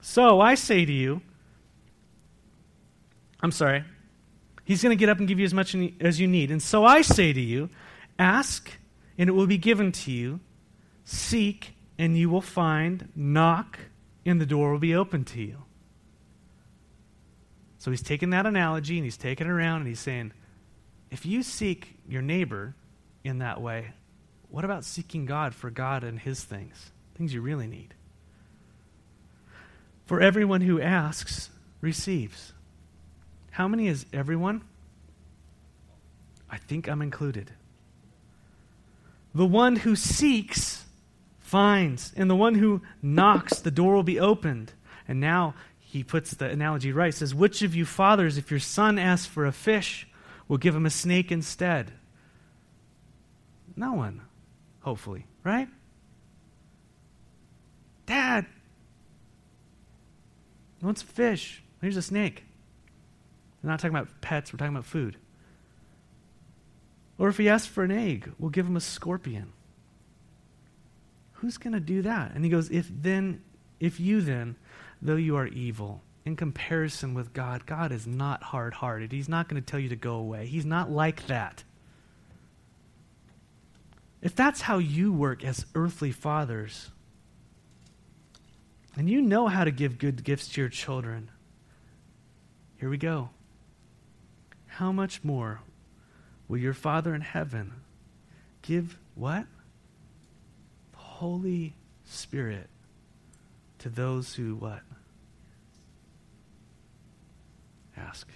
So 0.00 0.40
I 0.40 0.56
say 0.56 0.84
to 0.84 0.92
you, 0.92 1.22
I'm 3.40 3.52
sorry, 3.52 3.84
he's 4.64 4.82
going 4.82 4.96
to 4.96 5.00
get 5.00 5.08
up 5.08 5.18
and 5.18 5.28
give 5.28 5.38
you 5.38 5.44
as 5.44 5.54
much 5.54 5.76
as 6.00 6.18
you 6.18 6.26
need. 6.26 6.50
And 6.50 6.60
so 6.60 6.84
I 6.84 7.02
say 7.02 7.32
to 7.32 7.40
you, 7.40 7.70
ask 8.18 8.70
and 9.16 9.28
it 9.28 9.32
will 9.32 9.46
be 9.46 9.58
given 9.58 9.92
to 9.92 10.10
you, 10.10 10.40
seek 11.04 11.74
and 11.98 12.18
you 12.18 12.28
will 12.28 12.40
find, 12.40 13.10
knock 13.14 13.78
and 14.26 14.40
the 14.40 14.46
door 14.46 14.72
will 14.72 14.78
be 14.78 14.94
open 14.94 15.24
to 15.26 15.40
you. 15.40 15.62
So 17.80 17.90
he's 17.90 18.02
taking 18.02 18.30
that 18.30 18.44
analogy 18.44 18.98
and 18.98 19.06
he's 19.06 19.16
taking 19.16 19.46
it 19.46 19.50
around 19.50 19.78
and 19.78 19.88
he's 19.88 20.00
saying, 20.00 20.32
if 21.10 21.24
you 21.24 21.42
seek 21.42 21.96
your 22.06 22.20
neighbor 22.20 22.74
in 23.24 23.38
that 23.38 23.60
way, 23.60 23.92
what 24.50 24.66
about 24.66 24.84
seeking 24.84 25.24
God 25.24 25.54
for 25.54 25.70
God 25.70 26.04
and 26.04 26.20
his 26.20 26.44
things? 26.44 26.90
Things 27.14 27.32
you 27.32 27.40
really 27.40 27.66
need. 27.66 27.94
For 30.04 30.20
everyone 30.20 30.60
who 30.60 30.78
asks 30.78 31.48
receives. 31.80 32.52
How 33.52 33.66
many 33.66 33.88
is 33.88 34.04
everyone? 34.12 34.60
I 36.50 36.58
think 36.58 36.86
I'm 36.86 37.00
included. 37.00 37.50
The 39.34 39.46
one 39.46 39.76
who 39.76 39.96
seeks 39.96 40.84
finds, 41.38 42.12
and 42.14 42.28
the 42.28 42.36
one 42.36 42.56
who 42.56 42.82
knocks, 43.00 43.58
the 43.58 43.70
door 43.70 43.94
will 43.94 44.02
be 44.02 44.20
opened. 44.20 44.74
And 45.08 45.18
now 45.18 45.54
he 45.90 46.04
puts 46.04 46.34
the 46.34 46.48
analogy 46.48 46.92
right. 46.92 47.12
He 47.12 47.18
says, 47.18 47.34
Which 47.34 47.62
of 47.62 47.74
you 47.74 47.84
fathers, 47.84 48.38
if 48.38 48.48
your 48.50 48.60
son 48.60 48.96
asks 48.96 49.26
for 49.26 49.44
a 49.44 49.50
fish, 49.50 50.06
will 50.46 50.56
give 50.56 50.74
him 50.74 50.86
a 50.86 50.90
snake 50.90 51.32
instead? 51.32 51.92
No 53.74 53.94
one, 53.94 54.20
hopefully, 54.82 55.26
right? 55.42 55.68
Dad, 58.06 58.46
he 60.78 60.84
wants 60.84 61.02
a 61.02 61.06
fish. 61.06 61.60
Here's 61.80 61.96
a 61.96 62.02
snake. 62.02 62.44
We're 63.60 63.70
not 63.70 63.80
talking 63.80 63.96
about 63.96 64.20
pets, 64.20 64.52
we're 64.52 64.58
talking 64.58 64.74
about 64.74 64.86
food. 64.86 65.16
Or 67.18 67.28
if 67.28 67.36
he 67.36 67.48
asks 67.48 67.66
for 67.66 67.82
an 67.82 67.90
egg, 67.90 68.32
we'll 68.38 68.50
give 68.50 68.66
him 68.66 68.76
a 68.76 68.80
scorpion. 68.80 69.52
Who's 71.32 71.58
going 71.58 71.72
to 71.72 71.80
do 71.80 72.02
that? 72.02 72.32
And 72.32 72.44
he 72.44 72.50
goes, 72.50 72.70
If 72.70 72.88
then, 72.90 73.42
if 73.80 73.98
you 73.98 74.20
then, 74.20 74.54
though 75.02 75.16
you 75.16 75.36
are 75.36 75.46
evil, 75.46 76.02
in 76.24 76.36
comparison 76.36 77.14
with 77.14 77.32
God, 77.32 77.66
God 77.66 77.92
is 77.92 78.06
not 78.06 78.42
hard 78.42 78.74
hearted. 78.74 79.12
He's 79.12 79.28
not 79.28 79.48
going 79.48 79.60
to 79.60 79.66
tell 79.66 79.80
you 79.80 79.88
to 79.88 79.96
go 79.96 80.14
away. 80.14 80.46
He's 80.46 80.66
not 80.66 80.90
like 80.90 81.26
that. 81.26 81.64
If 84.22 84.36
that's 84.36 84.60
how 84.60 84.78
you 84.78 85.12
work 85.12 85.44
as 85.44 85.64
earthly 85.74 86.12
fathers, 86.12 86.90
and 88.96 89.08
you 89.08 89.22
know 89.22 89.46
how 89.46 89.64
to 89.64 89.70
give 89.70 89.98
good 89.98 90.22
gifts 90.24 90.48
to 90.48 90.60
your 90.60 90.68
children, 90.68 91.30
here 92.76 92.90
we 92.90 92.98
go. 92.98 93.30
How 94.66 94.92
much 94.92 95.24
more 95.24 95.60
will 96.48 96.58
your 96.58 96.74
Father 96.74 97.14
in 97.14 97.20
heaven 97.22 97.72
give 98.62 98.98
what? 99.14 99.46
The 100.92 100.98
Holy 100.98 101.74
Spirit 102.04 102.68
to 103.80 103.88
those 103.88 104.34
who 104.34 104.54
what? 104.54 104.82
Ask. 107.96 108.28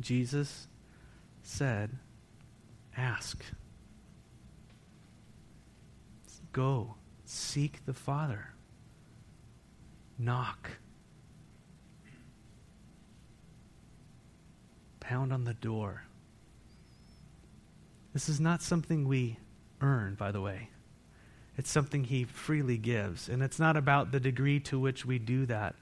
Jesus 0.00 0.66
said, 1.42 1.90
Ask. 2.96 3.42
Go, 6.52 6.94
seek 7.24 7.84
the 7.84 7.94
Father, 7.94 8.54
knock, 10.18 10.70
pound 15.00 15.32
on 15.32 15.44
the 15.44 15.54
door. 15.54 16.04
This 18.12 18.28
is 18.28 18.38
not 18.38 18.62
something 18.62 19.08
we 19.08 19.38
earn, 19.84 20.14
by 20.14 20.32
the 20.32 20.40
way. 20.40 20.70
It's 21.56 21.70
something 21.70 22.04
He 22.04 22.24
freely 22.24 22.78
gives. 22.78 23.28
And 23.28 23.42
it's 23.42 23.58
not 23.58 23.76
about 23.76 24.10
the 24.10 24.20
degree 24.20 24.60
to 24.60 24.78
which 24.80 25.04
we 25.04 25.18
do 25.18 25.46
that. 25.46 25.74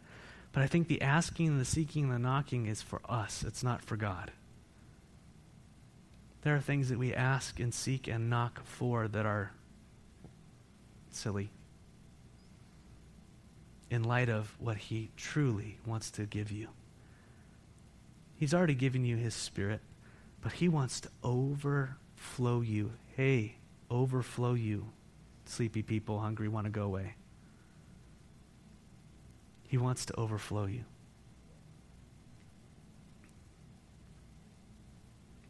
But 0.53 0.63
I 0.63 0.67
think 0.67 0.89
the 0.89 1.01
asking, 1.01 1.59
the 1.59 1.65
seeking, 1.65 2.11
the 2.11 2.19
knocking 2.19 2.67
is 2.67 2.83
for 2.83 3.01
us, 3.09 3.43
it's 3.47 3.63
not 3.63 3.83
for 3.83 3.97
God. 3.97 4.33
There 6.43 6.55
are 6.57 6.61
things 6.61 6.89
that 6.89 6.99
we 6.99 7.15
ask 7.15 7.61
and 7.61 7.73
seek 7.73 8.09
and 8.09 8.29
knock 8.29 8.65
for 8.65 9.07
that 9.09 9.25
are 9.25 9.53
silly 11.11 11.51
in 13.91 14.03
light 14.03 14.29
of 14.29 14.55
what 14.59 14.77
He 14.77 15.11
truly 15.17 15.79
wants 15.87 16.11
to 16.13 16.27
give 16.27 16.51
you. 16.51 16.69
He's 18.37 18.53
already 18.53 18.75
given 18.75 19.05
you 19.05 19.17
His 19.17 19.35
Spirit, 19.35 19.81
but 20.41 20.53
He 20.53 20.69
wants 20.69 21.01
to 21.03 21.11
overflow 21.23 22.61
you. 22.61 22.93
Hey, 23.17 23.57
overflow 23.93 24.55
you. 24.55 24.89
Sleepy 25.45 25.83
people, 25.83 26.19
hungry, 26.19 26.49
want 26.49 26.67
to 26.67 26.71
go 26.71 26.85
away. 26.85 27.15
He 29.69 29.77
wants 29.77 30.07
to 30.07 30.19
overflow 30.19 30.65
you. 30.67 30.85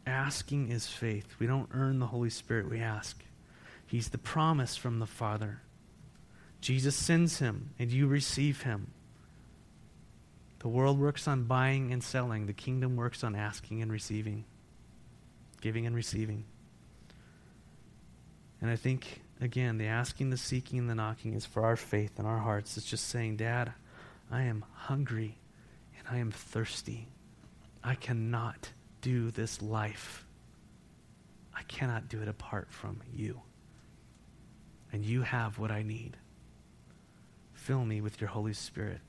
Asking 0.05 0.69
is 0.69 0.87
faith. 0.87 1.35
We 1.39 1.47
don't 1.47 1.69
earn 1.73 1.99
the 1.99 2.07
Holy 2.07 2.29
Spirit, 2.29 2.69
we 2.69 2.79
ask. 2.79 3.23
He's 3.87 4.09
the 4.09 4.17
promise 4.17 4.75
from 4.75 4.99
the 4.99 5.05
Father. 5.05 5.61
Jesus 6.59 6.95
sends 6.95 7.39
him, 7.39 7.71
and 7.79 7.91
you 7.91 8.07
receive 8.07 8.63
him. 8.63 8.91
The 10.59 10.69
world 10.69 10.99
works 10.99 11.27
on 11.27 11.43
buying 11.43 11.91
and 11.91 12.03
selling, 12.03 12.45
the 12.45 12.53
kingdom 12.53 12.95
works 12.95 13.23
on 13.23 13.35
asking 13.35 13.81
and 13.81 13.91
receiving, 13.91 14.45
giving 15.61 15.85
and 15.85 15.95
receiving. 15.95 16.45
And 18.63 18.71
I 18.71 18.77
think, 18.77 19.21
again, 19.41 19.77
the 19.77 19.87
asking, 19.87 20.29
the 20.29 20.37
seeking, 20.37 20.79
and 20.79 20.89
the 20.89 20.95
knocking 20.95 21.33
is 21.33 21.45
for 21.45 21.65
our 21.65 21.75
faith 21.75 22.17
and 22.17 22.25
our 22.25 22.37
hearts. 22.37 22.77
It's 22.77 22.89
just 22.89 23.09
saying, 23.09 23.35
Dad, 23.35 23.73
I 24.31 24.43
am 24.43 24.63
hungry 24.73 25.37
and 25.99 26.07
I 26.09 26.19
am 26.19 26.31
thirsty. 26.31 27.09
I 27.83 27.95
cannot 27.95 28.69
do 29.01 29.31
this 29.31 29.61
life. 29.61 30.25
I 31.53 31.63
cannot 31.63 32.07
do 32.07 32.21
it 32.21 32.29
apart 32.29 32.69
from 32.71 33.01
you. 33.13 33.41
And 34.93 35.03
you 35.03 35.23
have 35.23 35.59
what 35.59 35.69
I 35.69 35.83
need. 35.83 36.15
Fill 37.51 37.83
me 37.83 37.99
with 37.99 38.21
your 38.21 38.29
Holy 38.29 38.53
Spirit. 38.53 39.01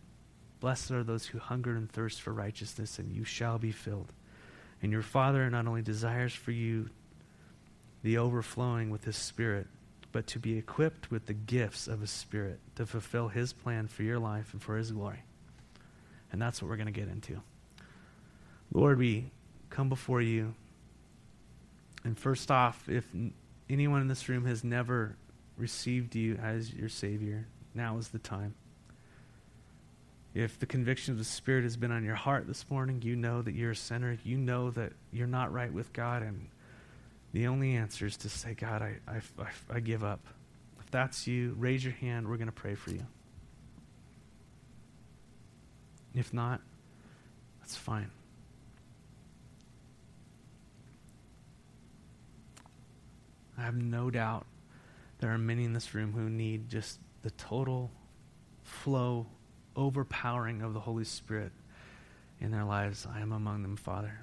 Blessed 0.59 0.90
are 0.90 1.05
those 1.05 1.26
who 1.26 1.38
hunger 1.38 1.76
and 1.76 1.88
thirst 1.88 2.22
for 2.22 2.32
righteousness, 2.32 2.98
and 2.98 3.12
you 3.12 3.22
shall 3.22 3.59
be 3.59 3.70
filled. 3.70 4.12
And 4.82 4.90
your 4.90 5.02
Father 5.02 5.48
not 5.48 5.68
only 5.68 5.82
desires 5.82 6.34
for 6.34 6.50
you 6.50 6.90
the 8.05 8.18
overflowing 8.18 8.90
with 8.90 9.05
His 9.05 9.16
Spirit, 9.16 9.66
but 10.12 10.26
to 10.28 10.38
be 10.38 10.57
equipped 10.59 11.11
with 11.11 11.26
the 11.26 11.32
gifts 11.32 11.88
of 11.88 12.02
His 12.02 12.11
Spirit 12.11 12.61
to 12.76 12.86
fulfill 12.86 13.28
His 13.28 13.52
plan 13.52 13.88
for 13.88 14.02
your 14.02 14.18
life 14.18 14.52
and 14.52 14.62
for 14.62 14.76
His 14.76 14.92
glory. 14.92 15.24
And 16.30 16.40
that's 16.40 16.61
what 16.61 16.68
we're 16.68 16.76
going 16.76 16.86
to 16.86 16.92
get 16.92 17.09
into. 17.09 17.40
Lord, 18.72 18.98
we 18.98 19.30
come 19.70 19.88
before 19.88 20.20
you. 20.20 20.55
And 22.05 22.18
first 22.18 22.50
off, 22.50 22.88
if 22.88 23.09
anyone 23.70 24.02
in 24.02 24.09
this 24.09 24.28
room 24.28 24.44
has 24.44 24.62
never 24.62 25.16
received 25.57 26.14
you 26.14 26.36
as 26.36 26.74
your 26.74 26.90
Savior, 26.90 27.46
now 27.74 27.96
is 27.96 28.09
the 28.09 28.18
time. 28.18 28.55
If 30.34 30.59
the 30.59 30.66
conviction 30.66 31.12
of 31.12 31.18
the 31.18 31.24
Spirit 31.24 31.62
has 31.62 31.76
been 31.76 31.92
on 31.92 32.05
your 32.05 32.16
heart 32.16 32.46
this 32.46 32.66
morning, 32.68 33.00
you 33.02 33.16
know 33.16 33.40
that 33.40 33.55
you're 33.55 33.70
a 33.70 33.76
sinner. 33.76 34.18
You 34.24 34.36
know 34.36 34.70
that 34.72 34.92
you're 35.11 35.26
not 35.26 35.52
right 35.52 35.72
with 35.72 35.92
God. 35.92 36.22
And 36.22 36.48
the 37.35 37.49
only 37.49 37.74
answer 37.74 38.07
is 38.07 38.16
to 38.18 38.28
say, 38.28 38.55
God, 38.55 38.80
I, 38.80 38.95
I, 39.09 39.16
I, 39.43 39.49
I 39.76 39.80
give 39.80 40.05
up. 40.05 40.20
If 40.78 40.89
that's 40.93 41.26
you, 41.26 41.57
raise 41.59 41.82
your 41.82 41.93
hand. 41.95 42.28
We're 42.28 42.37
going 42.37 42.47
to 42.47 42.53
pray 42.53 42.76
for 42.76 42.93
you. 42.93 43.05
If 46.14 46.32
not, 46.32 46.61
that's 47.59 47.74
fine. 47.74 48.09
I 53.59 53.62
have 53.62 53.74
no 53.74 54.11
doubt 54.11 54.47
there 55.18 55.32
are 55.32 55.39
many 55.39 55.64
in 55.64 55.72
this 55.72 55.93
room 55.93 56.12
who 56.12 56.30
need 56.30 56.68
just 56.68 57.01
the 57.22 57.32
total 57.32 57.91
flow, 58.62 59.26
overpowering 59.74 60.62
of 60.62 60.72
the 60.72 60.80
Holy 60.80 61.05
Spirit 61.05 61.51
in 62.41 62.53
their 62.53 62.64
lives. 62.64 63.09
I 63.12 63.22
am 63.22 63.32
among 63.32 63.62
them, 63.62 63.74
Father. 63.74 64.20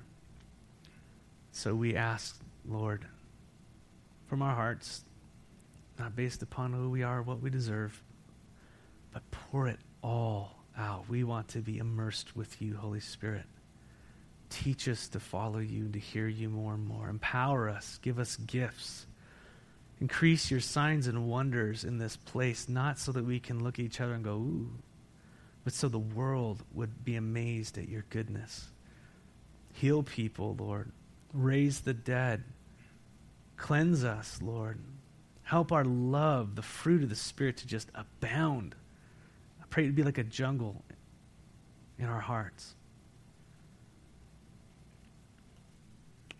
So 1.51 1.76
we 1.76 1.97
ask, 1.97 2.39
Lord, 2.68 3.05
from 4.28 4.41
our 4.41 4.55
hearts, 4.55 5.03
not 5.99 6.16
based 6.16 6.41
upon 6.41 6.74
who 6.74 6.89
we 6.89 7.03
are 7.03 7.22
what 7.22 7.41
we 7.41 7.49
deserve, 7.49 8.01
but 9.14 9.24
pour 9.32 9.68
it 9.68 9.80
all 10.03 10.57
out. 10.78 11.09
We 11.09 11.24
want 11.24 11.49
to 11.49 11.59
be 11.59 11.78
immersed 11.78 12.36
with 12.36 12.62
you, 12.62 12.76
Holy 12.76 12.99
Spirit. 12.99 13.45
Teach 14.49 14.88
us 14.88 15.07
to 15.09 15.20
follow 15.20 15.59
you, 15.59 15.89
to 15.89 15.99
hear 15.99 16.28
you 16.28 16.49
more 16.49 16.74
and 16.74 16.86
more. 16.86 17.09
Empower 17.09 17.70
us, 17.70 17.99
give 18.01 18.20
us 18.20 18.36
gifts 18.36 19.05
Increase 20.01 20.49
your 20.49 20.59
signs 20.59 21.05
and 21.05 21.28
wonders 21.28 21.84
in 21.84 21.99
this 21.99 22.18
place, 22.18 22.68
not 22.68 22.97
so 22.97 23.12
that 23.12 23.24
we 23.24 23.39
can 23.39 23.64
look 23.64 23.78
at 23.78 23.86
each 23.86 24.01
other 24.01 24.16
and 24.16 24.24
go, 24.24 24.34
ooh, 24.34 24.72
but 25.64 25.74
so 25.74 25.88
the 25.88 25.99
world 25.99 26.64
would 26.74 27.05
be 27.05 27.16
amazed 27.16 27.78
at 27.78 27.88
your 27.88 28.03
goodness. 28.09 28.66
Heal 29.74 30.01
people, 30.01 30.55
Lord. 30.59 30.91
Raise 31.34 31.82
the 31.82 31.93
dead. 31.93 32.43
Cleanse 33.57 34.03
us, 34.03 34.39
Lord. 34.41 34.79
Help 35.43 35.71
our 35.71 35.86
love, 35.86 36.55
the 36.55 36.61
fruit 36.61 37.03
of 37.03 37.09
the 37.09 37.15
Spirit, 37.15 37.57
to 37.57 37.67
just 37.67 37.89
abound. 37.93 38.75
I 39.61 39.65
pray 39.69 39.84
it 39.84 39.88
to 39.88 39.93
be 39.93 40.03
like 40.03 40.17
a 40.17 40.23
jungle 40.23 40.84
in 41.99 42.05
our 42.05 42.19
hearts. 42.19 42.75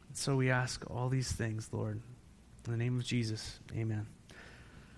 And 0.07 0.17
so 0.17 0.35
we 0.35 0.49
ask 0.49 0.83
all 0.89 1.09
these 1.09 1.31
things, 1.31 1.69
Lord. 1.71 2.01
In 2.65 2.71
the 2.71 2.77
name 2.77 2.97
of 2.97 3.05
Jesus, 3.05 3.59
amen. 3.75 4.07